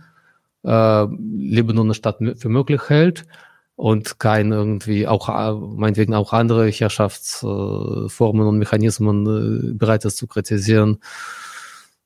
[0.63, 3.25] äh, Leben ohne Staat für möglich hält
[3.75, 5.27] und kein irgendwie auch
[5.75, 10.99] meinetwegen auch andere Herrschaftsformen und Mechanismen bereit ist zu kritisieren.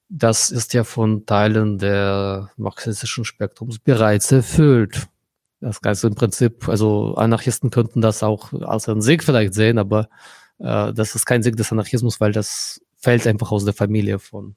[0.10, 5.08] Das ist ja von Teilen der marxistischen Spektrums bereits erfüllt.
[5.60, 10.08] Das Ganze im Prinzip, also Anarchisten könnten das auch als einen Sieg vielleicht sehen, aber
[10.60, 14.56] äh, das ist kein Sieg des Anarchismus, weil das fällt einfach aus der Familie von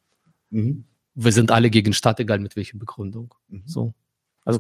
[0.51, 0.85] Mhm.
[1.15, 3.35] wir sind alle gegen Staat, egal mit welcher Begründung.
[3.49, 3.63] Mhm.
[3.67, 3.95] So.
[4.45, 4.59] Also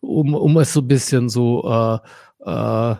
[0.00, 2.00] um, um es so ein bisschen so,
[2.44, 2.96] äh, äh,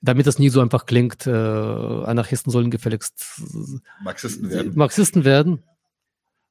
[0.00, 3.42] damit das nie so einfach klingt, äh, Anarchisten sollen gefälligst
[4.02, 4.72] Marxisten werden.
[4.74, 5.62] Marxisten werden,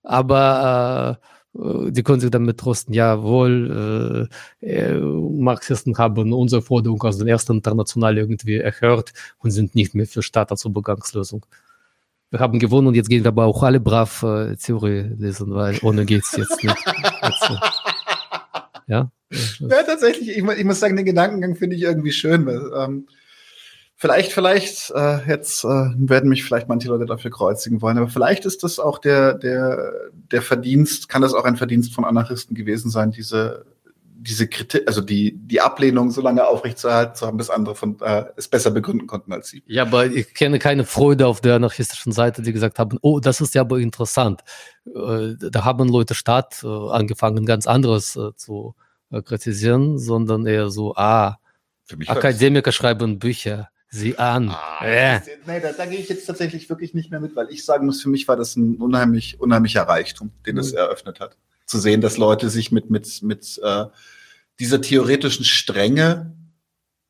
[0.03, 4.29] aber äh, die können sich damit trosten, jawohl,
[4.61, 9.95] äh, äh, Marxisten haben unsere Forderung aus den ersten International irgendwie erhört und sind nicht
[9.95, 11.45] mehr für Staat als Übergangslösung.
[12.29, 15.79] Wir haben gewonnen und jetzt gehen wir aber auch alle brav äh, Theorie lesen, weil
[15.81, 16.75] ohne geht's jetzt nicht.
[17.21, 17.57] Also,
[18.87, 19.11] ja.
[19.59, 20.29] Ja, tatsächlich.
[20.29, 22.45] Ich, ich muss sagen, den Gedankengang finde ich irgendwie schön.
[22.45, 23.07] Weil, ähm,
[23.95, 28.45] vielleicht, vielleicht, äh, jetzt äh, werden mich vielleicht manche Leute dafür kreuzigen wollen, aber vielleicht
[28.45, 29.93] ist das auch der, der,
[30.31, 33.65] der Verdienst, kann das auch ein Verdienst von Anarchisten gewesen sein, diese,
[34.17, 38.25] diese Kritik, also die, die Ablehnung so lange aufrechtzuerhalten zu haben, bis andere von, äh,
[38.35, 39.63] es besser begründen konnten als sie.
[39.67, 43.39] Ja, aber ich kenne keine Freude auf der anarchistischen Seite, die gesagt haben, oh, das
[43.39, 44.41] ist ja aber interessant.
[44.85, 48.75] Äh, Da haben Leute Staat äh, angefangen, ganz anderes äh, zu
[49.11, 51.37] äh, kritisieren, sondern eher so, ah,
[52.07, 54.49] Akademiker schreiben Bücher, sieh an.
[54.49, 57.65] Ah, ist- nee, da, da gehe ich jetzt tatsächlich wirklich nicht mehr mit, weil ich
[57.65, 60.77] sagen muss, für mich war das ein unheimlich, unheimlicher Reichtum, den es Mhm.
[60.79, 61.37] eröffnet hat.
[61.65, 63.85] Zu sehen, dass Leute sich mit, mit, mit äh,
[64.59, 66.35] dieser theoretischen Strenge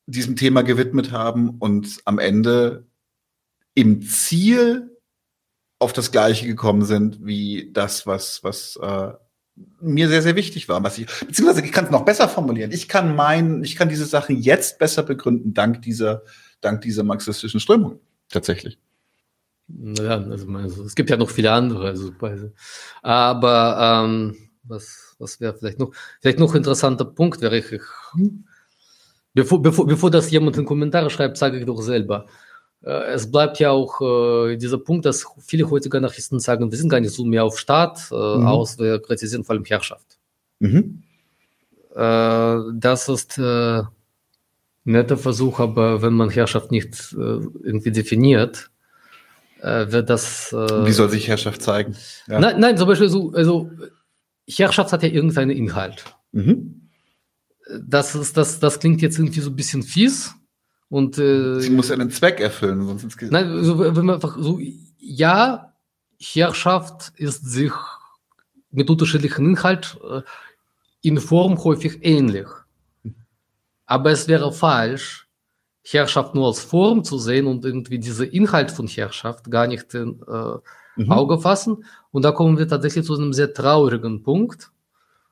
[0.08, 2.86] diesem Thema gewidmet haben und am Ende
[3.74, 4.92] im Ziel
[5.80, 9.12] auf das Gleiche gekommen sind, wie das, was, was äh,
[9.82, 10.82] mir sehr, sehr wichtig war.
[10.84, 12.72] Was ich, beziehungsweise ich kann es noch besser formulieren.
[12.72, 16.22] Ich kann meinen, ich kann diese Sachen jetzt besser begründen, dank dieser,
[16.66, 18.00] dank dieser marxistischen Strömung.
[18.30, 18.78] Tatsächlich.
[19.68, 21.88] Ja, also, also es gibt ja noch viele andere.
[21.88, 22.12] Also,
[23.02, 25.92] aber ähm, was, was wäre vielleicht noch?
[26.22, 27.82] Vielleicht noch ein interessanter Punkt wäre ich.
[29.34, 32.26] Bevor, bevor, bevor das jemand in Kommentare schreibt, sage ich doch selber.
[32.82, 36.90] Äh, Es bleibt ja auch äh, dieser Punkt, dass viele heutige Anarchisten sagen, wir sind
[36.90, 38.46] gar nicht so mehr auf Staat, äh, Mhm.
[38.48, 40.18] aus, wir kritisieren vor allem Herrschaft.
[40.60, 41.04] Mhm.
[41.96, 43.82] Äh, das ist äh,
[44.86, 48.70] netter Versuch, aber wenn man Herrschaft nicht äh, irgendwie definiert,
[49.62, 50.54] äh, wird das.
[50.54, 51.96] Äh, Wie soll sich Herrschaft zeigen?
[52.28, 52.40] Ja.
[52.40, 53.70] Nein, nein, zum Beispiel so, also
[54.48, 56.06] Herrschaft hat ja irgendeinen Inhalt.
[56.32, 56.90] Mhm.
[57.82, 60.36] Das ist, das, das klingt jetzt irgendwie so ein bisschen fies.
[60.88, 64.60] Und äh, Sie muss einen Zweck erfüllen, sonst ins nein, also, wenn man einfach so,
[65.00, 65.74] ja,
[66.20, 67.72] Herrschaft ist sich
[68.72, 70.22] mit unterschiedlichen Inhalt äh,
[71.02, 72.48] in Form häufig ähnlich.
[73.86, 75.28] Aber es wäre falsch,
[75.84, 80.22] Herrschaft nur als Form zu sehen und irgendwie diese Inhalt von Herrschaft gar nicht in
[80.28, 80.58] äh,
[80.96, 81.12] Mhm.
[81.12, 81.86] Auge fassen.
[82.12, 84.72] Und da kommen wir tatsächlich zu einem sehr traurigen Punkt.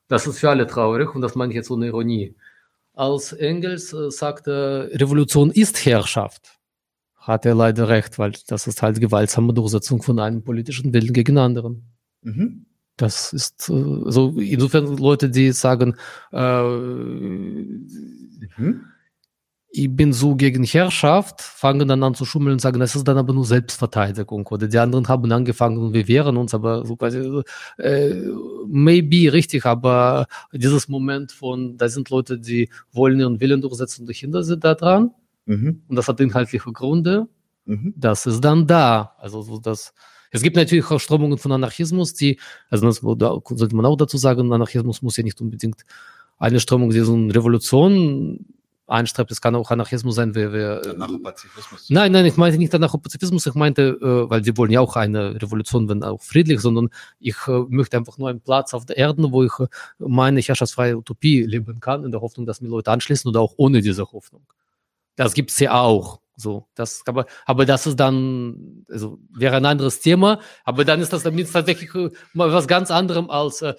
[0.07, 2.35] Das ist für alle traurig und das meine ich jetzt ohne Ironie.
[2.93, 6.59] Als Engels äh, sagte, Revolution ist Herrschaft,
[7.15, 11.37] hat er leider recht, weil das ist halt gewaltsame Durchsetzung von einem politischen Willen gegen
[11.37, 11.87] anderen.
[12.21, 12.65] Mhm.
[12.97, 13.73] Das ist äh,
[14.05, 15.95] so, insofern Leute, die sagen,
[16.31, 16.61] äh,
[18.57, 18.81] Mhm.
[19.75, 23.17] ich bin so gegen Herrschaft, fangen dann an zu schummeln und sagen, das ist dann
[23.17, 24.45] aber nur Selbstverteidigung.
[24.47, 27.41] Oder die anderen haben angefangen und wir wehren uns, aber so quasi,
[27.77, 28.13] äh,
[28.67, 34.09] maybe richtig, aber dieses Moment von, da sind Leute, die wollen ihren Willen durchsetzen und
[34.09, 35.11] die Kinder sind da dran.
[35.45, 35.81] Mhm.
[35.87, 37.27] Und das hat inhaltliche Gründe.
[37.65, 37.93] Mhm.
[37.97, 39.15] Das ist dann da.
[39.17, 39.93] Also so das,
[40.33, 42.39] es gibt natürlich auch Strömungen von Anarchismus, die,
[42.69, 45.85] also das sollte man auch dazu sagen, Anarchismus muss ja nicht unbedingt
[46.39, 48.43] eine Strömung, die so eine Revolution
[48.87, 49.31] anstrebt.
[49.31, 51.89] Es kann auch Anarchismus sein, wer, wer Anarchopazifismus.
[51.89, 55.39] Nein, nein, ich meinte nicht Anarchopazifismus, ich meinte, äh, weil sie wollen ja auch eine
[55.39, 56.89] Revolution, wenn auch friedlich, sondern
[57.19, 59.67] ich äh, möchte einfach nur einen Platz auf der Erde, wo ich äh,
[59.99, 63.81] meine herrschaftsfreie Utopie leben kann, in der Hoffnung, dass mir Leute anschließen oder auch ohne
[63.81, 64.41] diese Hoffnung.
[65.15, 66.22] Das gibt's ja auch.
[66.35, 71.13] So, das, aber, aber das ist dann, also wäre ein anderes Thema, aber dann ist
[71.13, 71.91] das damit tatsächlich
[72.33, 73.75] mal was ganz anderem als äh,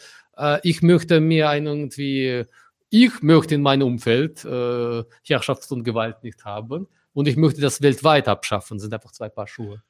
[0.62, 2.44] ich möchte mir ein irgendwie
[2.90, 7.82] ich möchte in meinem Umfeld äh, Herrschaft und Gewalt nicht haben und ich möchte das
[7.82, 9.82] weltweit abschaffen, sind einfach zwei Paar Schuhe.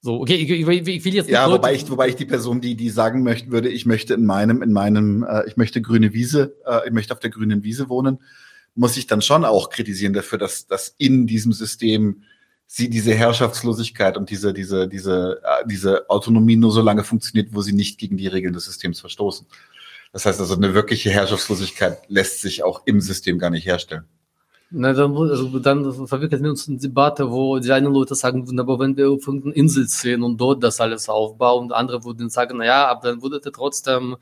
[0.00, 2.76] So, okay, ich, ich, ich will jetzt Ja, wobei ich, wobei ich die Person, die,
[2.76, 6.56] die sagen möchte, würde, ich möchte in meinem, in meinem, äh, ich möchte grüne Wiese,
[6.64, 8.18] äh, ich möchte auf der grünen Wiese wohnen,
[8.78, 12.22] muss ich dann schon auch kritisieren dafür, dass, dass in diesem System
[12.66, 17.60] sie diese Herrschaftslosigkeit und diese, diese, diese, äh, diese Autonomie nur so lange funktioniert, wo
[17.60, 19.46] sie nicht gegen die Regeln des Systems verstoßen.
[20.12, 24.04] Das heißt also, eine wirkliche Herrschaftslosigkeit lässt sich auch im System gar nicht herstellen.
[24.70, 28.60] Na, dann, also, dann verwickeln wir uns in Debatte, wo die einen Leute sagen würden,
[28.60, 32.30] aber wenn wir auf irgendeine Insel ziehen und dort das alles aufbauen, und andere würden
[32.30, 34.16] sagen, na ja, aber dann würdet ihr trotzdem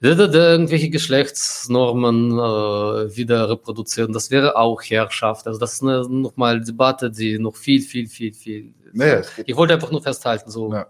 [0.00, 4.12] irgendwelche Geschlechtsnormen äh, wieder reproduzieren.
[4.12, 5.46] Das wäre auch Herrschaft.
[5.46, 8.74] Also das ist eine nochmal Debatte, die noch viel, viel, viel, viel.
[8.92, 10.72] Nee, ich wollte einfach nur festhalten, so.
[10.72, 10.86] Ja.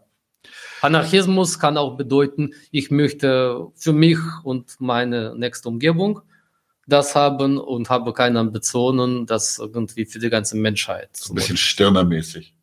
[0.83, 6.20] Anarchismus kann auch bedeuten, ich möchte für mich und meine nächste Umgebung
[6.87, 11.16] das haben und habe keine Ambitionen, das irgendwie für die ganze Menschheit.
[11.16, 12.56] So ein bisschen stirnermäßig.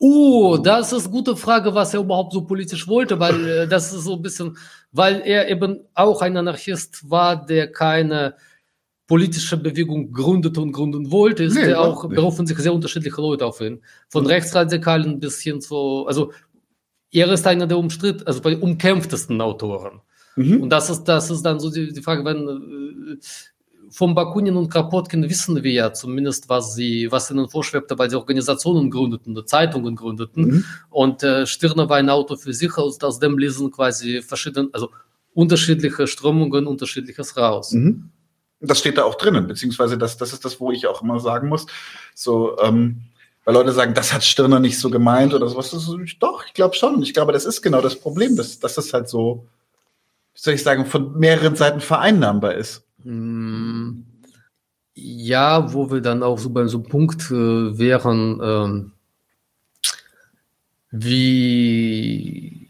[0.00, 3.92] Uh, das ist eine gute Frage, was er überhaupt so politisch wollte, weil äh, das
[3.92, 4.56] ist so ein bisschen,
[4.92, 8.36] weil er eben auch ein Anarchist war, der keine
[9.08, 12.14] politische Bewegung gründete und gründen wollte, ist nee, der auch, nicht.
[12.14, 13.82] berufen sich sehr unterschiedliche Leute auf ihn.
[14.08, 14.28] Von mhm.
[14.28, 16.30] Rechtsradikalen bis hin zu, also
[17.10, 20.00] er ist einer der umstritt, also bei umkämpftesten Autoren.
[20.36, 20.62] Mhm.
[20.62, 23.16] Und das ist, das ist dann so die, die Frage, wenn äh,
[23.90, 28.16] vom Bakunin und Kropotkin wissen wir ja zumindest, was sie, was ihnen vorschwebte, weil sie
[28.16, 30.44] Organisationen gründeten, Zeitungen gründeten.
[30.44, 30.64] Mhm.
[30.90, 34.90] Und äh, Stirner war ein Autor für sich, aus, aus dem lesen quasi verschiedene, also
[35.34, 37.72] unterschiedliche Strömungen, unterschiedliches raus.
[37.72, 38.10] Mhm.
[38.60, 41.48] Das steht da auch drinnen, beziehungsweise das, das ist das, wo ich auch immer sagen
[41.48, 41.66] muss.
[42.14, 43.02] So, ähm,
[43.44, 45.70] weil Leute sagen, das hat Stirner nicht so gemeint oder sowas.
[45.70, 47.00] Das ist, doch, ich glaube schon.
[47.02, 49.46] Ich glaube, das ist genau das Problem, dass, dass das halt so,
[50.34, 52.84] wie soll ich sagen, von mehreren Seiten vereinnahmbar ist.
[53.04, 53.67] Mm,
[55.00, 58.92] ja, wo wir dann auch so bei so einem Punkt äh, wären, ähm,
[60.90, 62.68] wie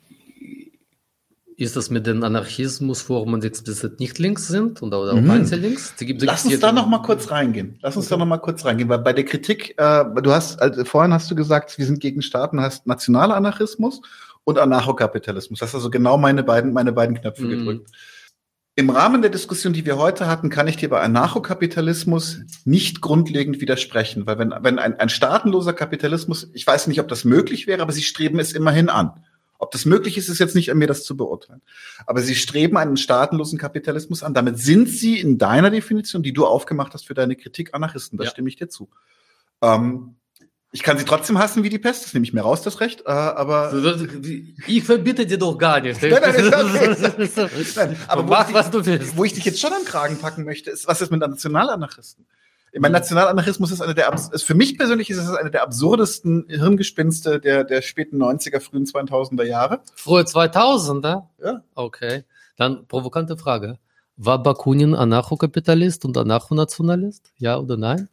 [1.56, 5.30] ist das mit den Anarchismusformen, die explizit nicht links sind und oder auch mhm.
[5.30, 5.94] Einzellinks?
[5.96, 7.78] Die gibt, Lass uns da noch mal kurz reingehen.
[7.82, 8.14] Lass uns okay.
[8.14, 11.30] da noch mal kurz reingehen, weil bei der Kritik, äh, du hast, also vorhin hast
[11.30, 14.02] du gesagt, wir sind gegen Staaten, hast nationaler Anarchismus
[14.44, 15.60] und Anarchokapitalismus.
[15.60, 17.50] Das hast also genau meine beiden, meine beiden Knöpfe mhm.
[17.50, 17.90] gedrückt.
[18.78, 23.60] Im Rahmen der Diskussion, die wir heute hatten, kann ich dir bei Anarchokapitalismus nicht grundlegend
[23.60, 27.82] widersprechen, weil wenn, wenn ein, ein staatenloser Kapitalismus, ich weiß nicht, ob das möglich wäre,
[27.82, 29.24] aber sie streben es immerhin an.
[29.58, 31.60] Ob das möglich ist, ist jetzt nicht an mir, das zu beurteilen.
[32.06, 34.32] Aber sie streben einen staatenlosen Kapitalismus an.
[34.32, 38.16] Damit sind sie in deiner Definition, die du aufgemacht hast für deine Kritik, Anarchisten.
[38.16, 38.30] Da ja.
[38.30, 38.88] stimme ich dir zu.
[39.60, 40.14] Ähm,
[40.70, 43.00] ich kann sie trotzdem hassen wie die Pest, das nehme ich mir raus, das Recht,
[43.06, 43.72] äh, aber...
[44.66, 46.02] Ich verbitte dir doch gar nicht.
[46.02, 47.48] Nein, nein, okay.
[47.76, 49.16] nein, aber Mach, was du willst.
[49.16, 52.26] Wo ich dich jetzt schon am Kragen packen möchte, ist, was ist mit Nationalanarchisten?
[52.70, 56.44] Ich meine, Nationalanarchismus ist eine der, ist für mich persönlich ist es eine der absurdesten
[56.48, 59.80] Hirngespinste der, der späten 90er, frühen 2000er Jahre.
[59.94, 61.24] Frühe 2000er?
[61.42, 61.62] Ja.
[61.74, 62.24] Okay.
[62.56, 63.78] Dann provokante Frage.
[64.16, 67.32] War Bakunin Anarchokapitalist und Anarchonationalist?
[67.38, 68.08] Ja oder nein?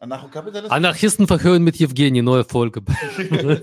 [0.00, 2.82] Anarchisten verhören mit Evgeny, neue Folge.
[3.30, 3.56] also,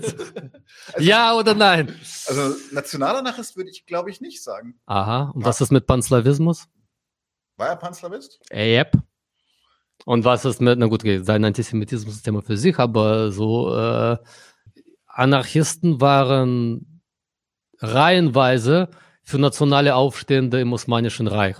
[0.98, 1.94] ja oder nein?
[2.28, 4.78] Also Nationalanarchist würde ich, glaube ich, nicht sagen.
[4.86, 5.32] Aha.
[5.34, 6.68] Und was ist mit Panslawismus?
[7.56, 8.40] War er Panslawist?
[8.52, 8.98] Yep.
[10.04, 14.16] Und was ist mit, na gut, sein Antisemitismus ist Thema für sich, aber so äh,
[15.06, 17.02] Anarchisten waren
[17.80, 18.90] reihenweise
[19.24, 21.56] für nationale Aufstände im Osmanischen Reich.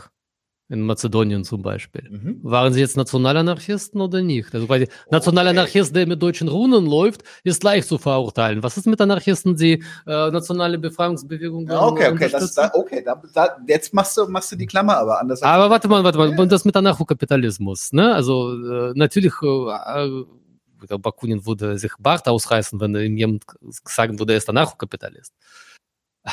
[0.69, 2.09] In Mazedonien zum Beispiel.
[2.11, 2.41] Mhm.
[2.43, 4.55] Waren sie jetzt Nationalanarchisten oder nicht?
[4.55, 4.93] Also weil okay.
[5.11, 8.63] Nationalanarchist, der mit deutschen Runen läuft, ist leicht zu verurteilen.
[8.63, 13.21] Was ist mit Anarchisten, die äh, nationale Befreiungsbewegung ja, Okay, okay, das, da, okay da,
[13.33, 15.43] da, jetzt machst du, machst du die Klammer aber anders.
[15.43, 16.47] Aber warte mal, warte mal, ja.
[16.47, 18.15] das mit Anarchokapitalismus, ne?
[18.15, 20.25] Also äh, natürlich äh,
[20.87, 23.45] der Bakunin würde sich Bart ausreißen, wenn ihm jemand
[23.85, 25.33] sagen würde, er ist Anarchokapitalist.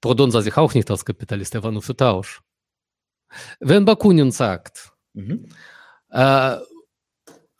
[0.00, 2.42] Prodon sah sich auch nicht als Kapitalist, er war nur für Tausch.
[3.60, 5.46] Wenn Bakunin sagt, mhm.
[6.10, 6.56] äh,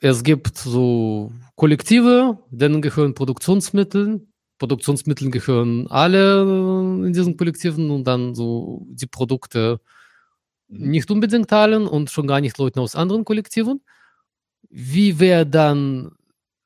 [0.01, 4.27] es gibt so Kollektive, denen gehören Produktionsmittel,
[4.59, 9.81] Produktionsmittel gehören alle in diesen Kollektiven und dann so die Produkte
[10.69, 10.91] mhm.
[10.91, 13.83] nicht unbedingt allen und schon gar nicht Leuten aus anderen Kollektiven.
[14.69, 16.13] Wie wäre dann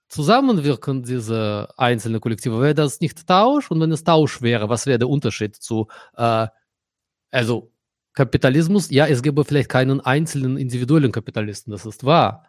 [0.09, 2.60] zusammenwirken diese einzelnen Kollektive?
[2.60, 3.70] Wäre das nicht Tausch?
[3.70, 6.47] Und wenn es Tausch wäre, was wäre der Unterschied zu, äh,
[7.31, 7.72] also
[8.20, 12.44] Kapitalismus, ja, es gäbe vielleicht keinen einzelnen individuellen Kapitalisten, das ist wahr.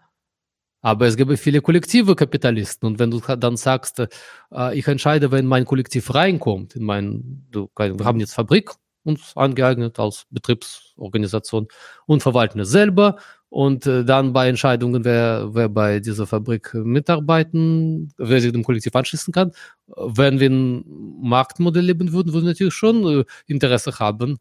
[0.82, 2.88] Aber es gäbe viele kollektive Kapitalisten.
[2.88, 7.70] Und wenn du dann sagst, äh, ich entscheide, wenn mein Kollektiv reinkommt, in mein, du,
[7.78, 8.72] wir haben jetzt Fabrik
[9.04, 11.68] uns angeeignet als Betriebsorganisation
[12.06, 13.16] und verwalten es selber.
[13.48, 18.94] Und äh, dann bei Entscheidungen, wer, wer bei dieser Fabrik mitarbeiten, wer sich dem Kollektiv
[18.96, 19.52] anschließen kann.
[19.88, 20.84] Wenn wir ein
[21.22, 24.40] Marktmodell leben würden, würden wir natürlich schon äh, Interesse haben,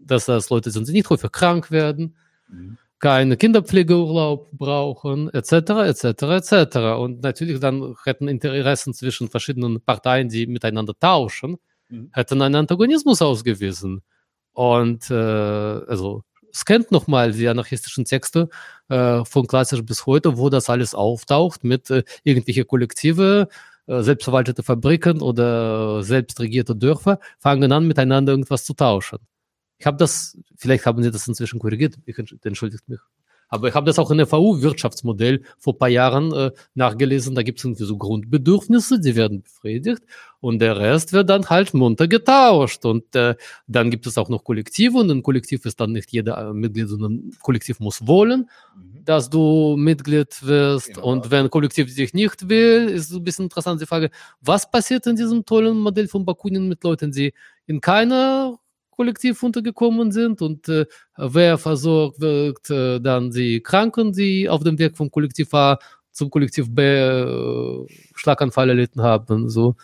[0.00, 2.16] dass das Leute sind, die nicht häufig krank werden,
[2.48, 2.78] mhm.
[2.98, 6.76] keine Kinderpflegeurlaub brauchen, etc., etc., etc.
[6.98, 11.56] Und natürlich dann hätten Interessen zwischen verschiedenen Parteien, die miteinander tauschen,
[11.88, 12.10] mhm.
[12.12, 14.02] hätten einen Antagonismus ausgewiesen.
[14.52, 18.48] Und äh, also scannt nochmal die anarchistischen Texte
[18.88, 23.48] äh, von klassisch bis heute, wo das alles auftaucht mit äh, irgendwelche Kollektive,
[23.86, 29.18] äh, selbstverwaltete Fabriken oder selbstregierte Dörfer, fangen an miteinander irgendwas zu tauschen.
[29.80, 33.00] Ich habe das, vielleicht haben Sie das inzwischen korrigiert, ich entschuldigt mich.
[33.50, 37.34] Aber ich habe das auch in der VU-Wirtschaftsmodell vor paar Jahren äh, nachgelesen.
[37.34, 40.02] Da gibt es irgendwie so Grundbedürfnisse, die werden befriedigt
[40.40, 42.84] und der Rest wird dann halt munter getauscht.
[42.84, 43.34] Und äh,
[43.66, 46.88] dann gibt es auch noch Kollektive und ein Kollektiv ist dann nicht jeder äh, Mitglied,
[46.88, 49.04] sondern ein Kollektiv muss wollen, mhm.
[49.04, 50.94] dass du Mitglied wirst.
[50.94, 51.06] Genau.
[51.06, 54.70] Und wenn ein Kollektiv dich nicht will, ist so ein bisschen interessant die Frage, was
[54.70, 57.34] passiert in diesem tollen Modell von Bakunin mit Leuten, die
[57.66, 58.59] in keiner
[59.00, 60.84] Kollektiv untergekommen sind und äh,
[61.16, 65.78] wer versorgt wird äh, dann die Kranken, die auf dem Weg vom Kollektiv A
[66.12, 69.48] zum Kollektiv B äh, Schlaganfall erlitten haben.
[69.48, 69.74] So.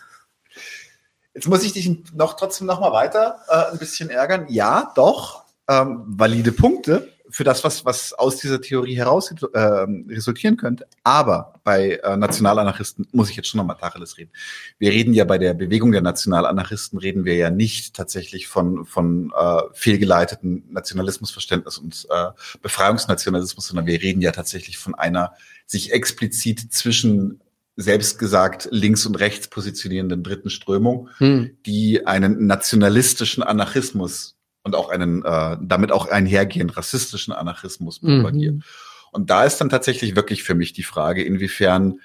[1.33, 4.45] Jetzt muss ich dich noch trotzdem noch mal weiter äh, ein bisschen ärgern.
[4.49, 10.57] Ja, doch, ähm, valide Punkte für das, was, was aus dieser Theorie heraus äh, resultieren
[10.57, 10.87] könnte.
[11.03, 14.31] Aber bei äh, Nationalanarchisten muss ich jetzt schon nochmal Tacheles reden.
[14.77, 19.33] Wir reden ja bei der Bewegung der Nationalanarchisten, reden wir ja nicht tatsächlich von, von
[19.37, 22.29] äh, fehlgeleiteten Nationalismusverständnis und äh,
[22.61, 25.33] Befreiungsnationalismus, sondern wir reden ja tatsächlich von einer
[25.65, 27.41] sich explizit zwischen
[27.75, 31.57] selbst gesagt links und rechts positionierenden dritten Strömung, hm.
[31.65, 34.36] die einen nationalistischen Anarchismus
[34.67, 38.55] und auch einen äh, damit auch einhergehend rassistischen Anarchismus propagiert.
[38.55, 38.63] Mhm.
[39.11, 42.01] Und da ist dann tatsächlich wirklich für mich die Frage, inwiefern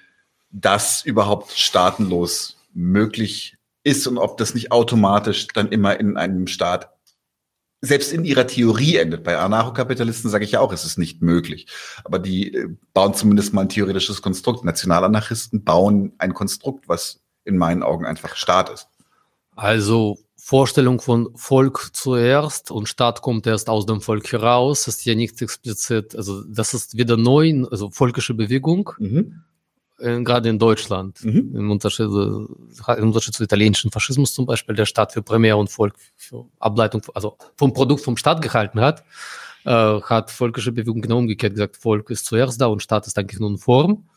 [0.50, 6.90] das überhaupt staatenlos möglich ist und ob das nicht automatisch dann immer in einem Staat
[7.80, 9.24] selbst in ihrer Theorie endet.
[9.24, 11.66] Bei Anarchokapitalisten sage ich ja auch, es ist nicht möglich.
[12.04, 14.64] Aber die äh, bauen zumindest mal ein theoretisches Konstrukt.
[14.64, 18.88] Nationalanarchisten bauen ein Konstrukt, was in meinen Augen einfach Staat ist.
[19.56, 25.14] Also Vorstellung von Volk zuerst und Staat kommt erst aus dem Volk heraus, ist ja
[25.14, 29.44] nicht explizit, also das ist wieder neu, also volkische Bewegung, mhm.
[30.00, 31.54] äh, gerade in Deutschland, mhm.
[31.54, 35.94] im, Unterschied, im Unterschied zu italienischen Faschismus zum Beispiel, der Staat für Primär und Volk
[36.16, 39.04] für Ableitung, also vom Produkt vom Staat gehalten hat,
[39.64, 43.38] äh, hat volkische Bewegung genau umgekehrt gesagt, Volk ist zuerst da und Staat ist eigentlich
[43.38, 44.08] nur eine Form.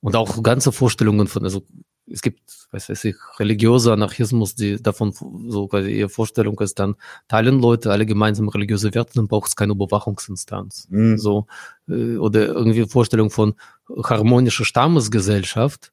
[0.00, 1.62] Und auch ganze Vorstellungen von, also
[2.10, 2.40] es gibt,
[2.72, 6.96] weiß ich, religiöser Anarchismus, die davon so quasi ihre Vorstellung ist, dann
[7.28, 10.88] teilen Leute alle gemeinsam religiöse Werte, dann braucht es keine Überwachungsinstanz.
[10.90, 11.18] Mhm.
[11.18, 11.46] So,
[11.88, 13.54] äh, oder irgendwie Vorstellung von
[14.04, 15.92] harmonischer Stammesgesellschaft.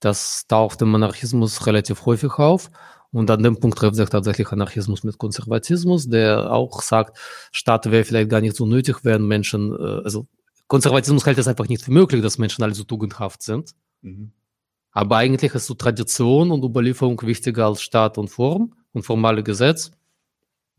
[0.00, 2.70] Das taucht im Anarchismus relativ häufig auf.
[3.10, 7.18] Und an dem Punkt trifft sich tatsächlich Anarchismus mit Konservatismus, der auch sagt,
[7.52, 10.26] Staat wäre vielleicht gar nicht so nötig, wenn Menschen, äh, also
[10.66, 13.72] Konservatismus hält es einfach nicht für möglich, dass Menschen alle so tugendhaft sind.
[14.02, 14.32] Mhm.
[14.92, 19.92] Aber eigentlich ist so Tradition und Überlieferung wichtiger als Staat und Form und formale Gesetz.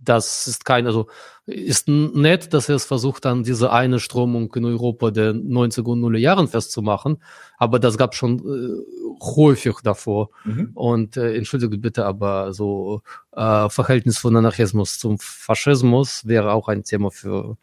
[0.01, 1.07] das ist kein, also
[1.45, 6.01] ist nett, dass er es versucht, dann diese eine Strömung in Europa der 90er und
[6.01, 7.21] 0er Jahren festzumachen,
[7.57, 10.29] aber das gab schon äh, häufig davor.
[10.45, 10.71] Mhm.
[10.73, 13.01] Und äh, entschuldige bitte, aber so
[13.33, 17.57] äh, Verhältnis von Anarchismus zum Faschismus wäre auch ein Thema für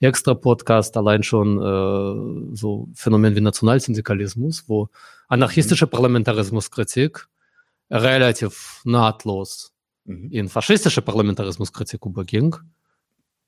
[0.00, 4.90] extra Podcast, allein schon äh, so Phänomen wie Nationalsyndikalismus, wo
[5.28, 5.86] anarchistische.
[5.86, 7.28] Parlamentarismuskritik
[7.90, 9.72] relativ nahtlos
[10.04, 10.30] mhm.
[10.30, 12.56] in faschistische Parlamentarismuskritik überging.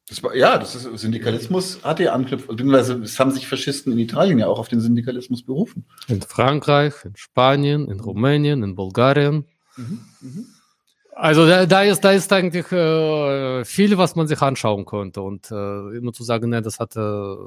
[0.09, 3.99] Das war, ja, das ist, Syndikalismus hat ja Anknüpfung, beziehungsweise es haben sich Faschisten in
[3.99, 5.85] Italien ja auch auf den Syndikalismus berufen.
[6.07, 9.47] In Frankreich, in Spanien, in Rumänien, in Bulgarien.
[9.77, 10.01] Mhm.
[10.21, 10.47] Mhm.
[11.13, 15.23] Also da, da, ist, da ist eigentlich äh, viel, was man sich anschauen könnte.
[15.23, 17.39] Und äh, immer zu sagen, ne, das hatte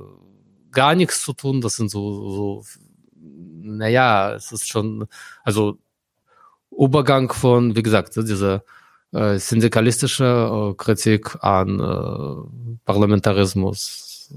[0.72, 2.64] gar nichts zu tun, das sind so, so
[3.21, 5.07] naja, es ist schon,
[5.43, 5.77] also
[6.71, 8.63] Übergang von, wie gesagt, diese
[9.11, 14.31] äh, syndikalistische äh, Kritik an äh, Parlamentarismus.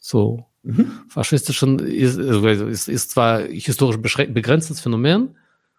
[0.00, 0.92] So mhm.
[1.08, 5.36] faschistischen ist, also ist, ist zwar historisch begrenztes Phänomen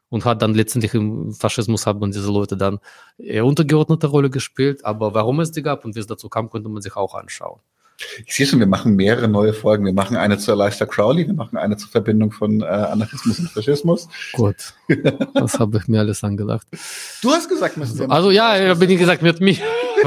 [0.09, 2.79] und hat dann letztendlich im Faschismus haben diese Leute dann
[3.17, 6.69] eher untergeordnete Rolle gespielt, aber warum es die gab und wie es dazu kam, könnte
[6.69, 7.59] man sich auch anschauen.
[8.25, 9.85] Ich sehe schon, wir machen mehrere neue Folgen.
[9.85, 13.49] Wir machen eine zur Leister Crowley, wir machen eine zur Verbindung von äh, Anarchismus und
[13.49, 14.09] Faschismus.
[14.33, 14.73] Gut,
[15.33, 16.67] das habe ich mir alles angedacht.
[17.21, 19.57] Du hast gesagt, müssen wir Also ja, ja bin ich gesagt mit mir.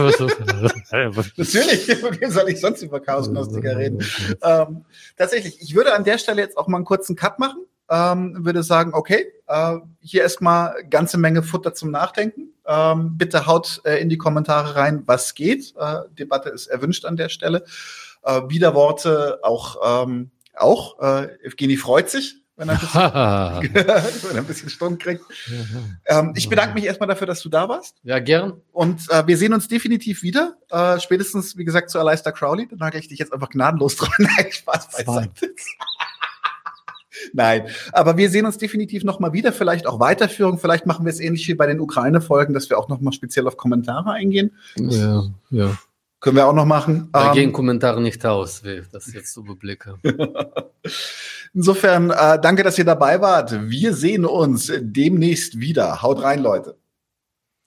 [1.37, 4.05] Natürlich, wem soll ich sonst über Chaosgnostiker reden?
[4.43, 4.85] Ähm,
[5.17, 7.65] tatsächlich, ich würde an der Stelle jetzt auch mal einen kurzen Cut machen.
[7.91, 12.53] Ähm, würde sagen, okay, äh, hier erstmal ganze Menge Futter zum Nachdenken.
[12.67, 15.75] Ähm, bitte haut äh, in die Kommentare rein, was geht.
[15.79, 17.65] Äh, Debatte ist erwünscht an der Stelle.
[18.23, 21.01] Äh, Widerworte auch, ähm, auch.
[21.01, 23.75] Äh, Evgeny freut sich, wenn er ein bisschen,
[24.29, 25.25] wenn er ein bisschen Stunden kriegt.
[26.11, 27.97] Ähm, ich bedanke mich erstmal dafür, dass du da warst.
[28.03, 28.63] Ja, gern.
[28.73, 30.57] Und äh, wir sehen uns definitiv wieder.
[30.71, 32.67] Äh, spätestens, wie gesagt, zu Aleister Crowley.
[32.67, 34.11] Dann nagel ich dich jetzt einfach gnadenlos dran.
[34.19, 35.55] Nein, Spaß beiseite.
[37.33, 40.59] Nein, aber wir sehen uns definitiv noch mal wieder, vielleicht auch Weiterführung.
[40.59, 43.47] Vielleicht machen wir es ähnlich wie bei den Ukraine-Folgen, dass wir auch noch mal speziell
[43.47, 44.53] auf Kommentare eingehen.
[44.77, 45.79] Ja, ja.
[46.21, 47.11] Können wir auch noch machen.
[47.13, 49.99] Da ähm, gehen Kommentare nicht aus, wie ich das jetzt überblicke.
[51.55, 53.71] Insofern, äh, danke, dass ihr dabei wart.
[53.71, 56.03] Wir sehen uns demnächst wieder.
[56.03, 56.77] Haut rein, Leute.